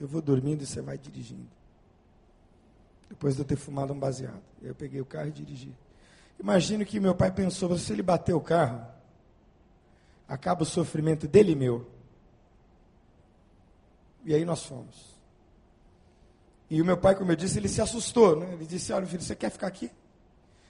Eu 0.00 0.06
vou 0.06 0.20
dormindo 0.20 0.62
e 0.62 0.66
você 0.66 0.80
vai 0.80 0.98
dirigindo. 0.98 1.57
Depois 3.08 3.34
de 3.34 3.42
eu 3.42 3.44
ter 3.44 3.56
fumado 3.56 3.92
um 3.92 3.98
baseado. 3.98 4.42
Eu 4.62 4.74
peguei 4.74 5.00
o 5.00 5.06
carro 5.06 5.28
e 5.28 5.32
dirigi. 5.32 5.74
Imagino 6.38 6.84
que 6.84 7.00
meu 7.00 7.14
pai 7.14 7.32
pensou: 7.32 7.76
se 7.78 7.92
ele 7.92 8.02
bater 8.02 8.34
o 8.34 8.40
carro, 8.40 8.86
acaba 10.28 10.62
o 10.62 10.66
sofrimento 10.66 11.26
dele 11.26 11.52
e 11.52 11.56
meu. 11.56 11.90
E 14.24 14.34
aí 14.34 14.44
nós 14.44 14.64
fomos. 14.64 15.16
E 16.70 16.82
o 16.82 16.84
meu 16.84 16.98
pai, 16.98 17.14
como 17.14 17.32
eu 17.32 17.36
disse, 17.36 17.58
ele 17.58 17.68
se 17.68 17.80
assustou. 17.80 18.36
Né? 18.36 18.52
Ele 18.52 18.66
disse: 18.66 18.92
Olha, 18.92 19.06
filho, 19.06 19.22
você 19.22 19.34
quer 19.34 19.50
ficar 19.50 19.66
aqui? 19.66 19.90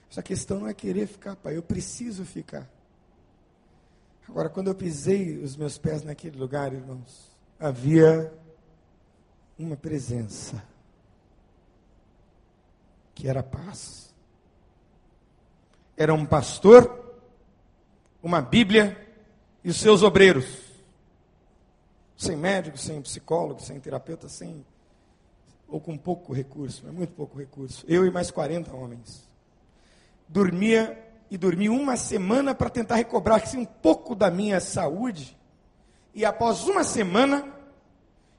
Essa 0.09 0.23
questão 0.23 0.61
não 0.61 0.67
é 0.67 0.73
querer 0.73 1.07
ficar, 1.07 1.35
pai, 1.35 1.55
eu 1.55 1.61
preciso 1.61 2.25
ficar. 2.25 2.67
Agora, 4.27 4.49
quando 4.49 4.67
eu 4.67 4.75
pisei 4.75 5.37
os 5.37 5.55
meus 5.55 5.77
pés 5.77 6.03
naquele 6.03 6.37
lugar, 6.37 6.73
irmãos, 6.73 7.31
havia 7.59 8.33
uma 9.57 9.75
presença 9.75 10.63
que 13.19 13.27
era 13.27 13.43
paz. 13.43 14.15
Era 15.97 16.13
um 16.13 16.25
pastor, 16.25 17.17
uma 18.23 18.41
Bíblia 18.41 18.97
e 19.61 19.69
os 19.69 19.77
seus 19.77 20.01
obreiros. 20.03 20.47
Sem 22.15 22.37
médico, 22.37 22.77
sem 22.77 23.01
psicólogo, 23.01 23.61
sem 23.61 23.77
terapeuta, 23.77 24.29
sem. 24.29 24.65
ou 25.67 25.81
com 25.81 25.97
pouco 25.97 26.31
recurso, 26.31 26.81
mas 26.85 26.93
muito 26.93 27.13
pouco 27.13 27.37
recurso. 27.37 27.83
Eu 27.89 28.05
e 28.05 28.11
mais 28.11 28.31
40 28.31 28.73
homens. 28.73 29.27
Dormia 30.25 30.97
e 31.29 31.37
dormi 31.37 31.67
uma 31.67 31.97
semana 31.97 32.55
para 32.55 32.69
tentar 32.69 32.95
recobrar 32.95 33.43
assim, 33.43 33.57
um 33.57 33.65
pouco 33.65 34.15
da 34.15 34.31
minha 34.31 34.61
saúde. 34.61 35.37
E 36.15 36.23
após 36.23 36.63
uma 36.63 36.85
semana, 36.85 37.53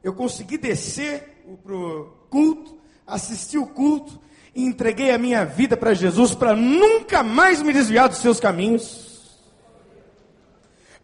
eu 0.02 0.14
consegui 0.14 0.56
descer 0.56 1.44
para 1.62 1.74
o 1.74 2.06
culto, 2.30 2.78
assistir 3.06 3.58
o 3.58 3.66
culto 3.66 4.29
e 4.55 4.64
entreguei 4.64 5.11
a 5.11 5.18
minha 5.18 5.44
vida 5.44 5.76
para 5.76 5.94
Jesus 5.94 6.34
para 6.34 6.55
nunca 6.55 7.22
mais 7.22 7.62
me 7.62 7.72
desviar 7.72 8.09
dos 8.09 8.18
seus 8.18 8.40
caminhos, 8.40 9.38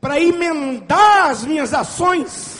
para 0.00 0.20
emendar 0.20 1.30
as 1.30 1.44
minhas 1.44 1.72
ações, 1.72 2.56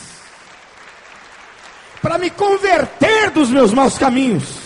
para 2.00 2.18
me 2.18 2.30
converter 2.30 3.30
dos 3.30 3.50
meus 3.50 3.72
maus 3.72 3.98
caminhos. 3.98 4.60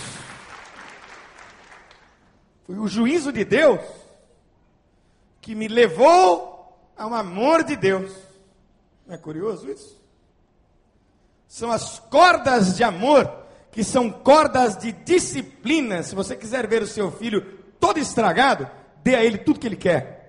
Foi 2.66 2.78
o 2.78 2.86
juízo 2.86 3.32
de 3.32 3.44
Deus 3.44 3.80
que 5.40 5.54
me 5.54 5.68
levou 5.68 6.92
ao 6.96 7.14
amor 7.14 7.64
de 7.64 7.74
Deus. 7.76 8.12
Não 9.06 9.14
é 9.14 9.18
curioso 9.18 9.68
isso? 9.68 9.98
São 11.48 11.72
as 11.72 11.98
cordas 11.98 12.76
de 12.76 12.84
amor 12.84 13.39
que 13.72 13.84
são 13.84 14.10
cordas 14.10 14.76
de 14.76 14.92
disciplina. 14.92 16.02
Se 16.02 16.14
você 16.14 16.36
quiser 16.36 16.66
ver 16.66 16.82
o 16.82 16.86
seu 16.86 17.10
filho 17.10 17.42
todo 17.78 17.98
estragado, 17.98 18.68
dê 19.02 19.14
a 19.14 19.24
ele 19.24 19.38
tudo 19.38 19.60
que 19.60 19.66
ele 19.66 19.76
quer. 19.76 20.20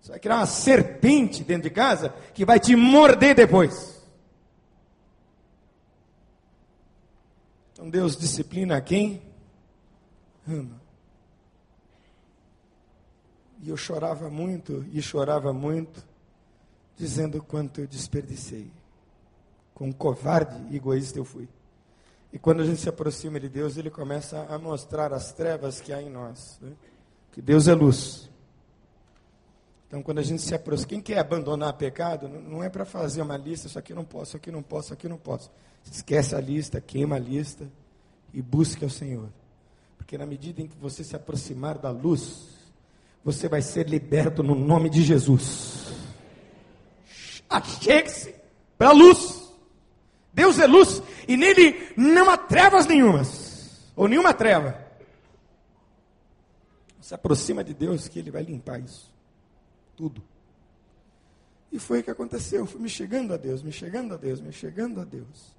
Você 0.00 0.10
vai 0.10 0.20
criar 0.20 0.36
uma 0.36 0.46
serpente 0.46 1.42
dentro 1.42 1.64
de 1.64 1.70
casa 1.70 2.14
que 2.34 2.44
vai 2.44 2.58
te 2.58 2.74
morder 2.76 3.34
depois. 3.34 4.00
Então 7.72 7.88
Deus 7.88 8.16
disciplina 8.16 8.80
quem 8.80 9.22
ama. 10.48 10.80
E 13.62 13.68
eu 13.68 13.76
chorava 13.76 14.30
muito 14.30 14.86
e 14.90 15.02
chorava 15.02 15.52
muito, 15.52 16.02
dizendo 16.96 17.42
quanto 17.42 17.82
eu 17.82 17.86
desperdicei 17.86 18.70
com 19.80 19.90
covarde 19.90 20.54
e 20.70 20.76
egoísta 20.76 21.18
eu 21.18 21.24
fui. 21.24 21.48
E 22.30 22.38
quando 22.38 22.60
a 22.60 22.66
gente 22.66 22.82
se 22.82 22.88
aproxima 22.90 23.40
de 23.40 23.48
Deus, 23.48 23.78
Ele 23.78 23.88
começa 23.88 24.46
a 24.50 24.58
mostrar 24.58 25.10
as 25.10 25.32
trevas 25.32 25.80
que 25.80 25.90
há 25.90 26.02
em 26.02 26.10
nós. 26.10 26.58
Né? 26.60 26.72
Que 27.32 27.40
Deus 27.40 27.66
é 27.66 27.72
luz. 27.72 28.28
Então, 29.88 30.02
quando 30.02 30.18
a 30.18 30.22
gente 30.22 30.42
se 30.42 30.54
aproxima, 30.54 30.90
quem 30.90 31.00
quer 31.00 31.18
abandonar 31.18 31.72
pecado, 31.72 32.28
não 32.28 32.62
é 32.62 32.68
para 32.68 32.84
fazer 32.84 33.22
uma 33.22 33.38
lista, 33.38 33.68
isso 33.68 33.78
aqui 33.78 33.94
não 33.94 34.04
posso, 34.04 34.24
isso 34.24 34.36
aqui 34.36 34.50
não 34.50 34.62
posso, 34.62 34.88
isso 34.88 34.92
aqui 34.92 35.08
não 35.08 35.16
posso. 35.16 35.50
Esquece 35.90 36.36
a 36.36 36.40
lista, 36.42 36.78
queima 36.78 37.16
a 37.16 37.18
lista 37.18 37.66
e 38.34 38.42
busque 38.42 38.84
ao 38.84 38.90
Senhor. 38.90 39.30
Porque 39.96 40.18
na 40.18 40.26
medida 40.26 40.60
em 40.60 40.66
que 40.66 40.76
você 40.76 41.02
se 41.02 41.16
aproximar 41.16 41.78
da 41.78 41.90
luz, 41.90 42.48
você 43.24 43.48
vai 43.48 43.62
ser 43.62 43.88
liberto 43.88 44.42
no 44.42 44.54
nome 44.54 44.90
de 44.90 45.02
Jesus. 45.02 45.86
Achegue-se 47.48 48.34
para 48.76 48.90
a 48.90 48.92
luz. 48.92 49.39
Deus 50.32 50.58
é 50.58 50.66
luz 50.66 51.02
e 51.26 51.36
nele 51.36 51.92
não 51.96 52.30
há 52.30 52.36
trevas 52.36 52.86
nenhumas, 52.86 53.90
ou 53.96 54.08
nenhuma 54.08 54.32
treva. 54.32 54.78
Se 57.00 57.14
aproxima 57.14 57.64
de 57.64 57.74
Deus 57.74 58.06
que 58.06 58.18
ele 58.18 58.30
vai 58.30 58.42
limpar 58.42 58.80
isso. 58.80 59.12
Tudo. 59.96 60.22
E 61.72 61.78
foi 61.78 62.00
o 62.00 62.02
que 62.02 62.10
aconteceu. 62.10 62.60
Eu 62.60 62.66
fui 62.66 62.80
me 62.80 62.88
chegando 62.88 63.34
a 63.34 63.36
Deus, 63.36 63.62
me 63.62 63.72
chegando 63.72 64.14
a 64.14 64.16
Deus, 64.16 64.40
me 64.40 64.52
chegando 64.52 65.00
a 65.00 65.04
Deus. 65.04 65.54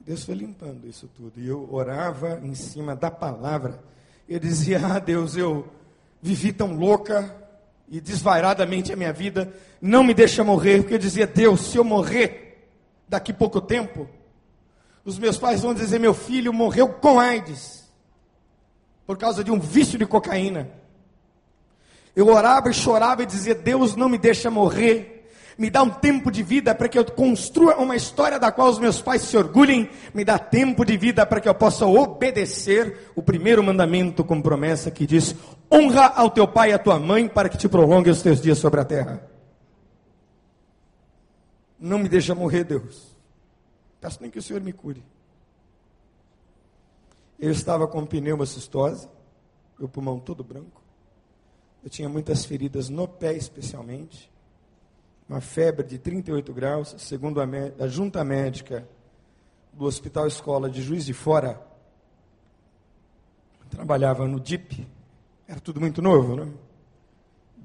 Deus 0.00 0.24
foi 0.24 0.34
limpando 0.34 0.86
isso 0.86 1.08
tudo. 1.16 1.40
E 1.40 1.46
eu 1.46 1.68
orava 1.72 2.40
em 2.42 2.54
cima 2.54 2.96
da 2.96 3.10
palavra. 3.10 3.82
Eu 4.28 4.38
dizia: 4.38 4.80
Ah, 4.84 4.98
Deus, 4.98 5.36
eu 5.36 5.68
vivi 6.22 6.52
tão 6.52 6.74
louca 6.74 7.36
e 7.88 8.00
desvairadamente 8.00 8.92
a 8.92 8.96
minha 8.96 9.12
vida. 9.12 9.52
Não 9.80 10.02
me 10.02 10.14
deixa 10.14 10.42
morrer. 10.42 10.78
Porque 10.78 10.94
eu 10.94 10.98
dizia: 10.98 11.26
Deus, 11.26 11.60
se 11.60 11.76
eu 11.76 11.84
morrer, 11.84 12.47
daqui 13.08 13.32
pouco 13.32 13.60
tempo, 13.60 14.08
os 15.04 15.18
meus 15.18 15.38
pais 15.38 15.62
vão 15.62 15.72
dizer: 15.72 15.98
meu 15.98 16.12
filho 16.12 16.52
morreu 16.52 16.88
com 16.88 17.18
AIDS, 17.18 17.88
por 19.06 19.16
causa 19.16 19.42
de 19.42 19.50
um 19.50 19.58
vício 19.58 19.98
de 19.98 20.06
cocaína. 20.06 20.68
Eu 22.14 22.28
orava 22.28 22.68
e 22.68 22.74
chorava 22.74 23.22
e 23.22 23.26
dizia: 23.26 23.54
Deus 23.54 23.96
não 23.96 24.08
me 24.08 24.18
deixa 24.18 24.50
morrer, 24.50 25.30
me 25.56 25.70
dá 25.70 25.82
um 25.82 25.90
tempo 25.90 26.30
de 26.30 26.42
vida 26.42 26.74
para 26.74 26.88
que 26.88 26.98
eu 26.98 27.04
construa 27.04 27.76
uma 27.76 27.96
história 27.96 28.38
da 28.38 28.52
qual 28.52 28.68
os 28.68 28.78
meus 28.78 29.00
pais 29.00 29.22
se 29.22 29.36
orgulhem, 29.36 29.88
me 30.12 30.24
dá 30.24 30.38
tempo 30.38 30.84
de 30.84 30.96
vida 30.96 31.24
para 31.24 31.40
que 31.40 31.48
eu 31.48 31.54
possa 31.54 31.86
obedecer 31.86 33.12
o 33.16 33.22
primeiro 33.22 33.62
mandamento 33.62 34.22
com 34.22 34.42
promessa 34.42 34.90
que 34.90 35.06
diz: 35.06 35.34
honra 35.72 36.12
ao 36.16 36.28
teu 36.28 36.46
pai 36.46 36.70
e 36.70 36.74
à 36.74 36.78
tua 36.78 36.98
mãe 36.98 37.26
para 37.28 37.48
que 37.48 37.56
te 37.56 37.68
prolongue 37.68 38.10
os 38.10 38.20
teus 38.20 38.42
dias 38.42 38.58
sobre 38.58 38.80
a 38.80 38.84
terra. 38.84 39.37
Não 41.78 41.98
me 41.98 42.08
deixa 42.08 42.34
morrer, 42.34 42.64
Deus. 42.64 43.16
Peço 44.00 44.18
nem 44.20 44.30
que 44.30 44.38
o 44.38 44.42
Senhor 44.42 44.60
me 44.60 44.72
cure. 44.72 45.04
Eu 47.38 47.52
estava 47.52 47.86
com 47.86 48.04
pneumocistose, 48.04 49.08
o 49.78 49.88
pulmão 49.88 50.18
todo 50.18 50.42
branco. 50.42 50.82
Eu 51.84 51.90
tinha 51.90 52.08
muitas 52.08 52.44
feridas 52.44 52.88
no 52.88 53.06
pé, 53.06 53.32
especialmente. 53.34 54.30
Uma 55.28 55.40
febre 55.40 55.86
de 55.86 55.98
38 55.98 56.52
graus, 56.52 56.94
segundo 56.98 57.40
a, 57.40 57.44
a 57.78 57.86
junta 57.86 58.24
médica 58.24 58.88
do 59.72 59.84
Hospital 59.84 60.26
Escola 60.26 60.68
de 60.68 60.82
Juiz 60.82 61.04
de 61.04 61.12
Fora. 61.12 61.64
Trabalhava 63.70 64.26
no 64.26 64.40
DIP, 64.40 64.86
era 65.46 65.60
tudo 65.60 65.80
muito 65.80 66.02
novo, 66.02 66.34
né? 66.34 66.50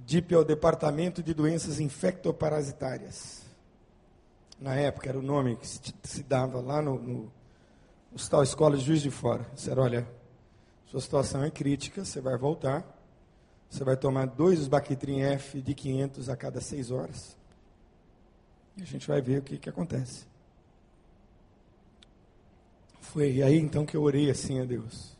DIP 0.06 0.34
é 0.34 0.38
o 0.38 0.44
Departamento 0.44 1.24
de 1.24 1.34
Doenças 1.34 1.80
Infectoparasitárias. 1.80 3.43
Na 4.64 4.76
época 4.76 5.10
era 5.10 5.20
o 5.20 5.22
nome 5.22 5.58
que 5.58 5.68
se 5.68 6.24
dava 6.24 6.62
lá 6.62 6.82
no, 6.82 6.98
no 6.98 7.32
Hospital 8.16 8.44
Escola 8.44 8.78
de 8.78 8.86
Juiz 8.86 9.02
de 9.02 9.12
Fora. 9.12 9.46
Disseram, 9.54 9.84
olha, 9.84 10.08
sua 10.86 11.02
situação 11.02 11.44
é 11.44 11.52
crítica, 11.52 12.06
você 12.06 12.22
vai 12.22 12.38
voltar, 12.38 12.82
você 13.70 13.84
vai 13.84 13.98
tomar 13.98 14.26
dois 14.26 14.66
Bactrim 14.70 15.20
F 15.20 15.62
de 15.62 15.74
500 15.74 16.30
a 16.30 16.38
cada 16.38 16.62
seis 16.62 16.92
horas, 16.92 17.36
e 18.78 18.84
a 18.84 18.86
gente 18.86 19.06
vai 19.06 19.22
ver 19.22 19.40
o 19.40 19.42
que, 19.42 19.58
que 19.58 19.68
acontece. 19.68 20.26
Foi 23.02 23.44
aí 23.44 23.58
então 23.58 23.86
que 23.86 23.98
eu 23.98 24.02
orei 24.02 24.32
assim 24.32 24.62
a 24.62 24.64
Deus. 24.64 25.12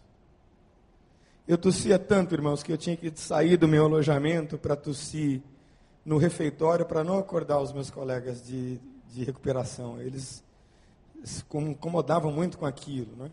Eu 1.46 1.58
tossia 1.58 2.00
tanto, 2.00 2.34
irmãos, 2.34 2.64
que 2.64 2.72
eu 2.72 2.78
tinha 2.78 2.96
que 2.96 3.12
sair 3.20 3.58
do 3.58 3.68
meu 3.68 3.84
alojamento 3.84 4.58
para 4.58 4.78
tossir 4.78 5.42
no 6.06 6.18
refeitório 6.18 6.86
para 6.86 7.04
não 7.04 7.18
acordar 7.18 7.60
os 7.60 7.74
meus 7.74 7.90
colegas 7.90 8.42
de, 8.42 8.80
de 9.14 9.24
recuperação. 9.24 10.02
Eles 10.02 10.44
se 11.24 11.44
incomodavam 11.54 12.32
muito 12.32 12.58
com 12.58 12.66
aquilo, 12.66 13.16
né? 13.16 13.32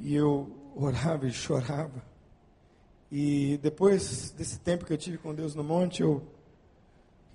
E 0.00 0.14
eu 0.14 0.50
orava 0.74 1.26
e 1.26 1.32
chorava. 1.32 2.04
E 3.10 3.58
depois 3.62 4.30
desse 4.32 4.58
tempo 4.58 4.84
que 4.84 4.92
eu 4.92 4.98
tive 4.98 5.18
com 5.18 5.34
Deus 5.34 5.54
no 5.54 5.62
monte, 5.62 6.02
eu 6.02 6.22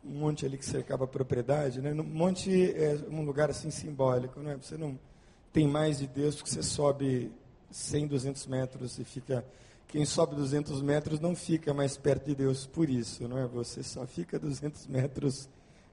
um 0.03 0.19
monte 0.19 0.45
ali 0.45 0.57
que 0.57 0.65
cercava 0.65 1.03
a 1.03 1.07
propriedade, 1.07 1.79
né? 1.79 1.93
No 1.93 2.03
monte 2.03 2.51
é 2.71 2.95
um 3.09 3.23
lugar 3.23 3.51
assim 3.51 3.69
simbólico, 3.69 4.39
né? 4.39 4.57
Você 4.59 4.75
não 4.75 4.99
tem 5.53 5.67
mais 5.67 5.99
de 5.99 6.07
Deus 6.07 6.35
porque 6.35 6.49
você 6.49 6.63
sobe 6.63 7.31
100, 7.69 8.07
200 8.07 8.47
metros 8.47 8.97
e 8.97 9.03
fica 9.03 9.45
quem 9.87 10.05
sobe 10.05 10.35
200 10.35 10.81
metros 10.81 11.19
não 11.19 11.35
fica 11.35 11.73
mais 11.73 11.97
perto 11.97 12.27
de 12.27 12.35
Deus 12.35 12.65
por 12.65 12.89
isso, 12.89 13.27
não 13.27 13.37
é? 13.37 13.45
Você 13.45 13.83
só 13.83 14.07
fica 14.07 14.39
200 14.39 14.87
metros 14.87 15.49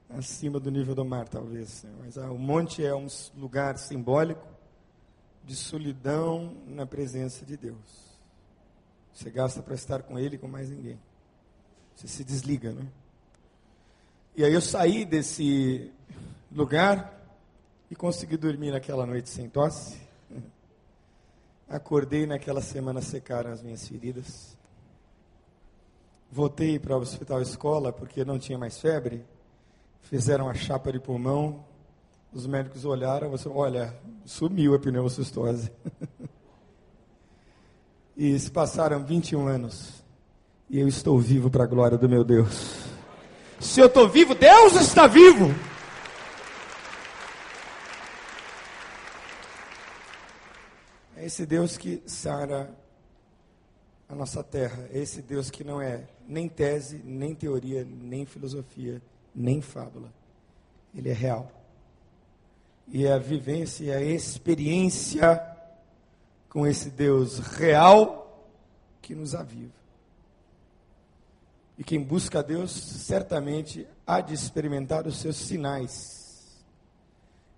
acima 0.09 0.59
do 0.59 0.71
nível 0.71 0.95
do 0.95 1.05
mar, 1.05 1.27
talvez. 1.27 1.83
Né? 1.83 1.91
Mas 1.99 2.17
ah, 2.17 2.31
o 2.31 2.37
monte 2.37 2.83
é 2.83 2.95
um 2.95 3.07
lugar 3.37 3.77
simbólico 3.77 4.47
de 5.43 5.55
solidão 5.55 6.55
na 6.67 6.85
presença 6.85 7.45
de 7.45 7.55
Deus. 7.55 8.09
Você 9.13 9.29
gasta 9.29 9.61
para 9.61 9.75
estar 9.75 10.03
com 10.03 10.17
Ele 10.17 10.35
e 10.35 10.39
com 10.39 10.47
mais 10.47 10.69
ninguém. 10.69 10.99
Você 11.95 12.07
se 12.07 12.23
desliga, 12.23 12.71
né? 12.71 12.87
E 14.35 14.43
aí 14.43 14.53
eu 14.53 14.61
saí 14.61 15.05
desse 15.05 15.91
lugar 16.51 17.13
e 17.91 17.95
consegui 17.95 18.37
dormir 18.37 18.71
naquela 18.71 19.05
noite 19.05 19.29
sem 19.29 19.49
tosse. 19.49 19.99
Acordei 21.67 22.25
naquela 22.25 22.61
semana 22.61 23.01
secaram 23.01 23.51
as 23.51 23.61
minhas 23.61 23.87
feridas. 23.87 24.57
Voltei 26.31 26.79
para 26.79 26.95
o 26.95 27.01
hospital 27.01 27.41
escola 27.41 27.91
porque 27.91 28.23
não 28.23 28.39
tinha 28.39 28.57
mais 28.57 28.79
febre 28.79 29.25
fizeram 30.01 30.49
a 30.49 30.53
chapa 30.53 30.91
de 30.91 30.99
pulmão, 30.99 31.65
os 32.31 32.45
médicos 32.45 32.85
olharam, 32.85 33.29
você, 33.29 33.49
olha, 33.49 33.95
sumiu 34.25 34.75
a 34.75 34.79
pneumocistose. 34.79 35.71
e 38.15 38.37
se 38.37 38.51
passaram 38.51 39.03
21 39.03 39.47
anos, 39.47 40.03
e 40.69 40.79
eu 40.79 40.87
estou 40.87 41.19
vivo 41.19 41.49
para 41.49 41.63
a 41.63 41.67
glória 41.67 41.97
do 41.97 42.07
meu 42.07 42.23
Deus. 42.23 42.85
Se 43.59 43.79
eu 43.79 43.87
estou 43.87 44.07
vivo, 44.07 44.35
Deus 44.35 44.73
está 44.75 45.07
vivo. 45.07 45.53
É 51.17 51.25
esse 51.25 51.45
Deus 51.45 51.77
que 51.77 52.01
sara 52.05 52.73
a 54.07 54.15
nossa 54.15 54.43
terra. 54.43 54.87
É 54.93 54.99
esse 54.99 55.21
Deus 55.21 55.51
que 55.51 55.63
não 55.63 55.81
é 55.81 56.05
nem 56.27 56.47
tese, 56.47 57.01
nem 57.03 57.35
teoria, 57.35 57.85
nem 57.85 58.25
filosofia 58.25 59.01
nem 59.39 59.61
fábula. 59.61 60.11
Ele 60.93 61.09
é 61.09 61.13
real. 61.13 61.49
E 62.87 63.05
é 63.05 63.13
a 63.13 63.17
vivência 63.17 63.95
a 63.95 64.01
experiência 64.01 65.41
com 66.49 66.67
esse 66.67 66.89
Deus 66.89 67.39
real 67.39 68.49
que 69.01 69.15
nos 69.15 69.33
aviva. 69.33 69.79
E 71.77 71.83
quem 71.83 72.03
busca 72.03 72.39
a 72.39 72.41
Deus 72.41 72.71
certamente 72.71 73.87
há 74.05 74.19
de 74.19 74.33
experimentar 74.33 75.07
os 75.07 75.17
seus 75.17 75.37
sinais. 75.37 76.59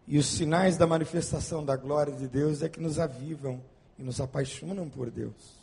E 0.06 0.20
os 0.20 0.28
sinais 0.28 0.78
da 0.78 0.86
manifestação 0.86 1.66
da 1.66 1.76
glória 1.76 2.14
de 2.14 2.28
Deus 2.28 2.62
é 2.62 2.70
que 2.70 2.80
nos 2.80 3.00
avivam 3.00 3.62
e 3.98 4.04
nos 4.04 4.22
apaixonam 4.22 4.88
por 4.90 5.10
Deus. 5.10 5.56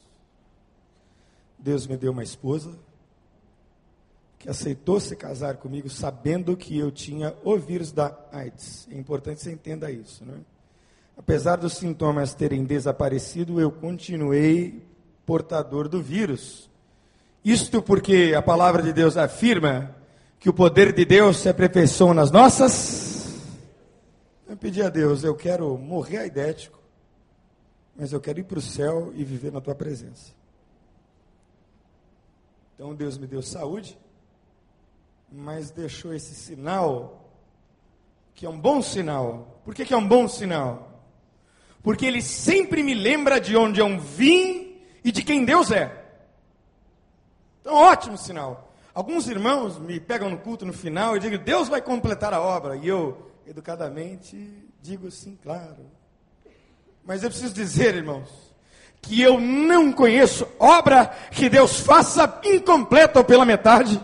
Deus 1.59 1.87
me 1.87 1.97
deu 1.97 2.13
uma 2.13 2.23
esposa, 2.23 2.75
que 4.39 4.49
aceitou 4.49 5.01
se 5.01 5.17
casar 5.17 5.57
comigo 5.57 5.91
sabendo 5.91 6.57
que 6.57 6.79
eu 6.79 6.93
tinha 6.93 7.35
o 7.43 7.57
vírus 7.57 7.91
da 7.91 8.17
AIDS. 8.31 8.87
É 8.91 8.97
importante 8.97 9.43
você 9.43 9.51
entenda 9.51 9.91
isso. 9.91 10.25
Né? 10.25 10.35
Apesar 11.17 11.57
dos 11.57 11.75
sintomas 11.75 12.35
terem 12.35 12.65
desaparecido, 12.65 13.61
eu 13.61 13.73
continuei 13.73 14.87
portador 15.27 15.89
do 15.89 16.01
vírus. 16.01 16.71
Isto 17.45 17.83
porque 17.83 18.33
a 18.37 18.41
palavra 18.41 18.83
de 18.83 18.93
Deus 18.93 19.17
afirma 19.17 19.95
que 20.39 20.49
o 20.49 20.55
poder 20.55 20.93
de 20.93 21.05
Deus 21.05 21.39
se 21.39 21.49
aperfeiçoa 21.49 22.15
nas 22.15 22.31
nossas. 22.31 23.43
Eu 24.49 24.57
pedi 24.57 24.81
a 24.83 24.89
Deus, 24.89 25.25
eu 25.25 25.35
quero 25.35 25.77
morrer 25.77 26.19
aidético, 26.19 26.79
mas 27.97 28.13
eu 28.13 28.21
quero 28.21 28.39
ir 28.39 28.45
para 28.45 28.59
o 28.59 28.63
céu 28.63 29.13
e 29.17 29.25
viver 29.25 29.51
na 29.51 29.61
tua 29.61 29.75
presença. 29.75 30.33
Então 32.75 32.95
Deus 32.95 33.19
me 33.19 33.27
deu 33.27 33.43
saúde 33.43 33.99
mas 35.31 35.71
deixou 35.71 36.13
esse 36.13 36.35
sinal, 36.35 37.31
que 38.35 38.47
é 38.47 38.49
um 38.49 38.59
bom 38.59 38.83
sinal. 38.83 39.61
Por 39.65 39.75
que, 39.75 39.85
que 39.85 39.95
é 39.95 39.97
um 39.97 40.07
bom 40.07 40.27
sinal? 40.29 41.03
Porque 41.83 42.07
ele 42.07 42.23
sempre 42.23 42.83
me 42.83 42.95
lembra 42.95 43.41
de 43.41 43.57
onde 43.57 43.81
eu 43.81 43.99
vim 43.99 44.77
e 45.05 45.13
de 45.13 45.23
quem 45.23 45.45
Deus 45.45 45.71
é. 45.71 46.05
Então, 47.61 47.75
ótimo 47.75 48.17
sinal. 48.17 48.73
Alguns 48.95 49.29
irmãos 49.29 49.79
me 49.79 50.01
pegam 50.01 50.31
no 50.31 50.39
culto 50.39 50.67
no 50.67 50.73
final 50.73 51.17
e 51.17 51.21
digam, 51.21 51.39
Deus 51.39 51.69
vai 51.69 51.81
completar 51.81 52.35
a 52.35 52.41
obra. 52.41 52.77
E 52.77 52.89
eu, 52.89 53.31
educadamente, 53.47 54.37
digo 54.83 55.11
sim, 55.11 55.39
claro. 55.43 55.87
Mas 57.05 57.23
eu 57.23 57.31
preciso 57.31 57.55
dizer, 57.55 57.95
irmãos, 57.95 58.29
que 59.01 59.21
eu 59.23 59.41
não 59.41 59.93
conheço 59.93 60.47
obra 60.59 61.07
que 61.31 61.49
Deus 61.49 61.81
faça 61.81 62.41
incompleta 62.45 63.19
ou 63.19 63.25
pela 63.25 63.45
metade. 63.45 64.01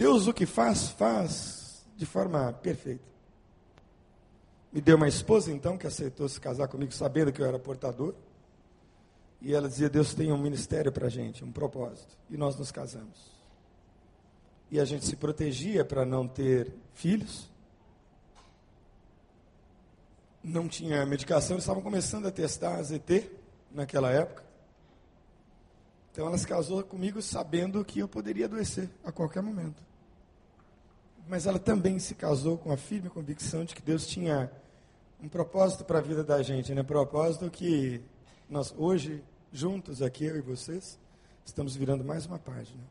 Deus 0.00 0.26
o 0.26 0.32
que 0.32 0.46
faz, 0.46 0.88
faz 0.88 1.84
de 1.94 2.06
forma 2.06 2.50
perfeita. 2.54 3.04
Me 4.72 4.80
deu 4.80 4.96
uma 4.96 5.06
esposa 5.06 5.52
então 5.52 5.76
que 5.76 5.86
aceitou 5.86 6.26
se 6.26 6.40
casar 6.40 6.68
comigo 6.68 6.90
sabendo 6.90 7.30
que 7.30 7.42
eu 7.42 7.44
era 7.44 7.58
portador. 7.58 8.14
E 9.42 9.54
ela 9.54 9.68
dizia: 9.68 9.90
Deus 9.90 10.14
tem 10.14 10.32
um 10.32 10.38
ministério 10.38 10.90
para 10.90 11.08
a 11.08 11.10
gente, 11.10 11.44
um 11.44 11.52
propósito. 11.52 12.16
E 12.30 12.38
nós 12.38 12.56
nos 12.56 12.72
casamos. 12.72 13.30
E 14.70 14.80
a 14.80 14.86
gente 14.86 15.04
se 15.04 15.16
protegia 15.16 15.84
para 15.84 16.06
não 16.06 16.26
ter 16.26 16.72
filhos. 16.94 17.50
Não 20.42 20.66
tinha 20.66 21.04
medicação, 21.04 21.56
eles 21.56 21.64
estavam 21.64 21.82
começando 21.82 22.24
a 22.24 22.30
testar 22.30 22.76
a 22.76 22.82
ZT 22.82 23.30
naquela 23.70 24.10
época. 24.10 24.42
Então 26.10 26.26
ela 26.26 26.38
se 26.38 26.46
casou 26.46 26.82
comigo 26.84 27.20
sabendo 27.20 27.84
que 27.84 27.98
eu 27.98 28.08
poderia 28.08 28.46
adoecer 28.46 28.88
a 29.04 29.12
qualquer 29.12 29.42
momento 29.42 29.89
mas 31.30 31.46
ela 31.46 31.60
também 31.60 32.00
se 32.00 32.16
casou 32.16 32.58
com 32.58 32.72
a 32.72 32.76
firme 32.76 33.08
convicção 33.08 33.64
de 33.64 33.72
que 33.72 33.80
Deus 33.80 34.04
tinha 34.04 34.50
um 35.22 35.28
propósito 35.28 35.84
para 35.84 36.00
a 36.00 36.02
vida 36.02 36.24
da 36.24 36.42
gente, 36.42 36.74
né? 36.74 36.82
Propósito 36.82 37.48
que 37.48 38.02
nós 38.48 38.74
hoje 38.76 39.22
juntos 39.52 40.02
aqui 40.02 40.24
eu 40.24 40.36
e 40.36 40.40
vocês 40.40 40.98
estamos 41.46 41.76
virando 41.76 42.02
mais 42.02 42.26
uma 42.26 42.36
página. 42.36 42.82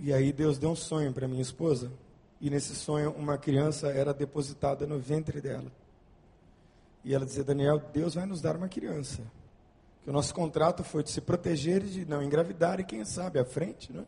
E 0.00 0.14
aí 0.14 0.32
Deus 0.32 0.56
deu 0.56 0.70
um 0.70 0.76
sonho 0.76 1.12
para 1.12 1.28
minha 1.28 1.42
esposa, 1.42 1.92
e 2.40 2.48
nesse 2.48 2.74
sonho 2.74 3.10
uma 3.10 3.36
criança 3.36 3.88
era 3.88 4.14
depositada 4.14 4.86
no 4.86 4.98
ventre 4.98 5.42
dela. 5.42 5.70
E 7.04 7.14
ela 7.14 7.26
dizia: 7.26 7.44
"Daniel, 7.44 7.78
Deus 7.92 8.14
vai 8.14 8.24
nos 8.24 8.40
dar 8.40 8.56
uma 8.56 8.68
criança". 8.68 9.20
Que 10.02 10.08
o 10.08 10.12
nosso 10.12 10.34
contrato 10.34 10.82
foi 10.82 11.02
de 11.02 11.10
se 11.10 11.20
proteger 11.20 11.84
e 11.84 11.90
de 11.90 12.06
não 12.06 12.22
engravidar 12.22 12.80
e 12.80 12.84
quem 12.84 13.04
sabe 13.04 13.38
à 13.38 13.44
frente, 13.44 13.92
né? 13.92 14.06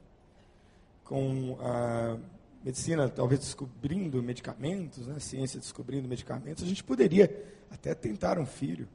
Com 1.04 1.56
a 1.60 2.16
medicina 2.64 3.08
talvez 3.08 3.40
descobrindo 3.40 4.22
medicamentos, 4.22 5.06
né? 5.06 5.18
ciência 5.20 5.60
descobrindo 5.60 6.08
medicamentos, 6.08 6.64
a 6.64 6.66
gente 6.66 6.82
poderia 6.82 7.30
até 7.70 7.94
tentar 7.94 8.38
um 8.38 8.46
filho. 8.46 8.88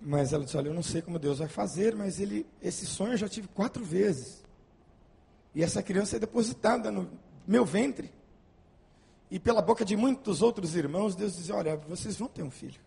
Mas 0.00 0.32
ela 0.32 0.44
disse, 0.44 0.56
olha, 0.56 0.68
eu 0.68 0.74
não 0.74 0.82
sei 0.82 1.00
como 1.00 1.18
Deus 1.18 1.38
vai 1.38 1.48
fazer, 1.48 1.94
mas 1.94 2.20
ele, 2.20 2.44
esse 2.60 2.84
sonho 2.84 3.12
eu 3.12 3.16
já 3.16 3.28
tive 3.28 3.48
quatro 3.48 3.82
vezes. 3.84 4.42
E 5.54 5.62
essa 5.62 5.82
criança 5.82 6.16
é 6.16 6.18
depositada 6.18 6.90
no 6.90 7.08
meu 7.46 7.64
ventre. 7.64 8.12
E 9.30 9.38
pela 9.38 9.62
boca 9.62 9.84
de 9.84 9.96
muitos 9.96 10.42
outros 10.42 10.74
irmãos, 10.74 11.14
Deus 11.14 11.36
dizia, 11.36 11.54
olha, 11.54 11.76
vocês 11.76 12.16
vão 12.16 12.28
ter 12.28 12.42
um 12.42 12.50
filho. 12.50 12.80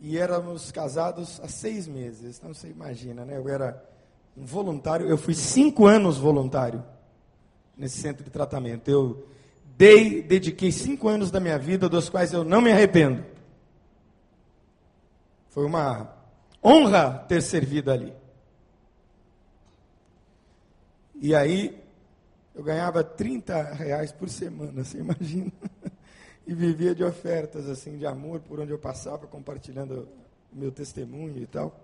E 0.00 0.18
éramos 0.18 0.70
casados 0.70 1.40
há 1.40 1.48
seis 1.48 1.86
meses. 1.86 2.36
Então 2.36 2.52
você 2.52 2.68
imagina, 2.68 3.24
né? 3.24 3.38
Eu 3.38 3.48
era 3.48 3.82
um 4.36 4.44
voluntário, 4.44 5.08
eu 5.08 5.16
fui 5.16 5.34
cinco 5.34 5.86
anos 5.86 6.18
voluntário 6.18 6.84
nesse 7.76 7.98
centro 7.98 8.24
de 8.24 8.30
tratamento. 8.30 8.90
Eu 8.90 9.26
dei, 9.76 10.22
dediquei 10.22 10.72
cinco 10.72 11.08
anos 11.08 11.30
da 11.30 11.40
minha 11.40 11.58
vida, 11.58 11.88
dos 11.88 12.08
quais 12.08 12.32
eu 12.32 12.44
não 12.44 12.60
me 12.60 12.72
arrependo. 12.72 13.24
Foi 15.50 15.64
uma 15.64 16.12
honra 16.62 17.24
ter 17.28 17.40
servido 17.40 17.90
ali. 17.90 18.12
E 21.14 21.34
aí, 21.34 21.80
eu 22.54 22.62
ganhava 22.62 23.04
30 23.04 23.62
reais 23.74 24.12
por 24.12 24.28
semana, 24.28 24.84
você 24.84 24.98
imagina? 24.98 25.52
E 26.46 26.52
vivia 26.52 26.94
de 26.94 27.02
ofertas, 27.02 27.66
assim, 27.70 27.96
de 27.96 28.04
amor 28.04 28.38
por 28.40 28.60
onde 28.60 28.70
eu 28.70 28.78
passava, 28.78 29.26
compartilhando 29.26 30.06
meu 30.52 30.70
testemunho 30.70 31.38
e 31.38 31.46
tal. 31.46 31.83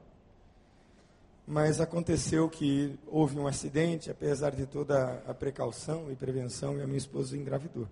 Mas 1.46 1.80
aconteceu 1.80 2.48
que 2.48 2.98
houve 3.06 3.38
um 3.38 3.46
acidente, 3.46 4.10
apesar 4.10 4.50
de 4.50 4.66
toda 4.66 5.22
a 5.26 5.34
precaução 5.34 6.10
e 6.10 6.14
prevenção, 6.14 6.76
e 6.78 6.82
a 6.82 6.86
minha 6.86 6.98
esposa 6.98 7.36
engravidou. 7.36 7.88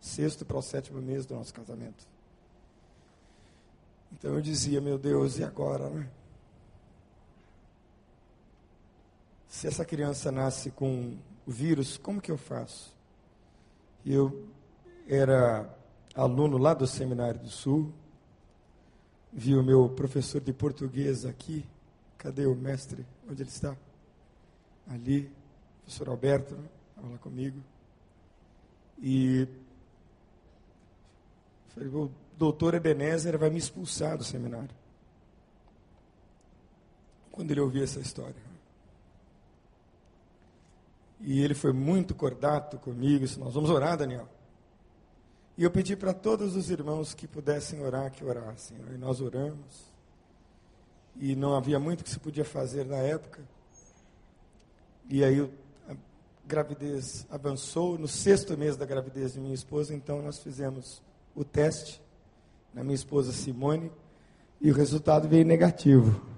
Sexto 0.00 0.44
para 0.44 0.56
o 0.56 0.62
sétimo 0.62 1.00
mês 1.00 1.26
do 1.26 1.34
nosso 1.34 1.52
casamento. 1.52 2.06
Então 4.12 4.34
eu 4.34 4.40
dizia, 4.40 4.80
meu 4.80 4.98
Deus, 4.98 5.38
e 5.38 5.44
agora, 5.44 5.88
né? 5.88 6.08
Se 9.48 9.66
essa 9.66 9.84
criança 9.84 10.32
nasce 10.32 10.70
com 10.70 11.16
o 11.46 11.50
vírus, 11.50 11.98
como 11.98 12.20
que 12.20 12.30
eu 12.30 12.38
faço? 12.38 12.96
Eu 14.04 14.48
era 15.06 15.68
aluno 16.14 16.56
lá 16.56 16.74
do 16.74 16.86
Seminário 16.86 17.40
do 17.40 17.48
Sul, 17.48 17.92
vi 19.32 19.54
o 19.54 19.62
meu 19.62 19.88
professor 19.88 20.40
de 20.40 20.52
português 20.52 21.24
aqui, 21.24 21.66
cadê 22.22 22.46
o 22.46 22.54
mestre? 22.54 23.04
Onde 23.28 23.42
ele 23.42 23.50
está? 23.50 23.76
Ali, 24.86 25.28
professor 25.82 26.08
Alberto, 26.08 26.54
né? 26.54 26.68
lá 27.10 27.18
comigo. 27.18 27.60
E 29.02 29.48
falei, 31.70 31.88
o 31.88 32.08
doutor 32.38 32.74
Ebenezer 32.74 33.36
vai 33.36 33.50
me 33.50 33.58
expulsar 33.58 34.16
do 34.16 34.22
seminário. 34.22 34.70
Quando 37.32 37.50
ele 37.50 37.60
ouviu 37.60 37.82
essa 37.82 37.98
história. 37.98 38.52
E 41.20 41.40
ele 41.40 41.54
foi 41.54 41.72
muito 41.72 42.14
cordato 42.14 42.78
comigo, 42.78 43.24
disse, 43.24 43.40
nós 43.40 43.54
vamos 43.54 43.70
orar, 43.70 43.96
Daniel. 43.96 44.28
E 45.58 45.64
eu 45.64 45.70
pedi 45.70 45.96
para 45.96 46.14
todos 46.14 46.54
os 46.54 46.70
irmãos 46.70 47.14
que 47.14 47.26
pudessem 47.26 47.80
orar, 47.82 48.12
que 48.12 48.24
orassem. 48.24 48.76
E 48.94 48.98
nós 48.98 49.20
oramos. 49.20 49.91
E 51.16 51.36
não 51.36 51.54
havia 51.54 51.78
muito 51.78 52.02
que 52.02 52.10
se 52.10 52.18
podia 52.18 52.44
fazer 52.44 52.84
na 52.84 52.96
época. 52.96 53.42
E 55.08 55.22
aí 55.22 55.48
a 55.88 55.94
gravidez 56.46 57.26
avançou. 57.30 57.98
No 57.98 58.08
sexto 58.08 58.56
mês 58.56 58.76
da 58.76 58.84
gravidez 58.84 59.34
de 59.34 59.40
minha 59.40 59.54
esposa, 59.54 59.94
então 59.94 60.22
nós 60.22 60.38
fizemos 60.38 61.02
o 61.34 61.44
teste 61.44 62.00
na 62.72 62.82
minha 62.82 62.94
esposa 62.94 63.32
Simone. 63.32 63.90
E 64.60 64.70
o 64.70 64.74
resultado 64.74 65.28
veio 65.28 65.44
negativo 65.44 66.32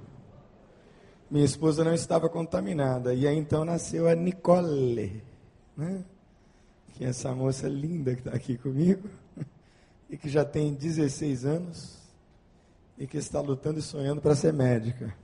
minha 1.35 1.45
esposa 1.45 1.83
não 1.83 1.93
estava 1.93 2.29
contaminada. 2.29 3.12
E 3.12 3.27
aí 3.27 3.37
então 3.37 3.64
nasceu 3.64 4.09
a 4.09 4.14
Nicole, 4.14 5.20
né? 5.77 6.05
que 6.93 7.05
é 7.05 7.09
essa 7.09 7.35
moça 7.35 7.66
linda 7.68 8.14
que 8.14 8.20
está 8.20 8.31
aqui 8.31 8.57
comigo, 8.57 9.09
e 10.09 10.16
que 10.16 10.29
já 10.29 10.45
tem 10.45 10.72
16 10.72 11.45
anos, 11.45 11.99
e 12.99 13.07
que 13.07 13.16
está 13.16 13.40
lutando 13.40 13.78
e 13.78 13.82
sonhando 13.82 14.20
para 14.20 14.34
ser 14.34 14.53
médica. 14.53 15.14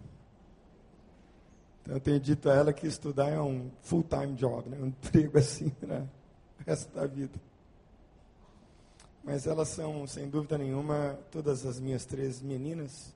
Então 1.82 1.94
eu 1.94 2.00
tenho 2.00 2.20
dito 2.20 2.48
a 2.48 2.54
ela 2.54 2.72
que 2.72 2.86
estudar 2.86 3.30
é 3.30 3.40
um 3.40 3.70
full-time 3.82 4.34
job, 4.34 4.68
né? 4.68 4.78
um 4.80 4.86
emprego 5.06 5.38
assim 5.38 5.70
para 5.70 6.00
o 6.00 6.64
resto 6.66 6.94
da 6.94 7.06
vida. 7.06 7.38
Mas 9.22 9.46
elas 9.46 9.68
são, 9.68 10.06
sem 10.06 10.28
dúvida 10.28 10.56
nenhuma, 10.56 11.18
todas 11.30 11.66
as 11.66 11.78
minhas 11.78 12.04
três 12.04 12.40
meninas, 12.40 13.14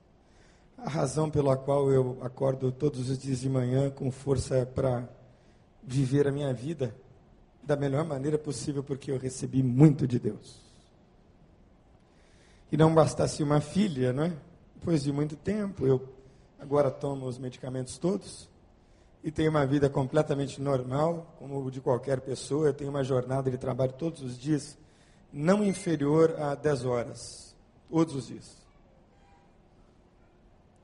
a 0.77 0.89
razão 0.89 1.29
pela 1.29 1.57
qual 1.57 1.91
eu 1.91 2.17
acordo 2.21 2.71
todos 2.71 3.09
os 3.09 3.17
dias 3.17 3.39
de 3.39 3.49
manhã 3.49 3.89
com 3.89 4.11
força 4.11 4.65
para 4.65 5.07
viver 5.81 6.27
a 6.27 6.31
minha 6.31 6.53
vida 6.53 6.95
da 7.63 7.75
melhor 7.75 8.05
maneira 8.05 8.37
possível, 8.37 8.83
porque 8.83 9.11
eu 9.11 9.17
recebi 9.17 9.63
muito 9.63 10.07
de 10.07 10.19
Deus. 10.19 10.61
E 12.71 12.77
não 12.77 12.93
bastasse 12.93 13.41
uma 13.41 13.61
filha, 13.61 14.13
não 14.13 14.23
é? 14.25 14.33
Depois 14.85 15.01
de 15.01 15.11
muito 15.11 15.35
tempo, 15.35 15.87
eu 15.87 15.99
agora 16.59 16.91
tomo 16.91 17.25
os 17.25 17.39
medicamentos 17.39 17.97
todos 17.97 18.47
e 19.23 19.31
tenho 19.31 19.49
uma 19.49 19.65
vida 19.65 19.89
completamente 19.89 20.61
normal, 20.61 21.35
como 21.39 21.71
de 21.71 21.81
qualquer 21.81 22.21
pessoa. 22.21 22.67
Eu 22.67 22.73
tenho 22.75 22.91
uma 22.91 23.03
jornada 23.03 23.49
de 23.49 23.57
trabalho 23.57 23.93
todos 23.93 24.21
os 24.21 24.37
dias, 24.37 24.77
não 25.33 25.65
inferior 25.65 26.39
a 26.39 26.53
10 26.53 26.85
horas, 26.85 27.55
todos 27.89 28.13
os 28.13 28.27
dias. 28.27 28.57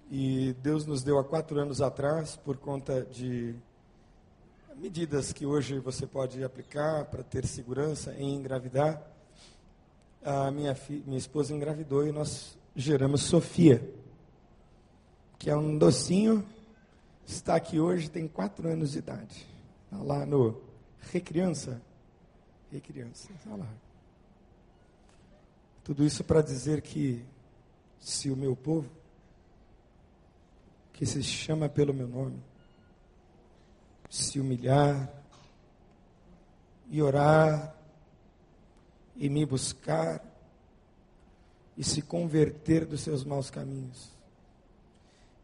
E 0.10 0.54
Deus 0.64 0.84
nos 0.88 1.04
deu 1.04 1.20
há 1.20 1.24
quatro 1.24 1.60
anos 1.60 1.80
atrás, 1.80 2.36
por 2.36 2.58
conta 2.58 3.06
de 3.06 3.54
medidas 4.78 5.32
que 5.32 5.46
hoje 5.46 5.78
você 5.78 6.08
pode 6.08 6.44
aplicar 6.44 7.06
para 7.06 7.22
ter 7.22 7.46
segurança 7.46 8.16
em 8.16 8.34
engravidar. 8.34 9.00
A 10.26 10.50
minha, 10.50 10.76
minha 11.06 11.20
esposa 11.20 11.54
engravidou 11.54 12.08
e 12.08 12.12
nós 12.12 12.60
geramos 12.76 13.24
Sofia, 13.24 13.82
que 15.38 15.50
é 15.50 15.56
um 15.56 15.78
docinho, 15.78 16.46
está 17.26 17.56
aqui 17.56 17.80
hoje, 17.80 18.10
tem 18.10 18.28
quatro 18.28 18.68
anos 18.70 18.92
de 18.92 19.00
idade. 19.00 19.46
Está 19.86 20.04
lá 20.04 20.26
no 20.26 20.62
Recriança. 21.00 21.82
Recriança, 22.72 23.32
está 23.34 23.56
lá. 23.56 23.68
Tudo 25.84 26.06
isso 26.06 26.24
para 26.24 26.42
dizer 26.42 26.82
que 26.82 27.26
se 28.00 28.30
o 28.30 28.36
meu 28.36 28.56
povo 28.56 28.90
que 30.94 31.06
se 31.06 31.24
chama 31.24 31.68
pelo 31.68 31.94
meu 31.94 32.08
nome, 32.08 32.40
se 34.08 34.40
humilhar 34.40 35.12
e 36.90 37.02
orar 37.02 37.76
e 39.16 39.28
me 39.28 39.44
buscar 39.46 40.24
e 41.82 41.84
se 41.84 42.00
converter 42.00 42.86
dos 42.86 43.02
seus 43.02 43.24
maus 43.24 43.50
caminhos, 43.50 44.12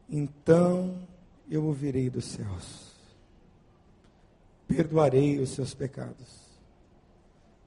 então 0.08 0.96
eu 1.50 1.66
ouvirei 1.66 2.12
dos 2.12 2.26
céus, 2.26 2.94
perdoarei 4.68 5.40
os 5.40 5.50
seus 5.50 5.74
pecados 5.74 6.28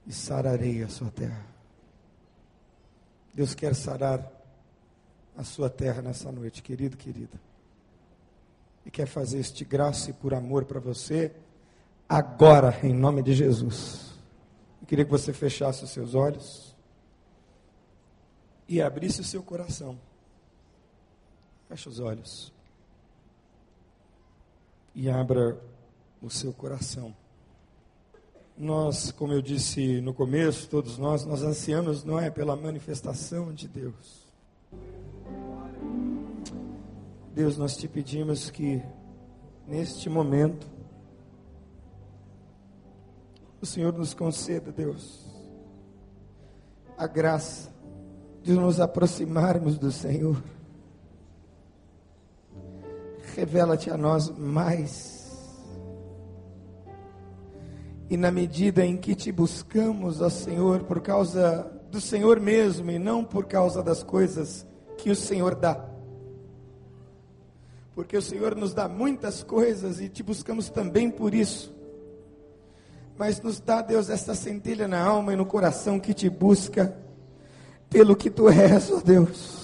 e 0.07 0.13
sararei 0.13 0.81
a 0.83 0.87
sua 0.87 1.11
terra. 1.11 1.45
Deus 3.33 3.53
quer 3.53 3.75
sarar 3.75 4.25
a 5.35 5.43
sua 5.43 5.69
terra 5.69 6.01
nessa 6.01 6.31
noite, 6.31 6.63
querido, 6.63 6.95
querida 6.95 7.37
e 8.85 8.89
quer 8.89 9.05
fazer 9.05 9.39
este 9.39 9.65
graça 9.65 10.11
e 10.11 10.13
por 10.13 10.33
amor 10.33 10.63
para 10.63 10.79
você, 10.79 11.33
agora, 12.07 12.79
em 12.81 12.93
nome 12.93 13.21
de 13.21 13.33
Jesus. 13.33 14.13
Eu 14.81 14.87
queria 14.87 15.03
que 15.03 15.11
você 15.11 15.33
fechasse 15.33 15.83
os 15.83 15.89
seus 15.89 16.15
olhos 16.15 16.70
e 18.71 18.81
abrisse 18.81 19.21
o 19.21 19.23
seu 19.23 19.43
coração. 19.43 19.99
Feche 21.67 21.89
os 21.89 21.99
olhos. 21.99 22.53
E 24.95 25.09
abra 25.09 25.59
o 26.21 26.29
seu 26.29 26.53
coração. 26.53 27.15
Nós, 28.57 29.11
como 29.11 29.33
eu 29.33 29.41
disse 29.41 30.01
no 30.01 30.13
começo, 30.13 30.69
todos 30.69 30.97
nós, 30.97 31.25
nós 31.25 31.43
ansiamos, 31.43 32.03
não 32.03 32.19
é 32.19 32.29
pela 32.29 32.55
manifestação 32.55 33.53
de 33.53 33.67
Deus 33.67 34.21
Deus, 37.33 37.57
nós 37.57 37.77
te 37.77 37.87
pedimos 37.87 38.49
que 38.49 38.83
neste 39.65 40.09
momento 40.09 40.67
o 43.61 43.65
Senhor 43.65 43.93
nos 43.93 44.13
conceda, 44.13 44.69
Deus, 44.69 45.25
a 46.97 47.07
graça 47.07 47.71
de 48.43 48.53
nos 48.53 48.79
aproximarmos 48.79 49.77
do 49.77 49.91
Senhor. 49.91 50.41
Revela-te 53.35 53.89
a 53.89 53.97
nós 53.97 54.29
mais. 54.29 55.21
E 58.09 58.17
na 58.17 58.29
medida 58.31 58.85
em 58.85 58.97
que 58.97 59.15
te 59.15 59.31
buscamos, 59.31 60.21
ó 60.21 60.29
Senhor, 60.29 60.83
por 60.83 60.99
causa 61.01 61.71
do 61.89 62.01
Senhor 62.01 62.39
mesmo 62.39 62.91
e 62.91 62.99
não 62.99 63.23
por 63.23 63.45
causa 63.45 63.81
das 63.81 64.03
coisas 64.03 64.65
que 64.97 65.09
o 65.09 65.15
Senhor 65.15 65.55
dá. 65.55 65.85
Porque 67.93 68.17
o 68.17 68.21
Senhor 68.21 68.55
nos 68.55 68.73
dá 68.73 68.87
muitas 68.87 69.43
coisas 69.43 70.01
e 70.01 70.09
te 70.09 70.23
buscamos 70.23 70.69
também 70.69 71.09
por 71.09 71.33
isso. 71.33 71.73
Mas 73.17 73.41
nos 73.41 73.59
dá, 73.59 73.81
Deus, 73.81 74.09
esta 74.09 74.33
centelha 74.33 74.87
na 74.87 75.01
alma 75.01 75.33
e 75.33 75.35
no 75.35 75.45
coração 75.45 75.99
que 75.99 76.13
te 76.13 76.29
busca 76.29 76.97
pelo 77.91 78.15
que 78.15 78.31
tu 78.31 78.49
és, 78.49 78.91
ó 78.91 78.99
Deus 79.01 79.61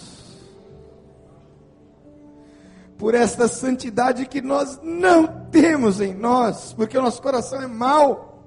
por 2.97 3.13
esta 3.13 3.47
santidade 3.47 4.25
que 4.25 4.41
nós 4.41 4.79
não 4.81 5.27
temos 5.51 6.01
em 6.01 6.13
nós, 6.13 6.73
porque 6.73 6.97
o 6.97 7.01
nosso 7.01 7.21
coração 7.21 7.61
é 7.61 7.67
mau. 7.67 8.43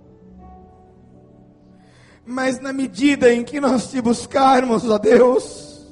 Mas 2.26 2.61
na 2.61 2.72
medida 2.72 3.33
em 3.33 3.45
que 3.45 3.61
nós 3.61 3.91
te 3.91 4.01
buscarmos, 4.01 4.89
ó 4.89 4.99
Deus, 4.99 5.87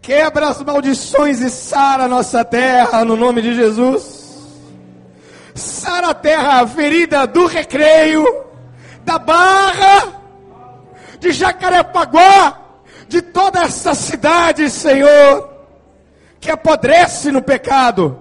quebra 0.00 0.48
as 0.48 0.62
maldições 0.62 1.40
e 1.40 1.50
sara 1.50 2.04
a 2.04 2.08
nossa 2.08 2.44
terra 2.44 3.04
no 3.04 3.16
nome 3.16 3.42
de 3.42 3.54
Jesus. 3.54 4.24
Sara 5.54 6.10
a 6.10 6.14
terra 6.14 6.66
ferida 6.66 7.26
do 7.26 7.46
recreio, 7.46 8.24
da 9.04 9.18
barra, 9.18 10.15
de 11.18 11.32
Jacarepaguá, 11.32 12.60
de 13.08 13.22
toda 13.22 13.62
essa 13.62 13.94
cidade, 13.94 14.68
Senhor 14.70 15.56
que 16.46 16.50
apodrece 16.52 17.32
no 17.32 17.42
pecado. 17.42 18.20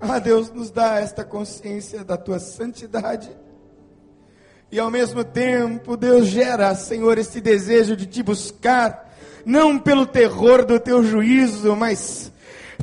Ah, 0.00 0.20
Deus 0.20 0.50
nos 0.52 0.70
dá 0.70 1.00
esta 1.00 1.24
consciência 1.24 2.04
da 2.04 2.16
tua 2.16 2.38
santidade. 2.38 3.28
E 4.70 4.78
ao 4.78 4.88
mesmo 4.88 5.24
tempo, 5.24 5.96
Deus 5.96 6.26
gera, 6.26 6.72
Senhor, 6.76 7.18
este 7.18 7.40
desejo 7.40 7.96
de 7.96 8.06
te 8.06 8.22
buscar, 8.22 9.12
não 9.44 9.76
pelo 9.76 10.06
terror 10.06 10.64
do 10.64 10.78
teu 10.78 11.02
juízo, 11.02 11.74
mas 11.74 12.30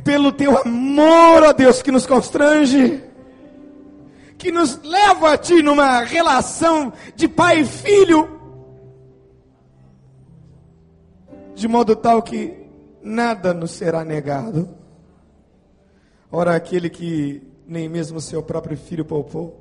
pelo 0.04 0.30
teu 0.30 0.58
amor, 0.58 1.42
ó 1.42 1.52
Deus, 1.54 1.80
que 1.80 1.90
nos 1.90 2.06
constrange, 2.06 3.02
que 4.38 4.52
nos 4.52 4.80
leva 4.82 5.32
a 5.32 5.38
ti 5.38 5.62
numa 5.62 6.00
relação 6.00 6.92
de 7.16 7.28
pai 7.28 7.60
e 7.60 7.66
filho 7.66 8.38
de 11.58 11.66
modo 11.66 11.96
tal 11.96 12.22
que 12.22 12.56
nada 13.02 13.52
nos 13.52 13.72
será 13.72 14.04
negado. 14.04 14.68
Ora, 16.30 16.54
aquele 16.54 16.88
que 16.88 17.42
nem 17.66 17.88
mesmo 17.88 18.20
seu 18.20 18.40
próprio 18.42 18.76
filho 18.76 19.04
poupou, 19.04 19.60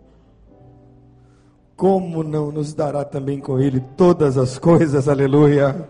como 1.75 2.21
não 2.21 2.51
nos 2.51 2.73
dará 2.73 3.03
também 3.03 3.39
com 3.39 3.59
ele 3.59 3.79
todas 3.97 4.37
as 4.37 4.59
coisas? 4.59 5.07
Aleluia. 5.07 5.89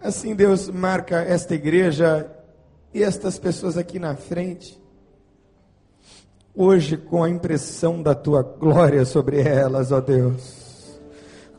Assim 0.00 0.34
Deus 0.34 0.68
marca 0.70 1.20
esta 1.22 1.56
igreja 1.56 2.30
e 2.94 3.02
estas 3.02 3.36
pessoas 3.36 3.76
aqui 3.76 3.98
na 3.98 4.14
frente, 4.14 4.80
hoje 6.54 6.96
com 6.96 7.22
a 7.22 7.30
impressão 7.30 8.02
da 8.02 8.14
tua 8.14 8.42
glória 8.42 9.04
sobre 9.04 9.40
elas, 9.40 9.92
ó 9.92 10.00
Deus 10.00 10.68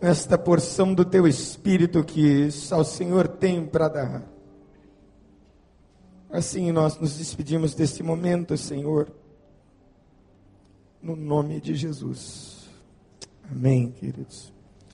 esta 0.02 0.38
porção 0.38 0.94
do 0.94 1.04
teu 1.04 1.28
espírito 1.28 2.04
que 2.04 2.50
só 2.52 2.80
o 2.80 2.86
Senhor 2.86 3.28
tem 3.28 3.66
para 3.66 3.88
dar. 3.90 4.24
Assim 6.30 6.72
nós 6.72 6.98
nos 7.00 7.18
despedimos 7.18 7.74
deste 7.74 8.02
momento, 8.02 8.56
Senhor, 8.56 9.12
no 11.02 11.16
nome 11.16 11.60
de 11.60 11.76
Jesus. 11.76 12.70
Amém, 13.52 13.92
queridos. 13.92 14.54